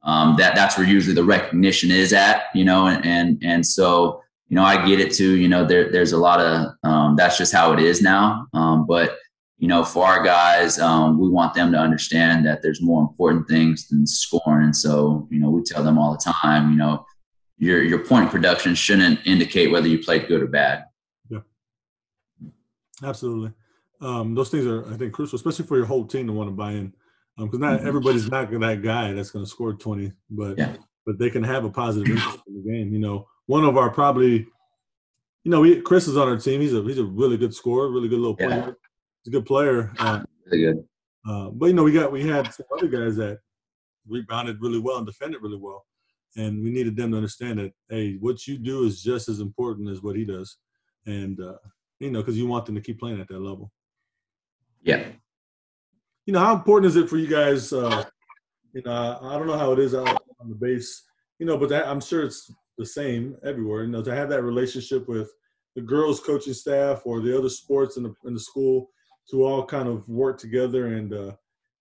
Um, 0.03 0.35
that 0.37 0.55
that's 0.55 0.77
where 0.77 0.87
usually 0.87 1.13
the 1.13 1.23
recognition 1.23 1.91
is 1.91 2.13
at, 2.13 2.45
you 2.55 2.63
know, 2.63 2.87
and 2.87 3.05
and, 3.05 3.43
and 3.43 3.65
so 3.65 4.21
you 4.49 4.55
know 4.55 4.63
I 4.63 4.85
get 4.85 4.99
it 4.99 5.13
too. 5.13 5.37
You 5.37 5.47
know, 5.47 5.65
there 5.65 5.91
there's 5.91 6.11
a 6.11 6.17
lot 6.17 6.39
of 6.41 6.73
um, 6.83 7.15
that's 7.15 7.37
just 7.37 7.53
how 7.53 7.71
it 7.73 7.79
is 7.79 8.01
now. 8.01 8.47
Um, 8.53 8.85
but 8.85 9.17
you 9.59 9.67
know, 9.67 9.83
for 9.83 10.05
our 10.05 10.23
guys, 10.23 10.79
um, 10.79 11.19
we 11.19 11.27
want 11.27 11.53
them 11.53 11.71
to 11.73 11.77
understand 11.77 12.45
that 12.45 12.61
there's 12.61 12.81
more 12.81 13.01
important 13.01 13.47
things 13.47 13.89
than 13.89 14.07
scoring. 14.07 14.63
And 14.63 14.75
so, 14.75 15.27
you 15.29 15.37
know, 15.37 15.49
we 15.49 15.61
tell 15.63 15.83
them 15.83 15.97
all 15.97 16.13
the 16.13 16.33
time, 16.41 16.71
you 16.71 16.77
know, 16.77 17.05
your 17.57 17.83
your 17.83 17.99
point 17.99 18.31
production 18.31 18.73
shouldn't 18.73 19.19
indicate 19.25 19.69
whether 19.69 19.87
you 19.87 19.99
played 19.99 20.29
good 20.29 20.41
or 20.41 20.47
bad. 20.47 20.85
Yeah, 21.29 21.39
absolutely. 23.03 23.51
Um, 23.99 24.33
those 24.33 24.49
things 24.49 24.65
are, 24.65 24.89
I 24.93 24.95
think, 24.95 25.13
crucial, 25.13 25.35
especially 25.35 25.65
for 25.65 25.75
your 25.75 25.85
whole 25.85 26.05
team 26.05 26.27
to 26.27 26.33
want 26.33 26.47
to 26.47 26.55
buy 26.55 26.71
in, 26.71 26.93
because 27.37 27.55
um, 27.55 27.59
not 27.59 27.79
mm-hmm. 27.79 27.87
everybody's 27.87 28.31
not 28.31 28.49
that 28.49 28.81
guy 28.81 29.11
that's 29.11 29.29
going 29.29 29.43
to 29.43 29.51
score 29.51 29.73
20, 29.73 30.13
but 30.29 30.57
yeah. 30.57 30.77
but 31.05 31.19
they 31.19 31.29
can 31.29 31.43
have 31.43 31.65
a 31.65 31.69
positive 31.69 32.09
impact 32.09 32.47
in 32.47 32.63
the 32.63 32.71
game. 32.71 32.93
You 32.93 32.99
know, 32.99 33.27
one 33.49 33.65
of 33.65 33.77
our 33.77 33.89
probably, 33.89 34.47
you 35.43 35.51
know, 35.51 35.61
we, 35.61 35.81
Chris 35.81 36.07
is 36.07 36.17
on 36.17 36.27
our 36.27 36.37
team. 36.37 36.61
He's 36.61 36.73
a 36.73 36.81
he's 36.83 36.99
a 36.99 37.03
really 37.03 37.37
good 37.37 37.53
scorer, 37.53 37.89
really 37.89 38.07
good 38.07 38.19
little 38.19 38.35
player. 38.35 38.65
Yeah 38.67 38.71
a 39.29 39.31
good 39.31 39.45
player. 39.45 39.91
Uh, 39.99 40.23
really 40.45 40.63
good. 40.63 40.83
Uh, 41.27 41.49
but 41.49 41.67
you 41.67 41.73
know, 41.73 41.83
we 41.83 41.91
got 41.91 42.11
we 42.11 42.27
had 42.27 42.53
some 42.53 42.65
other 42.75 42.87
guys 42.87 43.15
that 43.17 43.39
rebounded 44.07 44.61
really 44.61 44.79
well 44.79 44.97
and 44.97 45.05
defended 45.05 45.41
really 45.41 45.57
well, 45.57 45.85
and 46.35 46.61
we 46.63 46.69
needed 46.71 46.95
them 46.95 47.11
to 47.11 47.17
understand 47.17 47.59
that 47.59 47.73
hey, 47.89 48.15
what 48.19 48.47
you 48.47 48.57
do 48.57 48.85
is 48.85 49.01
just 49.01 49.29
as 49.29 49.39
important 49.39 49.89
as 49.89 50.01
what 50.01 50.15
he 50.15 50.25
does, 50.25 50.57
and 51.05 51.39
uh, 51.39 51.57
you 51.99 52.11
know, 52.11 52.19
because 52.19 52.37
you 52.37 52.47
want 52.47 52.65
them 52.65 52.75
to 52.75 52.81
keep 52.81 52.99
playing 52.99 53.19
at 53.19 53.27
that 53.27 53.41
level. 53.41 53.71
Yeah. 54.81 55.07
You 56.25 56.33
know, 56.33 56.39
how 56.39 56.55
important 56.55 56.89
is 56.89 56.95
it 56.95 57.09
for 57.09 57.17
you 57.17 57.27
guys? 57.27 57.73
Uh, 57.73 58.05
you 58.73 58.81
know, 58.83 59.19
I 59.21 59.37
don't 59.37 59.47
know 59.47 59.57
how 59.57 59.71
it 59.73 59.79
is 59.79 59.95
out 59.95 60.07
on 60.39 60.49
the 60.49 60.55
base, 60.55 61.03
you 61.39 61.45
know, 61.45 61.57
but 61.57 61.69
that, 61.69 61.87
I'm 61.87 61.99
sure 61.99 62.23
it's 62.23 62.53
the 62.79 62.85
same 62.85 63.35
everywhere. 63.43 63.83
You 63.83 63.91
know, 63.91 64.01
to 64.01 64.15
have 64.15 64.29
that 64.29 64.41
relationship 64.41 65.07
with 65.07 65.31
the 65.75 65.81
girls' 65.81 66.19
coaching 66.19 66.53
staff 66.53 67.01
or 67.05 67.19
the 67.19 67.37
other 67.37 67.49
sports 67.49 67.97
in 67.97 68.03
the 68.03 68.13
in 68.25 68.33
the 68.33 68.39
school 68.39 68.89
to 69.29 69.43
all 69.43 69.63
kind 69.63 69.87
of 69.87 70.07
work 70.09 70.39
together 70.39 70.87
and 70.87 71.13
uh, 71.13 71.33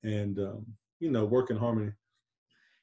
and 0.04 0.40
um, 0.40 0.66
you 1.00 1.12
know 1.12 1.26
work 1.26 1.52
in 1.52 1.58
harmony. 1.58 1.92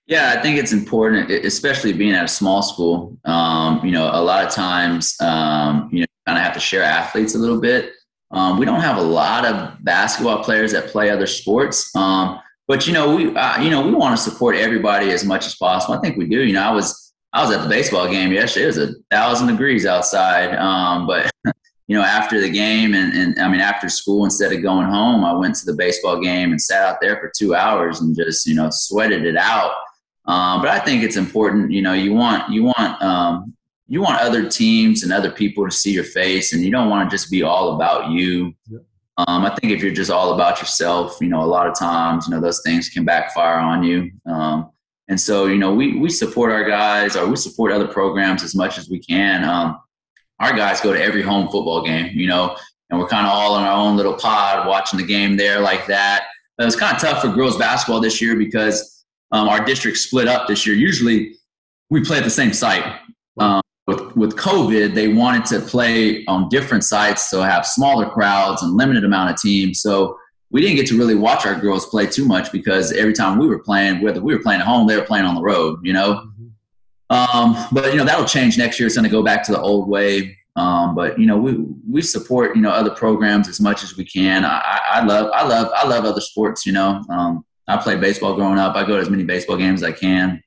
Yeah, 0.06 0.34
I 0.36 0.42
think 0.42 0.58
it's 0.58 0.72
important, 0.72 1.30
especially 1.30 1.92
being 1.92 2.12
at 2.12 2.24
a 2.24 2.28
small 2.28 2.60
school. 2.62 3.16
Um, 3.24 3.80
you 3.84 3.92
know, 3.92 4.10
a 4.12 4.20
lot 4.20 4.44
of 4.44 4.52
times, 4.52 5.16
um, 5.20 5.88
you 5.92 6.00
know, 6.00 6.06
kind 6.26 6.38
of 6.38 6.44
have 6.44 6.54
to 6.54 6.60
share 6.60 6.82
athletes 6.82 7.34
a 7.34 7.38
little 7.38 7.60
bit. 7.60 7.92
Um, 8.32 8.58
we 8.58 8.66
don't 8.66 8.80
have 8.80 8.96
a 8.96 9.02
lot 9.02 9.46
of 9.46 9.82
basketball 9.84 10.42
players 10.42 10.72
that 10.72 10.88
play 10.88 11.10
other 11.10 11.26
sports, 11.26 11.94
um, 11.96 12.40
but 12.68 12.86
you 12.86 12.92
know, 12.92 13.14
we 13.14 13.34
uh, 13.34 13.62
you 13.62 13.70
know 13.70 13.86
we 13.86 13.94
want 13.94 14.16
to 14.16 14.22
support 14.22 14.56
everybody 14.56 15.10
as 15.12 15.24
much 15.24 15.46
as 15.46 15.54
possible. 15.54 15.94
I 15.94 16.00
think 16.00 16.18
we 16.18 16.26
do. 16.26 16.42
You 16.42 16.52
know, 16.52 16.62
I 16.62 16.72
was 16.72 17.11
I 17.32 17.42
was 17.42 17.54
at 17.54 17.62
the 17.62 17.68
baseball 17.68 18.08
game 18.08 18.32
yesterday. 18.32 18.64
It 18.64 18.68
was 18.68 18.78
a 18.78 18.94
thousand 19.10 19.48
degrees 19.48 19.86
outside, 19.86 20.54
um, 20.56 21.06
but 21.06 21.30
you 21.88 21.96
know, 21.96 22.02
after 22.02 22.40
the 22.40 22.48
game 22.48 22.94
and, 22.94 23.12
and 23.14 23.38
I 23.40 23.48
mean, 23.48 23.60
after 23.60 23.88
school, 23.88 24.24
instead 24.24 24.52
of 24.52 24.62
going 24.62 24.86
home, 24.86 25.24
I 25.24 25.32
went 25.32 25.54
to 25.56 25.66
the 25.66 25.74
baseball 25.74 26.20
game 26.20 26.50
and 26.50 26.60
sat 26.60 26.82
out 26.82 26.98
there 27.00 27.18
for 27.20 27.30
two 27.36 27.54
hours 27.54 28.00
and 28.00 28.16
just, 28.16 28.46
you 28.46 28.54
know, 28.54 28.68
sweated 28.70 29.24
it 29.24 29.36
out. 29.36 29.72
Um, 30.26 30.60
but 30.60 30.70
I 30.70 30.78
think 30.78 31.02
it's 31.02 31.16
important, 31.16 31.72
you 31.72 31.82
know, 31.82 31.92
you 31.92 32.14
want, 32.14 32.50
you 32.50 32.64
want, 32.64 33.02
um, 33.02 33.54
you 33.88 34.00
want 34.00 34.20
other 34.20 34.48
teams 34.48 35.02
and 35.02 35.12
other 35.12 35.30
people 35.30 35.64
to 35.64 35.70
see 35.70 35.92
your 35.92 36.04
face 36.04 36.52
and 36.52 36.62
you 36.62 36.70
don't 36.70 36.88
want 36.88 37.10
to 37.10 37.14
just 37.14 37.30
be 37.30 37.42
all 37.42 37.74
about 37.74 38.10
you. 38.10 38.54
Um, 39.18 39.44
I 39.44 39.54
think 39.56 39.72
if 39.72 39.82
you're 39.82 39.92
just 39.92 40.10
all 40.10 40.32
about 40.32 40.60
yourself, 40.60 41.18
you 41.20 41.28
know, 41.28 41.42
a 41.42 41.44
lot 41.44 41.66
of 41.66 41.78
times, 41.78 42.26
you 42.26 42.34
know, 42.34 42.40
those 42.40 42.62
things 42.64 42.88
can 42.88 43.04
backfire 43.04 43.58
on 43.58 43.82
you. 43.82 44.10
Um, 44.24 44.71
and 45.12 45.20
so, 45.20 45.44
you 45.44 45.58
know, 45.58 45.74
we, 45.74 45.98
we 45.98 46.08
support 46.08 46.50
our 46.50 46.64
guys 46.64 47.16
or 47.16 47.26
we 47.26 47.36
support 47.36 47.70
other 47.70 47.86
programs 47.86 48.42
as 48.42 48.54
much 48.54 48.78
as 48.78 48.88
we 48.88 48.98
can. 48.98 49.44
Um, 49.44 49.78
our 50.40 50.56
guys 50.56 50.80
go 50.80 50.90
to 50.90 50.98
every 50.98 51.20
home 51.20 51.50
football 51.50 51.84
game, 51.84 52.16
you 52.16 52.26
know, 52.26 52.56
and 52.88 52.98
we're 52.98 53.08
kind 53.08 53.26
of 53.26 53.32
all 53.34 53.58
in 53.58 53.62
our 53.62 53.72
own 53.74 53.94
little 53.94 54.14
pod 54.14 54.66
watching 54.66 54.98
the 54.98 55.04
game 55.04 55.36
there 55.36 55.60
like 55.60 55.86
that. 55.86 56.28
It 56.58 56.64
was 56.64 56.76
kind 56.76 56.96
of 56.96 57.02
tough 57.02 57.20
for 57.20 57.28
girls 57.28 57.58
basketball 57.58 58.00
this 58.00 58.22
year 58.22 58.36
because 58.36 59.04
um, 59.32 59.50
our 59.50 59.62
district 59.62 59.98
split 59.98 60.28
up 60.28 60.48
this 60.48 60.66
year. 60.66 60.74
Usually 60.74 61.34
we 61.90 62.02
play 62.02 62.16
at 62.16 62.24
the 62.24 62.30
same 62.30 62.54
site. 62.54 62.82
Um, 63.38 63.60
with, 63.86 64.16
with 64.16 64.36
COVID, 64.36 64.94
they 64.94 65.08
wanted 65.08 65.44
to 65.44 65.60
play 65.60 66.24
on 66.24 66.48
different 66.48 66.84
sites, 66.84 67.28
so 67.28 67.42
have 67.42 67.66
smaller 67.66 68.08
crowds 68.08 68.62
and 68.62 68.78
limited 68.78 69.04
amount 69.04 69.30
of 69.30 69.36
teams. 69.36 69.82
So 69.82 70.16
we 70.52 70.60
didn't 70.60 70.76
get 70.76 70.86
to 70.86 70.98
really 70.98 71.14
watch 71.14 71.46
our 71.46 71.58
girls 71.58 71.86
play 71.86 72.06
too 72.06 72.26
much 72.26 72.52
because 72.52 72.92
every 72.92 73.14
time 73.14 73.38
we 73.38 73.46
were 73.46 73.58
playing, 73.58 74.02
whether 74.02 74.20
we 74.20 74.34
were 74.34 74.42
playing 74.42 74.60
at 74.60 74.66
home, 74.66 74.86
they 74.86 74.96
were 74.96 75.04
playing 75.04 75.24
on 75.24 75.34
the 75.34 75.40
road, 75.40 75.80
you 75.82 75.94
know. 75.94 76.14
Mm-hmm. 76.14 77.36
Um, 77.38 77.66
but 77.72 77.92
you 77.92 77.98
know 77.98 78.04
that'll 78.04 78.26
change 78.26 78.56
next 78.56 78.78
year. 78.78 78.86
It's 78.86 78.96
going 78.96 79.04
to 79.04 79.10
go 79.10 79.22
back 79.22 79.42
to 79.44 79.52
the 79.52 79.60
old 79.60 79.88
way. 79.88 80.36
Um, 80.54 80.94
but 80.94 81.18
you 81.18 81.24
know 81.24 81.38
we 81.38 81.64
we 81.90 82.02
support 82.02 82.54
you 82.54 82.62
know 82.62 82.70
other 82.70 82.90
programs 82.90 83.48
as 83.48 83.60
much 83.60 83.82
as 83.82 83.96
we 83.96 84.04
can. 84.04 84.44
I, 84.44 84.80
I 84.86 85.04
love 85.04 85.30
I 85.32 85.46
love 85.46 85.70
I 85.74 85.86
love 85.86 86.04
other 86.04 86.20
sports. 86.20 86.66
You 86.66 86.72
know 86.72 87.02
um, 87.08 87.44
I 87.66 87.78
played 87.78 88.00
baseball 88.00 88.34
growing 88.34 88.58
up. 88.58 88.76
I 88.76 88.86
go 88.86 88.96
to 88.96 89.02
as 89.02 89.10
many 89.10 89.24
baseball 89.24 89.56
games 89.56 89.82
as 89.82 89.88
I 89.88 89.92
can. 89.92 90.42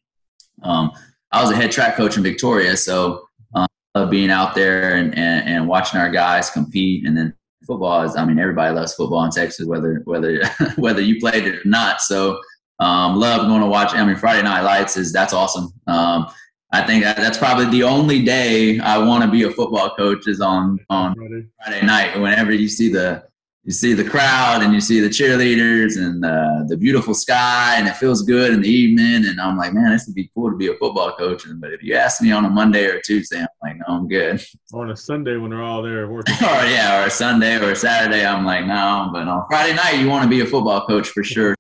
Um, 0.62 0.92
I 1.32 1.42
was 1.42 1.52
a 1.52 1.56
head 1.56 1.72
track 1.72 1.96
coach 1.96 2.18
in 2.18 2.24
Victoria, 2.24 2.78
so 2.78 3.28
um, 3.56 3.68
I 3.94 4.00
love 4.00 4.10
being 4.10 4.30
out 4.30 4.56
there 4.56 4.96
and, 4.96 5.16
and, 5.18 5.48
and 5.48 5.68
watching 5.68 6.00
our 6.00 6.10
guys 6.10 6.50
compete. 6.50 7.06
And 7.06 7.18
then 7.18 7.36
football 7.66 8.02
is 8.04 8.16
I 8.16 8.26
mean 8.26 8.40
everybody 8.40 8.74
loves 8.74 8.94
football 8.94 9.24
in 9.26 9.32
Texas, 9.32 9.66
whether 9.66 10.02
whether 10.06 10.46
whether 10.76 11.02
you 11.02 11.20
played 11.20 11.46
it 11.46 11.56
or 11.56 11.66
not. 11.66 12.02
So 12.02 12.40
um, 12.80 13.16
love 13.20 13.48
going 13.48 13.62
to 13.62 13.68
watch. 13.68 13.94
I 13.94 14.06
mean 14.06 14.16
Friday 14.16 14.44
Night 14.44 14.62
Lights 14.62 14.98
is 14.98 15.12
that's 15.12 15.34
awesome. 15.34 15.74
Um, 15.88 16.28
I 16.72 16.86
think 16.86 17.04
that's 17.04 17.38
probably 17.38 17.66
the 17.68 17.84
only 17.84 18.24
day 18.24 18.80
I 18.80 18.98
want 18.98 19.24
to 19.24 19.30
be 19.30 19.44
a 19.44 19.52
football 19.52 19.96
coach 19.96 20.28
is 20.28 20.42
on 20.42 20.80
on 20.90 21.16
Friday. 21.16 21.48
Friday 21.64 21.86
night. 21.86 22.20
Whenever 22.20 22.52
you 22.52 22.68
see 22.68 22.92
the 22.92 23.24
you 23.66 23.72
see 23.72 23.94
the 23.94 24.04
crowd 24.04 24.62
and 24.62 24.74
you 24.74 24.80
see 24.80 25.00
the 25.00 25.10
cheerleaders 25.10 25.98
and 25.98 26.24
uh, 26.24 26.64
the 26.68 26.78
beautiful 26.78 27.16
sky 27.16 27.76
and 27.78 27.88
it 27.88 27.96
feels 27.96 28.22
good 28.22 28.54
in 28.54 28.62
the 28.62 28.70
evening 28.70 29.28
and 29.28 29.42
I'm 29.42 29.58
like, 29.58 29.74
man, 29.74 29.90
this 29.90 30.06
would 30.06 30.14
be 30.14 30.30
cool 30.36 30.52
to 30.52 30.56
be 30.56 30.68
a 30.68 30.76
football 30.76 31.12
coach. 31.14 31.44
But 31.56 31.74
if 31.74 31.82
you 31.82 31.96
ask 31.96 32.22
me 32.22 32.32
on 32.32 32.46
a 32.46 32.50
Monday 32.50 32.86
or 32.86 32.98
a 32.98 33.02
Tuesday, 33.02 33.40
I'm 33.40 33.48
like, 33.64 33.78
no, 33.78 33.96
I'm 33.96 34.08
good. 34.08 34.40
Or 34.72 34.84
on 34.86 34.92
a 34.92 34.96
Sunday 34.96 35.38
when 35.38 35.50
they're 35.50 35.64
all 35.64 35.82
there 35.82 36.08
working. 36.08 36.36
or 36.36 36.66
yeah, 36.68 37.02
or 37.02 37.08
a 37.08 37.10
Sunday 37.10 37.58
or 37.58 37.72
a 37.72 37.76
Saturday, 37.76 38.24
I'm 38.24 38.46
like, 38.46 38.68
no. 38.68 39.10
But 39.12 39.28
on 39.28 39.46
Friday 39.50 39.74
night, 39.76 40.00
you 40.00 40.10
want 40.10 40.24
to 40.24 40.30
be 40.30 40.42
a 40.42 40.46
football 40.46 40.86
coach 40.86 41.08
for 41.10 41.24
sure. 41.24 41.56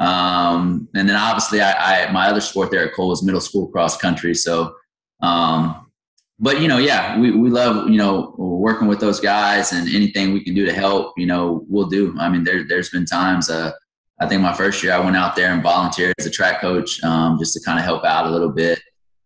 Um, 0.00 0.88
and 0.96 1.08
then 1.08 1.14
obviously, 1.14 1.60
I, 1.60 2.06
I, 2.08 2.12
my 2.12 2.26
other 2.26 2.40
sport 2.40 2.72
there 2.72 2.88
at 2.88 2.94
Cole 2.94 3.10
was 3.10 3.22
middle 3.22 3.40
school 3.40 3.68
cross 3.68 3.96
country. 3.96 4.34
So, 4.34 4.74
um, 5.22 5.83
but 6.38 6.60
you 6.60 6.68
know, 6.68 6.78
yeah, 6.78 7.18
we, 7.18 7.30
we 7.30 7.50
love 7.50 7.88
you 7.88 7.96
know 7.96 8.34
working 8.38 8.88
with 8.88 9.00
those 9.00 9.20
guys 9.20 9.72
and 9.72 9.88
anything 9.88 10.32
we 10.32 10.42
can 10.42 10.54
do 10.54 10.64
to 10.64 10.72
help, 10.72 11.12
you 11.16 11.26
know, 11.26 11.64
we'll 11.68 11.88
do. 11.88 12.14
I 12.18 12.28
mean, 12.28 12.44
there 12.44 12.66
there's 12.66 12.90
been 12.90 13.06
times. 13.06 13.50
Uh, 13.50 13.72
I 14.20 14.28
think 14.28 14.42
my 14.42 14.52
first 14.52 14.82
year 14.82 14.92
I 14.92 15.00
went 15.00 15.16
out 15.16 15.36
there 15.36 15.52
and 15.52 15.62
volunteered 15.62 16.14
as 16.18 16.26
a 16.26 16.30
track 16.30 16.60
coach 16.60 17.02
um, 17.02 17.38
just 17.38 17.52
to 17.54 17.60
kind 17.60 17.78
of 17.78 17.84
help 17.84 18.04
out 18.04 18.26
a 18.26 18.30
little 18.30 18.50
bit. 18.50 18.80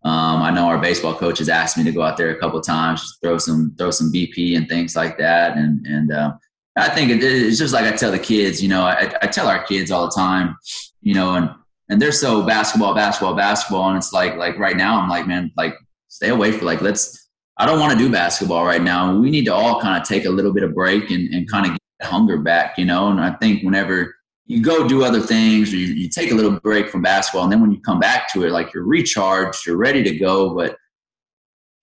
Um, 0.04 0.42
I 0.42 0.50
know 0.50 0.66
our 0.66 0.78
baseball 0.78 1.14
coach 1.14 1.38
has 1.38 1.48
asked 1.48 1.76
me 1.76 1.84
to 1.84 1.92
go 1.92 2.02
out 2.02 2.16
there 2.16 2.30
a 2.30 2.38
couple 2.38 2.60
times, 2.60 3.02
just 3.02 3.20
throw 3.20 3.36
some 3.38 3.74
throw 3.76 3.90
some 3.90 4.12
BP 4.12 4.56
and 4.56 4.68
things 4.68 4.96
like 4.96 5.18
that, 5.18 5.56
and 5.56 5.84
and 5.86 6.12
uh, 6.12 6.32
I 6.76 6.88
think 6.88 7.10
it, 7.10 7.22
it's 7.22 7.58
just 7.58 7.74
like 7.74 7.84
I 7.84 7.96
tell 7.96 8.12
the 8.12 8.18
kids, 8.18 8.62
you 8.62 8.68
know, 8.68 8.82
I, 8.82 9.12
I 9.20 9.26
tell 9.26 9.48
our 9.48 9.62
kids 9.64 9.90
all 9.90 10.06
the 10.06 10.14
time, 10.14 10.56
you 11.02 11.14
know, 11.14 11.34
and 11.34 11.50
and 11.88 12.00
they're 12.00 12.12
so 12.12 12.42
basketball, 12.42 12.94
basketball, 12.94 13.34
basketball, 13.34 13.88
and 13.88 13.96
it's 13.96 14.12
like 14.12 14.36
like 14.36 14.58
right 14.58 14.76
now 14.76 15.00
I'm 15.00 15.08
like, 15.08 15.26
man, 15.26 15.50
like 15.56 15.74
stay 16.18 16.30
away 16.30 16.50
for 16.50 16.64
like 16.64 16.80
let's. 16.80 17.28
I 17.60 17.66
don't 17.66 17.80
want 17.80 17.92
to 17.92 17.98
do 17.98 18.10
basketball 18.10 18.64
right 18.64 18.82
now. 18.82 19.16
We 19.16 19.30
need 19.30 19.44
to 19.46 19.54
all 19.54 19.80
kind 19.80 20.00
of 20.00 20.06
take 20.06 20.24
a 20.24 20.30
little 20.30 20.52
bit 20.52 20.62
of 20.62 20.74
break 20.74 21.10
and, 21.10 21.32
and 21.34 21.50
kind 21.50 21.66
of 21.66 21.72
get 21.72 22.08
hunger 22.08 22.38
back, 22.38 22.78
you 22.78 22.84
know. 22.84 23.08
And 23.08 23.20
I 23.20 23.32
think 23.34 23.62
whenever 23.62 24.14
you 24.46 24.62
go 24.62 24.86
do 24.86 25.04
other 25.04 25.20
things 25.20 25.72
or 25.72 25.76
you, 25.76 25.86
you 25.86 26.08
take 26.08 26.30
a 26.30 26.34
little 26.34 26.58
break 26.60 26.88
from 26.88 27.02
basketball, 27.02 27.44
and 27.44 27.52
then 27.52 27.60
when 27.60 27.70
you 27.70 27.80
come 27.80 28.00
back 28.00 28.32
to 28.32 28.44
it, 28.44 28.50
like 28.50 28.72
you're 28.74 28.84
recharged, 28.84 29.64
you're 29.64 29.76
ready 29.76 30.02
to 30.02 30.18
go, 30.18 30.54
but 30.54 30.76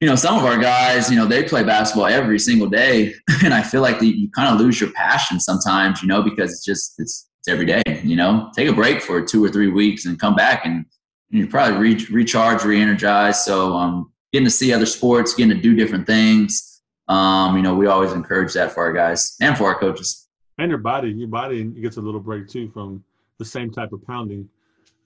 you 0.02 0.08
know, 0.08 0.16
some 0.16 0.38
of 0.38 0.44
our 0.44 0.58
guys, 0.58 1.10
you 1.10 1.16
know, 1.16 1.26
they 1.26 1.44
play 1.44 1.64
basketball 1.64 2.08
every 2.08 2.40
single 2.40 2.68
day, 2.68 3.14
and 3.44 3.54
I 3.54 3.64
feel 3.64 3.82
like 3.82 4.00
the, 4.00 4.08
you 4.08 4.30
kind 4.32 4.54
of 4.54 4.60
lose 4.60 4.82
your 4.82 4.92
passion 4.92 5.40
sometimes, 5.40 6.02
you 6.02 6.10
know, 6.10 6.22
because 6.22 6.52
it's 6.52 6.66
just 6.66 6.96
it's, 7.00 7.30
it's 7.40 7.48
every 7.48 7.66
day. 7.66 7.82
You 8.04 8.18
know, 8.18 8.52
take 8.54 8.68
a 8.68 8.74
break 8.74 9.02
for 9.02 9.22
two 9.22 9.44
or 9.44 9.50
three 9.50 9.72
weeks 9.72 10.06
and 10.06 10.20
come 10.20 10.36
back, 10.36 10.66
and 10.66 10.86
you 11.30 11.48
probably 11.48 11.78
re- 11.78 12.08
recharge, 12.12 12.64
re-energize. 12.64 13.46
So, 13.46 13.74
um, 13.74 14.12
getting 14.36 14.46
to 14.46 14.52
see 14.52 14.74
other 14.74 14.86
sports, 14.86 15.34
getting 15.34 15.56
to 15.56 15.62
do 15.62 15.74
different 15.74 16.06
things, 16.06 16.82
Um, 17.08 17.56
you 17.56 17.62
know, 17.62 17.74
we 17.76 17.88
always 17.88 18.12
encourage 18.12 18.54
that 18.54 18.74
for 18.74 18.84
our 18.84 18.92
guys 18.92 19.38
and 19.42 19.58
for 19.58 19.66
our 19.66 19.80
coaches. 19.80 20.28
And 20.58 20.70
your 20.70 20.80
body, 20.80 21.12
your 21.12 21.28
body 21.28 21.64
gets 21.64 21.98
a 21.98 22.02
little 22.02 22.20
break 22.20 22.48
too 22.48 22.70
from 22.72 23.04
the 23.38 23.46
same 23.46 23.72
type 23.72 23.94
of 23.94 24.06
pounding. 24.06 24.50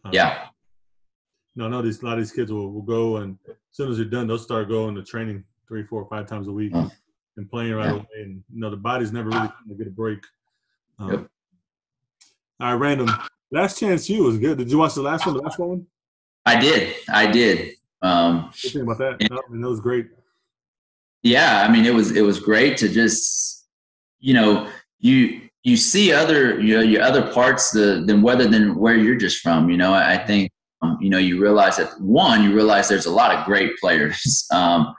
Um, 0.06 0.12
yeah. 0.14 0.46
You 1.54 1.62
know, 1.62 1.68
I 1.68 1.70
know 1.70 1.82
these 1.82 2.02
a 2.02 2.06
lot 2.06 2.14
of 2.14 2.20
these 2.20 2.32
kids 2.32 2.52
will, 2.52 2.72
will 2.72 2.82
go 2.82 3.18
and 3.18 3.38
as 3.48 3.56
soon 3.72 3.92
as 3.92 3.98
they're 3.98 4.06
done, 4.06 4.28
they'll 4.28 4.38
start 4.38 4.70
going 4.70 4.96
to 4.96 5.04
training 5.04 5.44
three, 5.68 5.84
four, 5.84 6.08
five 6.10 6.26
times 6.28 6.48
a 6.48 6.52
week 6.52 6.74
mm. 6.74 6.92
and 7.38 7.50
playing 7.50 7.74
right 7.74 7.86
yeah. 7.86 7.92
away. 7.94 8.06
And 8.16 8.44
you 8.52 8.60
know, 8.62 8.70
the 8.70 8.78
body's 8.78 9.12
never 9.12 9.30
really 9.30 9.48
going 9.48 9.70
to 9.70 9.76
get 9.76 9.88
a 9.88 9.92
break. 9.92 10.24
Um, 11.00 11.12
yep. 11.12 11.28
All 12.62 12.72
right, 12.72 12.74
random. 12.74 13.10
Last 13.52 13.80
Chance 13.80 14.10
U 14.10 14.24
was 14.24 14.38
good. 14.38 14.58
Did 14.58 14.72
you 14.72 14.78
watch 14.78 14.96
the 14.96 15.02
last 15.02 15.26
one, 15.26 15.36
the 15.36 15.42
last 15.42 15.60
one? 15.60 15.86
I 16.46 16.60
did. 16.60 16.96
I 17.12 17.28
did. 17.28 17.76
Um, 18.02 18.52
about 18.76 18.98
that? 19.00 19.18
And, 19.20 19.32
I 19.32 19.52
mean, 19.52 19.62
that 19.62 19.70
was 19.70 19.82
great. 19.82 20.08
Yeah, 21.24 21.66
I 21.68 21.72
mean, 21.72 21.86
it 21.86 21.94
was 21.94 22.16
it 22.16 22.22
was 22.22 22.40
great 22.40 22.78
to 22.78 22.90
just, 22.90 23.68
you 24.20 24.34
know, 24.34 24.70
you 25.00 25.42
you 25.64 25.76
see 25.76 26.14
other 26.14 26.60
you 26.60 26.76
know 26.76 26.82
your 26.82 27.02
other 27.02 27.32
parts 27.32 27.72
the 27.72 28.04
than 28.06 28.22
whether 28.22 28.48
than 28.48 28.76
where 28.76 28.96
you're 28.96 29.18
just 29.18 29.42
from. 29.42 29.70
You 29.70 29.78
know, 29.78 29.94
I, 29.94 30.14
I 30.14 30.18
think 30.26 30.52
um, 30.82 30.98
you 31.02 31.10
know 31.10 31.18
you 31.18 31.42
realize 31.42 31.78
that 31.78 32.00
one, 32.00 32.44
you 32.44 32.54
realize 32.54 32.88
there's 32.88 33.06
a 33.06 33.12
lot 33.12 33.36
of 33.36 33.46
great 33.46 33.78
players. 33.78 34.48
Um, 34.54 34.96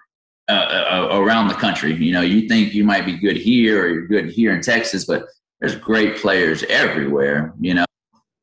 uh, 0.48 1.06
uh, 1.12 1.20
around 1.20 1.46
the 1.46 1.54
country, 1.54 1.94
you 1.94 2.12
know, 2.12 2.22
you 2.22 2.48
think 2.48 2.74
you 2.74 2.82
might 2.82 3.06
be 3.06 3.16
good 3.16 3.36
here 3.36 3.84
or 3.84 3.88
you're 3.88 4.08
good 4.08 4.28
here 4.30 4.52
in 4.52 4.60
Texas, 4.60 5.04
but 5.04 5.26
there's 5.60 5.76
great 5.76 6.16
players 6.16 6.64
everywhere. 6.64 7.54
You 7.60 7.74
know, 7.74 7.84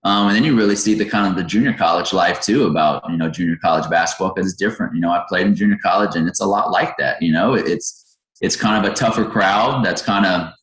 um, 0.04 0.28
and 0.28 0.36
then 0.36 0.44
you 0.44 0.56
really 0.56 0.76
see 0.76 0.94
the 0.94 1.06
kind 1.06 1.28
of 1.28 1.36
the 1.36 1.44
junior 1.44 1.74
college 1.74 2.14
life 2.14 2.42
too 2.42 2.68
about 2.68 3.04
you 3.10 3.18
know 3.18 3.30
junior 3.30 3.58
college 3.62 3.90
basketball 3.90 4.34
because 4.34 4.50
it's 4.52 4.58
different. 4.58 4.96
You 4.96 5.02
know, 5.02 5.10
I 5.10 5.24
played 5.28 5.48
in 5.48 5.56
junior 5.56 5.78
college 5.84 6.16
and 6.16 6.28
it's 6.28 6.40
a 6.40 6.46
lot 6.46 6.72
like 6.72 6.96
that. 6.98 7.22
You 7.22 7.34
know, 7.34 7.56
it's 7.56 8.18
it's 8.42 8.56
kind 8.56 8.86
of 8.86 8.92
a 8.92 8.96
tougher 8.96 9.26
crowd 9.26 9.84
that's 9.84 10.02
kind 10.02 10.26
of 10.26 10.54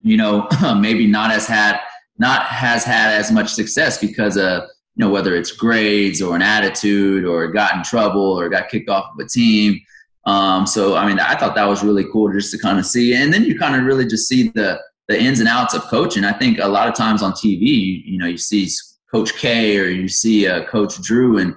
you 0.00 0.16
know 0.16 0.48
maybe 0.76 1.06
not 1.06 1.30
as 1.30 1.46
had 1.46 1.78
not 2.18 2.46
has 2.46 2.84
had 2.84 3.12
as 3.12 3.30
much 3.30 3.52
success 3.52 3.98
because 3.98 4.36
of 4.36 4.62
you 4.96 5.04
know 5.04 5.10
whether 5.10 5.36
it's 5.36 5.52
grades 5.52 6.22
or 6.22 6.34
an 6.34 6.42
attitude 6.42 7.24
or 7.24 7.48
got 7.48 7.74
in 7.74 7.82
trouble 7.82 8.38
or 8.38 8.48
got 8.48 8.68
kicked 8.68 8.88
off 8.88 9.12
of 9.12 9.24
a 9.24 9.28
team. 9.28 9.78
Um, 10.26 10.66
so 10.66 10.96
I 10.96 11.06
mean, 11.06 11.18
I 11.18 11.34
thought 11.34 11.54
that 11.54 11.68
was 11.68 11.84
really 11.84 12.06
cool 12.10 12.32
just 12.32 12.50
to 12.52 12.58
kind 12.58 12.78
of 12.78 12.86
see, 12.86 13.14
and 13.14 13.32
then 13.32 13.44
you 13.44 13.58
kind 13.58 13.76
of 13.76 13.84
really 13.84 14.06
just 14.06 14.26
see 14.26 14.48
the 14.48 14.80
the 15.10 15.20
ins 15.20 15.40
and 15.40 15.48
outs 15.48 15.74
of 15.74 15.82
coaching. 15.82 16.24
I 16.24 16.32
think 16.32 16.58
a 16.60 16.68
lot 16.68 16.88
of 16.88 16.94
times 16.94 17.20
on 17.20 17.32
TV, 17.32 17.62
you, 17.62 18.02
you 18.04 18.18
know, 18.18 18.26
you 18.26 18.38
see 18.38 18.68
Coach 19.10 19.34
K 19.34 19.76
or 19.76 19.86
you 19.86 20.06
see 20.06 20.46
uh, 20.46 20.64
Coach 20.66 21.02
Drew, 21.02 21.38
and 21.38 21.56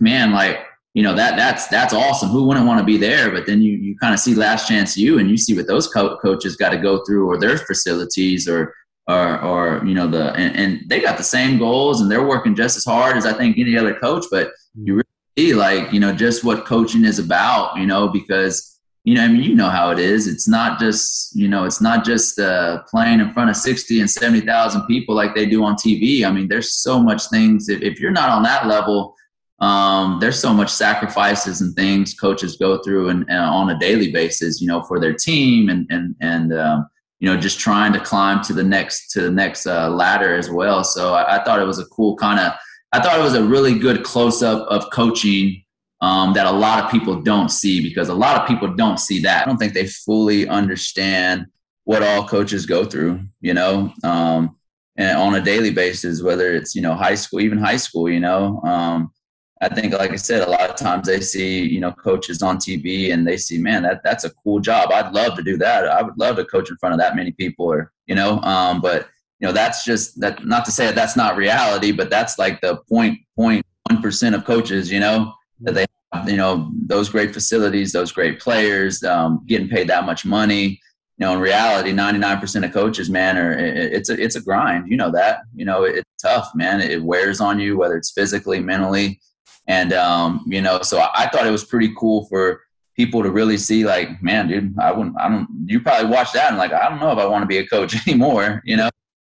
man, 0.00 0.32
like 0.32 0.60
you 0.94 1.02
know 1.02 1.14
that 1.14 1.36
that's 1.36 1.68
that's 1.68 1.92
awesome. 1.92 2.30
Who 2.30 2.46
wouldn't 2.46 2.66
want 2.66 2.78
to 2.78 2.84
be 2.84 2.96
there? 2.96 3.30
But 3.30 3.46
then 3.46 3.60
you 3.60 3.72
you 3.72 3.94
kind 3.98 4.14
of 4.14 4.20
see 4.20 4.34
Last 4.34 4.66
Chance 4.66 4.96
U, 4.96 5.18
and 5.18 5.30
you 5.30 5.36
see 5.36 5.54
what 5.54 5.66
those 5.66 5.86
co- 5.86 6.16
coaches 6.16 6.56
got 6.56 6.70
to 6.70 6.78
go 6.78 7.04
through, 7.04 7.28
or 7.28 7.38
their 7.38 7.58
facilities, 7.58 8.48
or 8.48 8.74
or 9.06 9.38
or 9.42 9.84
you 9.84 9.92
know 9.92 10.06
the 10.06 10.32
and, 10.32 10.56
and, 10.56 10.88
they 10.88 11.00
got 11.02 11.18
the 11.18 11.24
same 11.24 11.58
goals, 11.58 12.00
and 12.00 12.10
they're 12.10 12.26
working 12.26 12.54
just 12.54 12.78
as 12.78 12.86
hard 12.86 13.18
as 13.18 13.26
I 13.26 13.34
think 13.34 13.58
any 13.58 13.76
other 13.76 13.94
coach. 13.94 14.24
But 14.30 14.50
you 14.82 14.94
really 14.94 15.04
see 15.36 15.52
like 15.52 15.92
you 15.92 16.00
know 16.00 16.14
just 16.14 16.42
what 16.42 16.64
coaching 16.64 17.04
is 17.04 17.18
about, 17.18 17.76
you 17.76 17.84
know, 17.84 18.08
because 18.08 18.73
you 19.04 19.14
know, 19.14 19.22
I 19.22 19.28
mean, 19.28 19.42
you 19.42 19.54
know 19.54 19.68
how 19.68 19.90
it 19.90 19.98
is. 19.98 20.26
It's 20.26 20.48
not 20.48 20.80
just, 20.80 21.36
you 21.36 21.46
know, 21.46 21.64
it's 21.64 21.82
not 21.82 22.06
just 22.06 22.38
uh, 22.38 22.82
playing 22.88 23.20
in 23.20 23.32
front 23.34 23.50
of 23.50 23.56
60 23.56 24.00
and 24.00 24.10
70,000 24.10 24.86
people 24.86 25.14
like 25.14 25.34
they 25.34 25.44
do 25.44 25.62
on 25.62 25.76
TV. 25.76 26.24
I 26.24 26.32
mean, 26.32 26.48
there's 26.48 26.72
so 26.72 27.02
much 27.02 27.28
things. 27.28 27.68
If, 27.68 27.82
if 27.82 28.00
you're 28.00 28.10
not 28.10 28.30
on 28.30 28.42
that 28.44 28.66
level, 28.66 29.14
um, 29.60 30.18
there's 30.20 30.38
so 30.38 30.54
much 30.54 30.70
sacrifices 30.70 31.60
and 31.60 31.74
things 31.76 32.14
coaches 32.14 32.56
go 32.56 32.82
through 32.82 33.10
and, 33.10 33.26
and, 33.28 33.38
on 33.38 33.70
a 33.70 33.78
daily 33.78 34.10
basis, 34.10 34.62
you 34.62 34.66
know, 34.66 34.82
for 34.82 34.98
their 34.98 35.14
team 35.14 35.68
and, 35.68 35.86
and, 35.90 36.16
and, 36.22 36.54
um, 36.54 36.86
you 37.20 37.28
know, 37.28 37.38
just 37.38 37.60
trying 37.60 37.92
to 37.92 38.00
climb 38.00 38.42
to 38.44 38.54
the 38.54 38.64
next, 38.64 39.10
to 39.10 39.20
the 39.20 39.30
next 39.30 39.66
uh, 39.66 39.90
ladder 39.90 40.34
as 40.34 40.50
well. 40.50 40.82
So 40.82 41.12
I, 41.12 41.36
I 41.36 41.44
thought 41.44 41.60
it 41.60 41.66
was 41.66 41.78
a 41.78 41.86
cool 41.86 42.16
kind 42.16 42.40
of, 42.40 42.54
I 42.92 43.00
thought 43.00 43.18
it 43.18 43.22
was 43.22 43.34
a 43.34 43.44
really 43.44 43.78
good 43.78 44.02
close 44.02 44.42
up 44.42 44.66
of 44.68 44.88
coaching 44.90 45.63
um, 46.00 46.32
that 46.34 46.46
a 46.46 46.50
lot 46.50 46.84
of 46.84 46.90
people 46.90 47.20
don't 47.22 47.50
see 47.50 47.82
because 47.82 48.08
a 48.08 48.14
lot 48.14 48.40
of 48.40 48.46
people 48.46 48.74
don't 48.74 48.98
see 48.98 49.20
that. 49.22 49.42
I 49.42 49.48
don't 49.48 49.56
think 49.56 49.74
they 49.74 49.86
fully 49.86 50.48
understand 50.48 51.46
what 51.84 52.02
all 52.02 52.26
coaches 52.26 52.66
go 52.66 52.84
through, 52.84 53.20
you 53.40 53.54
know, 53.54 53.92
um, 54.02 54.56
and 54.96 55.16
on 55.18 55.34
a 55.34 55.40
daily 55.40 55.70
basis, 55.70 56.22
whether 56.22 56.54
it's, 56.54 56.74
you 56.74 56.82
know, 56.82 56.94
high 56.94 57.14
school, 57.14 57.40
even 57.40 57.58
high 57.58 57.76
school, 57.76 58.08
you 58.08 58.20
know. 58.20 58.60
Um, 58.62 59.12
I 59.60 59.68
think, 59.68 59.92
like 59.92 60.10
I 60.10 60.16
said, 60.16 60.46
a 60.46 60.50
lot 60.50 60.68
of 60.68 60.76
times 60.76 61.06
they 61.06 61.20
see, 61.20 61.62
you 61.62 61.80
know, 61.80 61.92
coaches 61.92 62.42
on 62.42 62.58
TV 62.58 63.12
and 63.12 63.26
they 63.26 63.36
see, 63.36 63.56
man, 63.56 63.82
that 63.84 64.02
that's 64.04 64.24
a 64.24 64.30
cool 64.30 64.60
job. 64.60 64.92
I'd 64.92 65.14
love 65.14 65.36
to 65.36 65.42
do 65.42 65.56
that. 65.58 65.88
I 65.88 66.02
would 66.02 66.18
love 66.18 66.36
to 66.36 66.44
coach 66.44 66.70
in 66.70 66.76
front 66.76 66.92
of 66.92 66.98
that 67.00 67.16
many 67.16 67.32
people, 67.32 67.66
or 67.66 67.92
you 68.06 68.14
know. 68.14 68.40
Um, 68.40 68.80
but 68.80 69.08
you 69.40 69.46
know, 69.46 69.52
that's 69.52 69.84
just 69.84 70.20
that. 70.20 70.44
Not 70.44 70.64
to 70.66 70.72
say 70.72 70.86
that 70.86 70.94
that's 70.94 71.16
not 71.16 71.36
reality, 71.36 71.92
but 71.92 72.10
that's 72.10 72.38
like 72.38 72.60
the 72.60 72.76
point 72.88 73.18
point 73.36 73.64
one 73.88 74.02
percent 74.02 74.34
of 74.34 74.44
coaches, 74.44 74.90
you 74.90 75.00
know, 75.00 75.32
that 75.64 75.74
they 75.74 75.86
you 76.26 76.36
know 76.36 76.70
those 76.86 77.08
great 77.08 77.32
facilities, 77.32 77.92
those 77.92 78.12
great 78.12 78.40
players, 78.40 79.02
um, 79.02 79.44
getting 79.46 79.68
paid 79.68 79.88
that 79.88 80.06
much 80.06 80.24
money. 80.24 80.80
You 81.18 81.26
know, 81.26 81.34
in 81.34 81.38
reality, 81.38 81.92
99% 81.92 82.64
of 82.64 82.72
coaches, 82.72 83.08
man, 83.08 83.38
are 83.38 83.52
it's 83.52 84.10
a 84.10 84.20
it's 84.20 84.36
a 84.36 84.40
grind. 84.40 84.90
You 84.90 84.96
know 84.96 85.10
that. 85.12 85.40
You 85.54 85.64
know, 85.64 85.84
it's 85.84 86.08
tough, 86.20 86.50
man. 86.54 86.80
It 86.80 87.02
wears 87.02 87.40
on 87.40 87.60
you, 87.60 87.76
whether 87.76 87.96
it's 87.96 88.10
physically, 88.10 88.60
mentally, 88.60 89.20
and 89.68 89.92
um, 89.92 90.44
you 90.46 90.60
know. 90.60 90.82
So 90.82 91.00
I 91.14 91.28
thought 91.28 91.46
it 91.46 91.52
was 91.52 91.64
pretty 91.64 91.94
cool 91.96 92.26
for 92.26 92.62
people 92.96 93.22
to 93.22 93.30
really 93.30 93.58
see, 93.58 93.84
like, 93.84 94.22
man, 94.22 94.48
dude, 94.48 94.78
I 94.78 94.92
wouldn't, 94.92 95.16
I 95.20 95.28
don't. 95.28 95.48
You 95.66 95.80
probably 95.80 96.10
watch 96.10 96.32
that 96.32 96.48
and 96.48 96.58
like, 96.58 96.72
I 96.72 96.88
don't 96.88 97.00
know 97.00 97.12
if 97.12 97.18
I 97.18 97.26
want 97.26 97.42
to 97.42 97.46
be 97.46 97.58
a 97.58 97.66
coach 97.66 97.94
anymore. 98.08 98.60
You 98.64 98.76
know, 98.78 98.90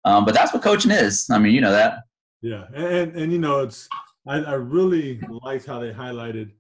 um, 0.04 0.24
but 0.24 0.34
that's 0.34 0.52
what 0.52 0.62
coaching 0.62 0.90
is. 0.90 1.28
I 1.30 1.38
mean, 1.38 1.54
you 1.54 1.60
know 1.60 1.72
that. 1.72 2.00
Yeah, 2.40 2.66
and 2.74 2.86
and, 2.86 3.16
and 3.16 3.32
you 3.32 3.38
know, 3.38 3.60
it's 3.60 3.88
I, 4.26 4.38
I 4.38 4.54
really 4.54 5.20
liked 5.42 5.66
how 5.66 5.80
they 5.80 5.92
highlighted 5.92 6.50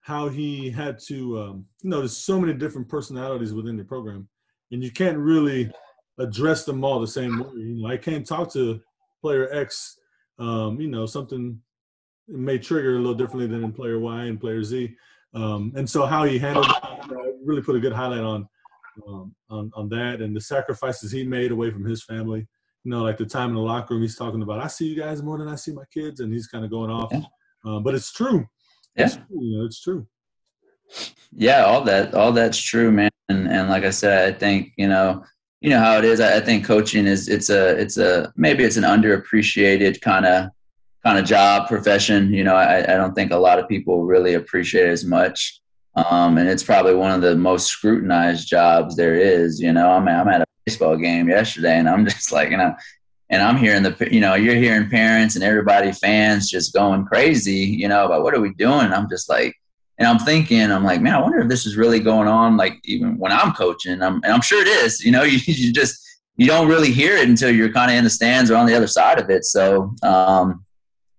how 0.00 0.28
he 0.28 0.70
had 0.70 0.98
to, 0.98 1.38
um, 1.38 1.66
you 1.82 1.90
know, 1.90 1.98
there's 1.98 2.16
so 2.16 2.40
many 2.40 2.54
different 2.54 2.88
personalities 2.88 3.52
within 3.52 3.76
the 3.76 3.84
program, 3.84 4.28
and 4.72 4.82
you 4.82 4.90
can't 4.90 5.18
really 5.18 5.70
address 6.18 6.64
them 6.64 6.82
all 6.82 6.98
the 7.00 7.06
same 7.06 7.38
way. 7.38 7.50
You 7.56 7.82
know, 7.82 7.88
I 7.88 7.96
can't 7.96 8.26
talk 8.26 8.52
to 8.54 8.80
player 9.20 9.52
X, 9.52 9.98
um, 10.38 10.80
you 10.80 10.88
know, 10.88 11.04
something 11.04 11.60
may 12.26 12.58
trigger 12.58 12.96
a 12.96 12.98
little 12.98 13.14
differently 13.14 13.46
than 13.46 13.64
in 13.64 13.72
player 13.72 13.98
Y 13.98 14.24
and 14.24 14.40
player 14.40 14.62
Z. 14.62 14.94
Um, 15.34 15.72
and 15.76 15.88
so 15.88 16.06
how 16.06 16.24
he 16.24 16.38
handled 16.38 16.66
it, 16.66 17.34
really 17.44 17.62
put 17.62 17.76
a 17.76 17.80
good 17.80 17.92
highlight 17.92 18.20
on, 18.20 18.48
um, 19.06 19.34
on 19.50 19.70
on 19.74 19.88
that 19.90 20.20
and 20.20 20.34
the 20.34 20.40
sacrifices 20.40 21.12
he 21.12 21.22
made 21.24 21.52
away 21.52 21.70
from 21.70 21.84
his 21.84 22.02
family. 22.02 22.46
You 22.84 22.92
know, 22.92 23.02
like 23.02 23.18
the 23.18 23.26
time 23.26 23.50
in 23.50 23.54
the 23.56 23.60
locker 23.60 23.94
room, 23.94 24.02
he's 24.02 24.16
talking 24.16 24.42
about, 24.42 24.60
I 24.60 24.68
see 24.68 24.86
you 24.86 24.96
guys 25.00 25.22
more 25.22 25.38
than 25.38 25.48
I 25.48 25.56
see 25.56 25.72
my 25.72 25.84
kids, 25.92 26.20
and 26.20 26.32
he's 26.32 26.46
kind 26.46 26.64
of 26.64 26.70
going 26.70 26.90
off. 26.90 27.10
Yeah. 27.12 27.22
Uh, 27.66 27.80
but 27.80 27.94
it's 27.94 28.12
true. 28.12 28.46
Yeah, 28.96 29.06
it's 29.06 29.16
true, 29.16 29.24
you 29.30 29.58
know, 29.58 29.64
it's 29.64 29.80
true. 29.82 30.06
Yeah, 31.32 31.64
all 31.64 31.82
that, 31.84 32.14
all 32.14 32.32
that's 32.32 32.58
true, 32.58 32.90
man. 32.90 33.10
And, 33.28 33.48
and 33.48 33.68
like 33.68 33.84
I 33.84 33.90
said, 33.90 34.34
I 34.34 34.38
think 34.38 34.72
you 34.78 34.88
know, 34.88 35.22
you 35.60 35.70
know 35.70 35.80
how 35.80 35.98
it 35.98 36.04
is. 36.04 36.20
I, 36.20 36.36
I 36.36 36.40
think 36.40 36.64
coaching 36.64 37.06
is 37.06 37.28
it's 37.28 37.50
a 37.50 37.78
it's 37.78 37.98
a 37.98 38.32
maybe 38.36 38.64
it's 38.64 38.76
an 38.78 38.84
underappreciated 38.84 40.00
kind 40.00 40.24
of 40.24 40.48
kind 41.04 41.18
of 41.18 41.24
job 41.24 41.68
profession. 41.68 42.32
You 42.32 42.44
know, 42.44 42.54
I, 42.54 42.78
I 42.78 42.96
don't 42.96 43.14
think 43.14 43.32
a 43.32 43.36
lot 43.36 43.58
of 43.58 43.68
people 43.68 44.04
really 44.04 44.34
appreciate 44.34 44.86
it 44.86 44.92
as 44.92 45.04
much. 45.04 45.60
Um, 45.94 46.38
and 46.38 46.48
it's 46.48 46.62
probably 46.62 46.94
one 46.94 47.10
of 47.10 47.20
the 47.20 47.36
most 47.36 47.66
scrutinized 47.66 48.48
jobs 48.48 48.96
there 48.96 49.16
is. 49.16 49.60
You 49.60 49.72
know, 49.72 49.90
I'm 49.90 50.08
I'm 50.08 50.28
at 50.28 50.42
a 50.42 50.46
baseball 50.68 50.96
game 50.96 51.28
yesterday, 51.28 51.78
and 51.78 51.88
I'm 51.88 52.04
just 52.14 52.30
like, 52.30 52.50
you 52.50 52.58
know, 52.58 52.74
and 53.30 53.42
I'm 53.42 53.56
hearing 53.56 53.82
the, 53.82 54.08
you 54.10 54.20
know, 54.20 54.34
you're 54.34 54.54
hearing 54.54 54.88
parents 54.88 55.34
and 55.34 55.44
everybody, 55.44 55.92
fans, 55.92 56.50
just 56.50 56.74
going 56.74 57.04
crazy, 57.06 57.52
you 57.52 57.88
know, 57.88 58.06
about 58.06 58.22
what 58.22 58.34
are 58.34 58.40
we 58.40 58.54
doing? 58.54 58.86
And 58.86 58.94
I'm 58.94 59.08
just 59.08 59.28
like, 59.28 59.54
and 59.98 60.06
I'm 60.06 60.18
thinking, 60.18 60.70
I'm 60.70 60.84
like, 60.84 61.00
man, 61.00 61.14
I 61.14 61.20
wonder 61.20 61.40
if 61.40 61.48
this 61.48 61.66
is 61.66 61.76
really 61.76 62.00
going 62.00 62.28
on, 62.28 62.56
like 62.56 62.78
even 62.84 63.18
when 63.18 63.32
I'm 63.32 63.52
coaching. 63.52 64.00
I'm, 64.02 64.16
and 64.22 64.32
I'm 64.32 64.40
sure 64.40 64.62
it 64.62 64.68
is. 64.68 65.00
You 65.00 65.10
know, 65.10 65.22
you, 65.32 65.38
you 65.44 65.72
just 65.72 66.04
you 66.36 66.46
don't 66.46 66.68
really 66.68 66.92
hear 66.92 67.16
it 67.16 67.28
until 67.28 67.50
you're 67.50 67.72
kind 67.72 67.90
of 67.90 67.96
in 67.96 68.04
the 68.04 68.10
stands 68.10 68.50
or 68.50 68.56
on 68.56 68.66
the 68.66 68.74
other 68.74 68.86
side 68.86 69.18
of 69.18 69.28
it. 69.28 69.44
So, 69.44 69.94
um, 70.04 70.64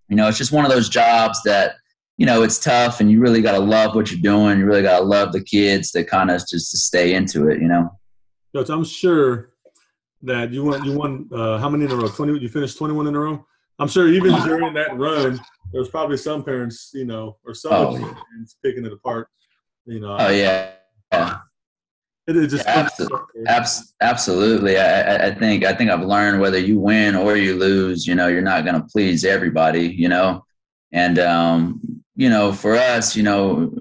you 0.07 0.15
know, 0.15 0.29
it's 0.29 0.37
just 0.37 0.53
one 0.53 0.63
of 0.63 0.71
those 0.71 0.87
jobs 0.87 1.43
that 1.43 1.75
you 2.17 2.25
know 2.25 2.43
it's 2.43 2.57
tough, 2.57 3.01
and 3.01 3.11
you 3.11 3.19
really 3.19 3.41
got 3.41 3.51
to 3.51 3.59
love 3.59 3.95
what 3.95 4.11
you're 4.11 4.21
doing. 4.21 4.59
You 4.59 4.65
really 4.65 4.81
got 4.81 4.99
to 4.99 5.05
love 5.05 5.33
the 5.33 5.43
kids 5.43 5.91
that 5.91 6.07
kind 6.07 6.31
of 6.31 6.39
just 6.47 6.71
to 6.71 6.77
stay 6.77 7.13
into 7.13 7.49
it. 7.49 7.61
You 7.61 7.67
know. 7.67 7.98
Coach, 8.53 8.69
I'm 8.69 8.83
sure 8.83 9.51
that 10.23 10.51
you 10.51 10.63
won. 10.63 10.83
You 10.83 10.97
won 10.97 11.29
uh, 11.33 11.57
how 11.59 11.69
many 11.69 11.85
in 11.85 11.91
a 11.91 11.95
row? 11.95 12.07
Twenty. 12.07 12.37
You 12.39 12.49
finished 12.49 12.77
21 12.77 13.07
in 13.07 13.15
a 13.15 13.19
row. 13.19 13.45
I'm 13.77 13.87
sure 13.87 14.07
even 14.07 14.33
during 14.43 14.73
that 14.73 14.97
run, 14.97 15.39
there 15.71 15.79
was 15.79 15.89
probably 15.89 16.17
some 16.17 16.43
parents, 16.43 16.91
you 16.93 17.05
know, 17.05 17.37
or 17.45 17.53
some 17.53 17.71
oh, 17.73 17.97
parents 17.97 18.57
picking 18.63 18.85
it 18.85 18.91
apart. 18.91 19.29
You 19.85 19.99
know. 19.99 20.17
Oh 20.19 20.29
yeah. 20.29 20.71
yeah. 21.11 21.37
It 22.27 22.37
is 22.37 22.51
just 22.51 22.65
yeah, 22.67 22.81
absolutely. 22.81 23.87
absolutely. 24.01 24.77
I, 24.77 25.29
I 25.29 25.33
think 25.33 25.65
I 25.65 25.73
think 25.73 25.89
I've 25.89 26.05
learned 26.05 26.39
whether 26.39 26.59
you 26.59 26.79
win 26.79 27.15
or 27.15 27.35
you 27.35 27.55
lose, 27.55 28.05
you 28.05 28.13
know, 28.13 28.27
you're 28.27 28.43
not 28.43 28.65
going 28.65 28.79
to 28.79 28.87
please 28.87 29.25
everybody, 29.25 29.87
you 29.87 30.09
know, 30.09 30.45
and 30.91 31.17
um, 31.17 31.81
you 32.15 32.29
know, 32.29 32.53
for 32.53 32.75
us, 32.75 33.15
you 33.15 33.23
know, 33.23 33.73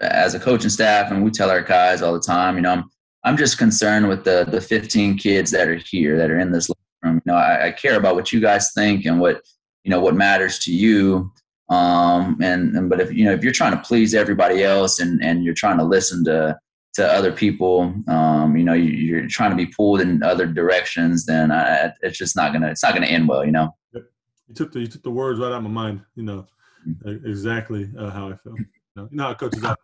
as 0.00 0.34
a 0.34 0.40
coaching 0.40 0.70
staff, 0.70 1.12
and 1.12 1.22
we 1.22 1.30
tell 1.30 1.50
our 1.50 1.62
guys 1.62 2.02
all 2.02 2.12
the 2.12 2.20
time, 2.20 2.56
you 2.56 2.62
know, 2.62 2.72
I'm 2.72 2.90
I'm 3.28 3.36
just 3.36 3.58
concerned 3.58 4.08
with 4.08 4.24
the 4.24 4.46
the 4.50 4.58
15 4.60 5.18
kids 5.18 5.50
that 5.50 5.68
are 5.68 5.74
here 5.74 6.16
that 6.16 6.30
are 6.30 6.38
in 6.38 6.50
this 6.50 6.70
room. 7.02 7.16
You 7.16 7.32
know, 7.32 7.34
I, 7.34 7.66
I 7.66 7.72
care 7.72 7.98
about 7.98 8.14
what 8.14 8.32
you 8.32 8.40
guys 8.40 8.72
think 8.72 9.04
and 9.04 9.20
what 9.20 9.42
you 9.84 9.90
know 9.90 10.00
what 10.00 10.14
matters 10.14 10.58
to 10.60 10.72
you. 10.72 11.30
Um, 11.68 12.38
and, 12.40 12.74
and 12.74 12.88
but 12.88 13.02
if 13.02 13.12
you 13.12 13.26
know 13.26 13.32
if 13.32 13.44
you're 13.44 13.52
trying 13.52 13.72
to 13.72 13.82
please 13.82 14.14
everybody 14.14 14.64
else 14.64 14.98
and 14.98 15.22
and 15.22 15.44
you're 15.44 15.52
trying 15.52 15.76
to 15.76 15.84
listen 15.84 16.24
to 16.24 16.58
to 16.94 17.06
other 17.06 17.30
people, 17.30 17.92
um, 18.08 18.56
you 18.56 18.64
know, 18.64 18.72
you, 18.72 19.18
are 19.18 19.28
trying 19.28 19.50
to 19.50 19.56
be 19.56 19.66
pulled 19.66 20.00
in 20.00 20.22
other 20.22 20.46
directions, 20.46 21.26
then 21.26 21.52
I, 21.52 21.92
it's 22.00 22.16
just 22.16 22.34
not 22.34 22.54
gonna 22.54 22.68
it's 22.68 22.82
not 22.82 22.94
gonna 22.94 23.06
end 23.06 23.28
well. 23.28 23.44
You 23.44 23.52
know. 23.52 23.76
Yep. 23.92 24.04
You 24.48 24.54
took 24.54 24.72
the 24.72 24.80
you 24.80 24.86
took 24.86 25.02
the 25.02 25.10
words 25.10 25.38
right 25.38 25.48
out 25.48 25.58
of 25.58 25.64
my 25.64 25.68
mind. 25.68 26.00
You 26.14 26.22
know, 26.22 26.46
mm-hmm. 26.88 27.26
exactly 27.28 27.90
uh, 27.98 28.08
how 28.08 28.30
I 28.30 28.36
felt. 28.36 28.58
You 28.58 28.66
know, 28.96 29.08
you 29.10 29.16
know 29.18 29.24
how 29.24 29.34
coaches 29.34 29.62
out. 29.64 29.78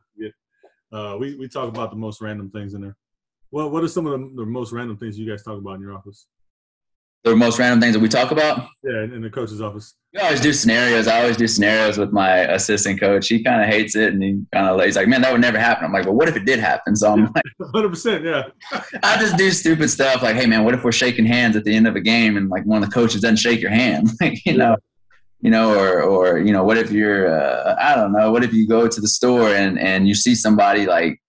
Uh, 0.91 1.17
we 1.19 1.35
we 1.35 1.47
talk 1.47 1.69
about 1.69 1.91
the 1.91 1.97
most 1.97 2.23
random 2.23 2.51
things 2.51 2.73
in 2.73 2.81
there. 2.81 2.97
Well, 3.55 3.71
what 3.71 3.85
are 3.85 3.89
some 3.89 4.05
of 4.05 4.19
the, 4.19 4.43
the 4.43 4.45
most 4.45 4.73
random 4.73 4.97
things 4.97 5.17
you 5.17 5.31
guys 5.31 5.45
talk 5.45 5.57
about 5.59 5.75
in 5.75 5.81
your 5.81 5.95
office? 5.95 6.27
the 7.23 7.37
most 7.37 7.57
random 7.57 7.81
things 7.81 7.95
that 7.95 8.01
we 8.01 8.09
talk 8.09 8.33
about? 8.33 8.67
Yeah, 8.83 9.05
in, 9.05 9.23
the 9.23 9.31
coach's 9.31 9.63
office. 9.63 9.95
We 10.13 10.21
always 10.21 10.41
do 10.41 10.53
scenarios. 10.53 11.07
I 11.07 11.21
always 11.21 11.37
do 11.37 11.47
scenarios 11.47 11.97
with 11.97 12.13
my 12.13 12.39
assistant 12.53 12.99
coach. 12.99 13.29
He 13.29 13.45
kind 13.45 13.63
of 13.63 13.69
hates 13.69 13.95
it, 13.95 14.13
and 14.13 14.21
he 14.21 14.43
kind 14.53 14.69
of 14.69 14.85
he's 14.85 14.97
like, 14.97 15.07
"Man, 15.07 15.23
that 15.23 15.31
would 15.31 15.41
never 15.41 15.59
happen." 15.59 15.85
I'm 15.85 15.93
like, 15.93 16.05
"Well, 16.05 16.17
what 16.17 16.29
if 16.29 16.37
it 16.37 16.45
did 16.45 16.59
happen?" 16.59 16.97
So 16.97 17.13
I'm 17.13 17.33
like, 17.33 17.45
"100 17.59 17.89
percent, 17.89 18.25
yeah." 18.25 18.43
I 19.05 19.17
just 19.19 19.37
do 19.37 19.53
stupid 19.53 19.89
stuff 19.89 20.21
like, 20.21 20.35
"Hey, 20.35 20.47
man, 20.47 20.65
what 20.65 20.75
if 20.75 20.83
we're 20.83 20.93
shaking 20.93 21.25
hands 21.25 21.55
at 21.55 21.63
the 21.63 21.75
end 21.75 21.87
of 21.87 21.95
a 21.95 22.01
game 22.01 22.37
and 22.37 22.51
like 22.51 22.65
one 22.65 22.83
of 22.83 22.91
the 22.91 22.93
coaches 22.93 23.21
doesn't 23.23 23.37
shake 23.37 23.61
your 23.61 23.71
hand?" 23.71 24.11
like, 24.21 24.45
you 24.45 24.57
know, 24.57 24.77
you 25.41 25.51
know, 25.51 25.79
or 25.79 26.03
or 26.03 26.39
you 26.41 26.53
know, 26.53 26.65
what 26.65 26.77
if 26.77 26.91
you're, 26.91 27.33
uh, 27.33 27.77
I 27.81 27.95
don't 27.95 28.13
know, 28.13 28.33
what 28.33 28.43
if 28.43 28.53
you 28.53 28.67
go 28.67 28.89
to 28.89 29.01
the 29.01 29.09
store 29.09 29.55
and 29.55 29.79
and 29.79 30.07
you 30.07 30.15
see 30.15 30.35
somebody 30.35 30.85
like 30.87 31.23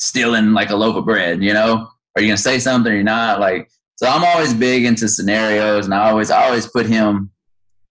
stealing 0.00 0.52
like 0.52 0.70
a 0.70 0.76
loaf 0.76 0.96
of 0.96 1.04
bread? 1.04 1.42
You 1.42 1.54
know, 1.54 1.88
are 2.16 2.22
you 2.22 2.28
gonna 2.28 2.36
say 2.36 2.58
something? 2.58 2.92
Or 2.92 2.94
you're 2.96 3.04
not 3.04 3.38
like 3.38 3.70
so 3.96 4.08
I'm 4.08 4.24
always 4.24 4.54
big 4.54 4.84
into 4.86 5.08
scenarios, 5.08 5.84
and 5.84 5.94
I 5.94 6.10
always 6.10 6.30
I 6.30 6.46
always 6.46 6.66
put 6.66 6.86
him 6.86 7.30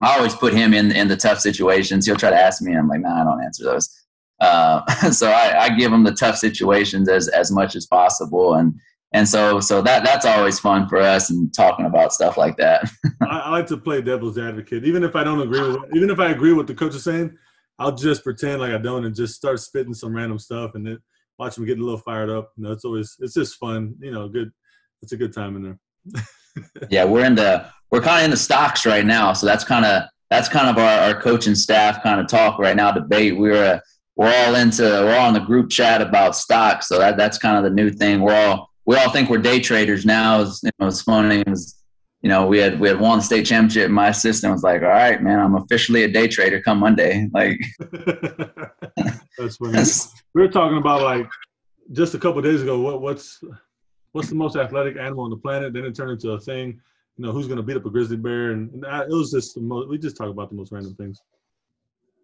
I 0.02 0.18
always 0.18 0.34
put 0.34 0.54
him 0.54 0.74
in 0.74 0.92
in 0.92 1.08
the 1.08 1.18
tough 1.18 1.40
situations. 1.40 2.06
He'll 2.06 2.16
try 2.16 2.30
to 2.30 2.36
ask 2.36 2.62
me, 2.62 2.72
and 2.72 2.80
I'm 2.80 2.88
like, 2.88 3.02
nah, 3.02 3.22
I 3.22 3.24
don't 3.24 3.44
answer 3.44 3.64
those. 3.64 3.90
Uh, 4.40 4.86
so 5.12 5.30
I, 5.30 5.66
I, 5.66 5.70
give 5.78 5.92
him 5.92 6.04
the 6.04 6.14
tough 6.14 6.38
situations 6.38 7.10
as 7.10 7.28
as 7.28 7.52
much 7.52 7.76
as 7.76 7.86
possible, 7.86 8.56
and 8.56 8.74
and 9.14 9.28
so 9.28 9.60
so 9.60 9.82
that 9.82 10.06
that's 10.06 10.26
always 10.26 10.60
fun 10.60 10.88
for 10.88 10.98
us 10.98 11.30
and 11.30 11.54
talking 11.54 11.86
about 11.86 12.14
stuff 12.14 12.38
like 12.38 12.56
that. 12.58 12.90
I, 13.22 13.40
I, 13.40 13.50
like 13.52 13.68
to 13.68 13.78
play 13.78 14.02
devil's 14.02 14.38
advocate, 14.38 14.86
even 14.86 15.04
if 15.04 15.16
I 15.16 15.24
don't 15.24 15.42
agree 15.42 15.62
with 15.62 15.96
even 15.96 16.10
if 16.10 16.20
I 16.20 16.32
agree 16.32 16.54
with 16.54 16.68
the 16.68 16.76
coach 16.76 16.96
is 16.96 17.04
saying, 17.04 17.38
I'll 17.78 17.96
just 17.96 18.24
pretend 18.24 18.62
like 18.62 18.72
I 18.72 18.78
don't 18.78 19.06
and 19.06 19.14
just 19.14 19.36
start 19.36 19.60
spitting 19.60 19.94
some 19.94 20.16
random 20.16 20.40
stuff 20.40 20.72
and 20.76 20.88
then 20.88 21.00
watch 21.40 21.58
him 21.58 21.66
getting 21.66 21.82
a 21.82 21.86
little 21.86 22.02
fired 22.02 22.30
up. 22.30 22.52
You 22.58 22.66
know, 22.66 22.72
it's 22.72 22.86
always 22.86 23.16
it's 23.20 23.34
just 23.34 23.56
fun. 23.56 23.96
You 24.00 24.12
know, 24.12 24.28
good. 24.28 24.52
It's 25.02 25.14
a 25.14 25.18
good 25.18 25.34
time 25.34 25.56
in 25.56 25.64
there 25.64 25.80
yeah, 26.90 27.06
we're 27.06 27.26
in 27.26 27.36
the 27.36 27.66
we're 27.92 28.02
kind 28.02 28.20
of 28.20 28.26
in 28.26 28.32
the 28.32 28.38
stocks 28.38 28.86
right 28.86 29.06
now, 29.06 29.34
so 29.34 29.46
that's 29.46 29.64
kind 29.64 29.86
of 29.86 30.04
that's 30.30 30.50
kind 30.50 30.70
of 30.70 30.78
our, 30.78 31.00
our 31.14 31.22
coaching 31.22 31.56
staff 31.56 32.04
kind 32.04 32.20
of 32.20 32.28
talk 32.28 32.60
right 32.60 32.76
now 32.76 32.92
debate. 32.92 33.38
We're 33.38 33.64
uh, 33.64 33.80
we're 34.16 34.34
all 34.34 34.56
into 34.56 34.84
we're 34.84 35.18
all 35.18 35.30
in 35.30 35.34
the 35.34 35.40
group 35.40 35.70
chat 35.70 36.02
about 36.02 36.36
stocks, 36.36 36.88
so 36.88 37.00
that 37.00 37.18
that's 37.18 37.38
kind 37.38 37.58
of 37.58 37.64
the 37.64 37.70
new 37.70 37.90
thing. 37.90 38.22
We're 38.22 38.36
all 38.36 38.70
we 38.86 38.96
all 38.96 39.10
think 39.10 39.30
we're 39.30 39.38
day 39.40 39.60
traders 39.60 40.06
now. 40.06 40.42
It's, 40.42 40.62
you 40.64 40.72
know, 40.80 40.88
it's 40.88 41.02
funny. 41.02 41.42
It 41.42 41.58
you 42.22 42.30
know, 42.30 42.46
we 42.46 42.60
had 42.60 42.80
we 42.80 42.90
had 42.90 43.00
won 43.00 43.20
the 43.20 43.24
state 43.24 43.46
championship. 43.46 43.90
My 43.90 44.10
assistant 44.10 44.52
was 44.52 44.64
like, 44.64 44.82
"All 44.82 44.90
right, 44.90 45.22
man, 45.22 45.40
I'm 45.40 45.56
officially 45.56 46.04
a 46.04 46.08
day 46.08 46.28
trader 46.28 46.62
come 46.62 46.80
Monday." 46.80 47.28
Like, 47.34 47.60
that's 49.38 49.58
funny. 49.58 49.84
we 50.34 50.42
were 50.42 50.50
talking 50.50 50.78
about 50.78 51.02
like 51.02 51.30
just 51.94 52.16
a 52.16 52.20
couple 52.20 52.42
days 52.42 52.62
ago. 52.62 52.80
What 52.80 53.02
what's 53.02 53.42
what's 54.12 54.30
the 54.30 54.36
most 54.36 54.58
athletic 54.58 54.98
animal 54.98 55.24
on 55.24 55.30
the 55.30 55.38
planet? 55.38 55.74
Then 55.74 55.86
it 55.86 55.96
turned 55.96 56.12
into 56.12 56.32
a 56.32 56.40
thing. 56.40 56.82
You 57.18 57.26
know, 57.26 57.32
who's 57.32 57.48
going 57.48 57.58
to 57.58 57.64
beat 57.64 57.78
up 57.78 57.86
a 57.86 57.90
grizzly 57.90 58.18
bear? 58.18 58.52
And, 58.52 58.72
and 58.74 58.86
it 58.86 59.16
was 59.16 59.32
just 59.32 59.56
the 59.56 59.62
most. 59.62 59.88
We 59.88 59.98
just 59.98 60.18
talk 60.18 60.30
about 60.30 60.50
the 60.50 60.56
most 60.56 60.72
random 60.72 60.96
things. 60.96 61.22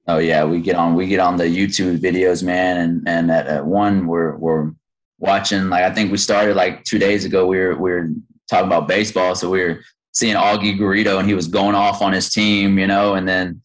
Oh 0.07 0.17
yeah, 0.17 0.43
we 0.43 0.59
get 0.59 0.75
on 0.75 0.95
we 0.95 1.07
get 1.07 1.19
on 1.19 1.37
the 1.37 1.45
YouTube 1.45 1.99
videos, 1.99 2.43
man, 2.43 2.77
and 2.77 3.07
and 3.07 3.31
at, 3.31 3.47
at 3.47 3.65
one 3.65 4.07
we're 4.07 4.35
we're 4.35 4.71
watching 5.19 5.69
like 5.69 5.83
I 5.83 5.93
think 5.93 6.11
we 6.11 6.17
started 6.17 6.55
like 6.55 6.83
two 6.83 6.99
days 6.99 7.23
ago. 7.23 7.47
We 7.47 7.59
were 7.59 7.75
we 7.75 7.91
were 7.91 8.09
talking 8.49 8.67
about 8.67 8.87
baseball, 8.87 9.35
so 9.35 9.49
we 9.49 9.63
were 9.63 9.81
seeing 10.13 10.35
Augie 10.35 10.77
Garrido, 10.77 11.19
and 11.19 11.27
he 11.27 11.33
was 11.33 11.47
going 11.47 11.75
off 11.75 12.01
on 12.01 12.13
his 12.13 12.29
team, 12.29 12.77
you 12.79 12.87
know, 12.87 13.15
and 13.15 13.27
then 13.27 13.61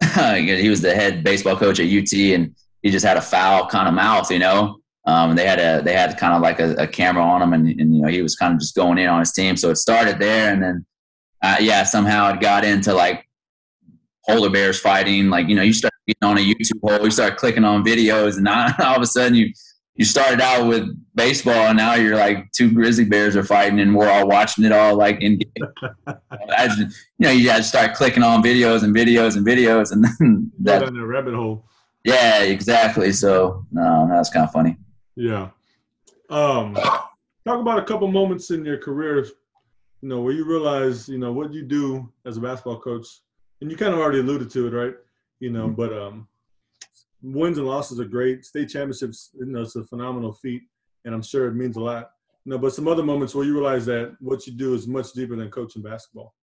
he 0.34 0.68
was 0.68 0.80
the 0.80 0.94
head 0.94 1.24
baseball 1.24 1.56
coach 1.56 1.80
at 1.80 1.86
UT, 1.86 2.12
and 2.12 2.54
he 2.82 2.90
just 2.90 3.06
had 3.06 3.16
a 3.16 3.22
foul 3.22 3.66
kind 3.66 3.88
of 3.88 3.94
mouth, 3.94 4.30
you 4.30 4.38
know, 4.38 4.78
um, 5.06 5.36
they 5.36 5.46
had 5.46 5.58
a 5.58 5.82
they 5.82 5.92
had 5.92 6.16
kind 6.16 6.32
of 6.32 6.40
like 6.40 6.60
a, 6.60 6.74
a 6.76 6.86
camera 6.86 7.22
on 7.22 7.42
him, 7.42 7.52
and, 7.52 7.68
and, 7.68 7.94
you 7.94 8.02
know 8.02 8.08
he 8.08 8.22
was 8.22 8.36
kind 8.36 8.54
of 8.54 8.60
just 8.60 8.74
going 8.74 8.98
in 8.98 9.08
on 9.08 9.20
his 9.20 9.32
team. 9.32 9.56
So 9.56 9.70
it 9.70 9.76
started 9.76 10.18
there, 10.18 10.52
and 10.52 10.62
then 10.62 10.86
uh, 11.42 11.56
yeah, 11.60 11.82
somehow 11.82 12.32
it 12.32 12.40
got 12.40 12.64
into 12.64 12.94
like 12.94 13.28
polar 14.26 14.48
bears 14.48 14.80
fighting. 14.80 15.28
Like 15.28 15.48
you 15.48 15.56
know, 15.56 15.62
you 15.62 15.74
start 15.74 15.92
getting 16.06 16.26
on 16.26 16.38
a 16.38 16.40
YouTube 16.40 16.80
hole, 16.82 17.04
you 17.04 17.10
start 17.10 17.36
clicking 17.36 17.64
on 17.64 17.84
videos, 17.84 18.38
and 18.38 18.48
all 18.48 18.96
of 18.96 19.02
a 19.02 19.06
sudden 19.06 19.34
you 19.34 19.52
you 19.96 20.04
started 20.04 20.40
out 20.40 20.66
with 20.66 20.88
baseball, 21.14 21.68
and 21.68 21.76
now 21.76 21.94
you're 21.94 22.16
like 22.16 22.50
two 22.52 22.72
grizzly 22.72 23.04
bears 23.04 23.36
are 23.36 23.44
fighting, 23.44 23.80
and 23.80 23.94
we're 23.94 24.10
all 24.10 24.26
watching 24.26 24.64
it 24.64 24.72
all 24.72 24.96
like 24.96 25.20
in. 25.20 25.38
As, 26.56 26.76
you 26.78 26.86
know, 27.18 27.30
you 27.30 27.44
just 27.44 27.68
start 27.68 27.94
clicking 27.94 28.22
on 28.22 28.42
videos 28.42 28.82
and 28.82 28.94
videos 28.94 29.36
and 29.36 29.46
videos, 29.46 29.92
and 29.92 30.04
then 30.04 30.52
that 30.60 30.82
in 30.82 30.96
a 30.96 31.06
rabbit 31.06 31.34
hole. 31.34 31.64
Yeah, 32.04 32.42
exactly. 32.42 33.12
So 33.12 33.64
no, 33.70 34.08
that's 34.10 34.30
kind 34.30 34.44
of 34.44 34.52
funny. 34.52 34.76
Yeah. 35.16 35.50
Um, 36.28 36.74
talk 36.74 37.60
about 37.60 37.78
a 37.78 37.84
couple 37.84 38.08
moments 38.08 38.50
in 38.50 38.64
your 38.64 38.78
career, 38.78 39.24
you 39.24 40.08
know, 40.08 40.20
where 40.20 40.32
you 40.32 40.44
realize, 40.44 41.08
you 41.08 41.18
know, 41.18 41.32
what 41.32 41.52
you 41.52 41.62
do 41.62 42.12
as 42.24 42.36
a 42.36 42.40
basketball 42.40 42.80
coach, 42.80 43.06
and 43.60 43.70
you 43.70 43.76
kind 43.76 43.94
of 43.94 44.00
already 44.00 44.18
alluded 44.18 44.50
to 44.50 44.66
it, 44.66 44.70
right? 44.70 44.94
You 45.38 45.50
know, 45.50 45.66
mm-hmm. 45.66 45.74
but 45.74 45.92
um, 45.92 46.26
wins 47.24 47.58
and 47.58 47.66
losses 47.66 47.98
are 47.98 48.04
great. 48.04 48.44
State 48.44 48.68
championships, 48.68 49.30
you 49.34 49.46
know, 49.46 49.62
it's 49.62 49.76
a 49.76 49.84
phenomenal 49.84 50.32
feat, 50.34 50.62
and 51.04 51.14
I'm 51.14 51.22
sure 51.22 51.48
it 51.48 51.54
means 51.54 51.76
a 51.76 51.80
lot. 51.80 52.10
Know, 52.46 52.58
but 52.58 52.74
some 52.74 52.86
other 52.86 53.02
moments 53.02 53.34
where 53.34 53.46
you 53.46 53.54
realize 53.54 53.86
that 53.86 54.16
what 54.20 54.46
you 54.46 54.52
do 54.52 54.74
is 54.74 54.86
much 54.86 55.12
deeper 55.14 55.34
than 55.34 55.50
coaching 55.50 55.80
basketball. 55.80 56.34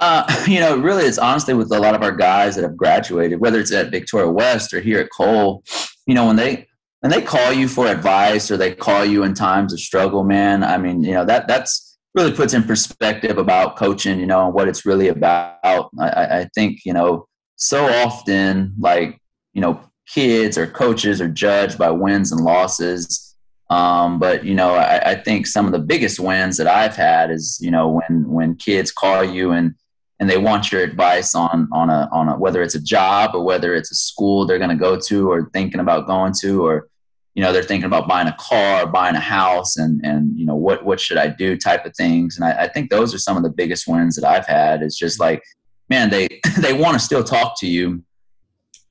Uh, 0.00 0.24
you 0.48 0.58
know, 0.58 0.76
really, 0.76 1.04
it's 1.04 1.18
honestly 1.18 1.54
with 1.54 1.72
a 1.72 1.78
lot 1.78 1.94
of 1.94 2.02
our 2.02 2.12
guys 2.12 2.56
that 2.56 2.62
have 2.62 2.76
graduated, 2.76 3.38
whether 3.38 3.60
it's 3.60 3.72
at 3.72 3.92
Victoria 3.92 4.28
West 4.28 4.74
or 4.74 4.80
here 4.80 4.98
at 4.98 5.10
Cole. 5.16 5.62
You 6.06 6.14
know, 6.14 6.26
when 6.26 6.36
they 6.36 6.66
and 7.02 7.12
they 7.12 7.22
call 7.22 7.52
you 7.52 7.68
for 7.68 7.86
advice 7.86 8.50
or 8.50 8.56
they 8.56 8.74
call 8.74 9.04
you 9.04 9.22
in 9.22 9.34
times 9.34 9.72
of 9.72 9.78
struggle, 9.78 10.24
man. 10.24 10.64
I 10.64 10.76
mean, 10.76 11.04
you 11.04 11.12
know, 11.12 11.24
that 11.24 11.46
that's 11.46 11.98
really 12.14 12.32
puts 12.32 12.54
in 12.54 12.64
perspective 12.64 13.38
about 13.38 13.76
coaching, 13.76 14.18
you 14.18 14.26
know, 14.26 14.46
and 14.46 14.54
what 14.54 14.66
it's 14.66 14.84
really 14.84 15.08
about. 15.08 15.90
I, 16.00 16.40
I 16.40 16.48
think, 16.54 16.80
you 16.84 16.92
know, 16.92 17.28
so 17.56 17.86
often 17.86 18.74
like, 18.78 19.20
you 19.52 19.60
know, 19.60 19.80
kids 20.12 20.56
or 20.56 20.66
coaches 20.66 21.20
are 21.20 21.28
judged 21.28 21.78
by 21.78 21.90
wins 21.90 22.32
and 22.32 22.40
losses. 22.40 23.34
Um, 23.70 24.18
but 24.18 24.44
you 24.44 24.54
know, 24.54 24.74
I, 24.74 25.10
I 25.10 25.14
think 25.14 25.46
some 25.46 25.66
of 25.66 25.72
the 25.72 25.78
biggest 25.78 26.18
wins 26.18 26.56
that 26.56 26.66
I've 26.66 26.96
had 26.96 27.30
is, 27.30 27.58
you 27.60 27.70
know, 27.70 27.88
when 27.88 28.28
when 28.28 28.56
kids 28.56 28.90
call 28.90 29.22
you 29.22 29.52
and 29.52 29.74
and 30.20 30.28
they 30.28 30.38
want 30.38 30.72
your 30.72 30.82
advice 30.82 31.34
on 31.34 31.68
on 31.72 31.90
a 31.90 32.08
on 32.10 32.28
a 32.28 32.38
whether 32.38 32.62
it's 32.62 32.74
a 32.74 32.80
job 32.80 33.34
or 33.34 33.44
whether 33.44 33.74
it's 33.74 33.92
a 33.92 33.94
school 33.94 34.46
they're 34.46 34.58
going 34.58 34.70
to 34.70 34.76
go 34.76 34.98
to 34.98 35.30
or 35.30 35.50
thinking 35.50 35.80
about 35.80 36.06
going 36.06 36.32
to 36.40 36.66
or 36.66 36.88
you 37.34 37.42
know 37.42 37.52
they're 37.52 37.62
thinking 37.62 37.86
about 37.86 38.08
buying 38.08 38.26
a 38.26 38.36
car 38.40 38.82
or 38.82 38.86
buying 38.86 39.14
a 39.14 39.20
house 39.20 39.76
and 39.76 40.00
and 40.04 40.36
you 40.36 40.46
know 40.46 40.56
what 40.56 40.84
what 40.84 40.98
should 40.98 41.18
i 41.18 41.28
do 41.28 41.56
type 41.56 41.84
of 41.84 41.94
things. 41.94 42.36
And 42.36 42.44
I, 42.44 42.64
I 42.64 42.68
think 42.68 42.90
those 42.90 43.14
are 43.14 43.18
some 43.18 43.36
of 43.36 43.42
the 43.42 43.50
biggest 43.50 43.86
wins 43.86 44.16
that 44.16 44.26
i've 44.26 44.46
had. 44.46 44.82
It's 44.82 44.98
just 44.98 45.20
like 45.20 45.42
man 45.90 46.08
they 46.08 46.40
they 46.58 46.72
want 46.72 46.94
to 46.94 47.04
still 47.04 47.22
talk 47.22 47.60
to 47.60 47.66
you 47.66 48.02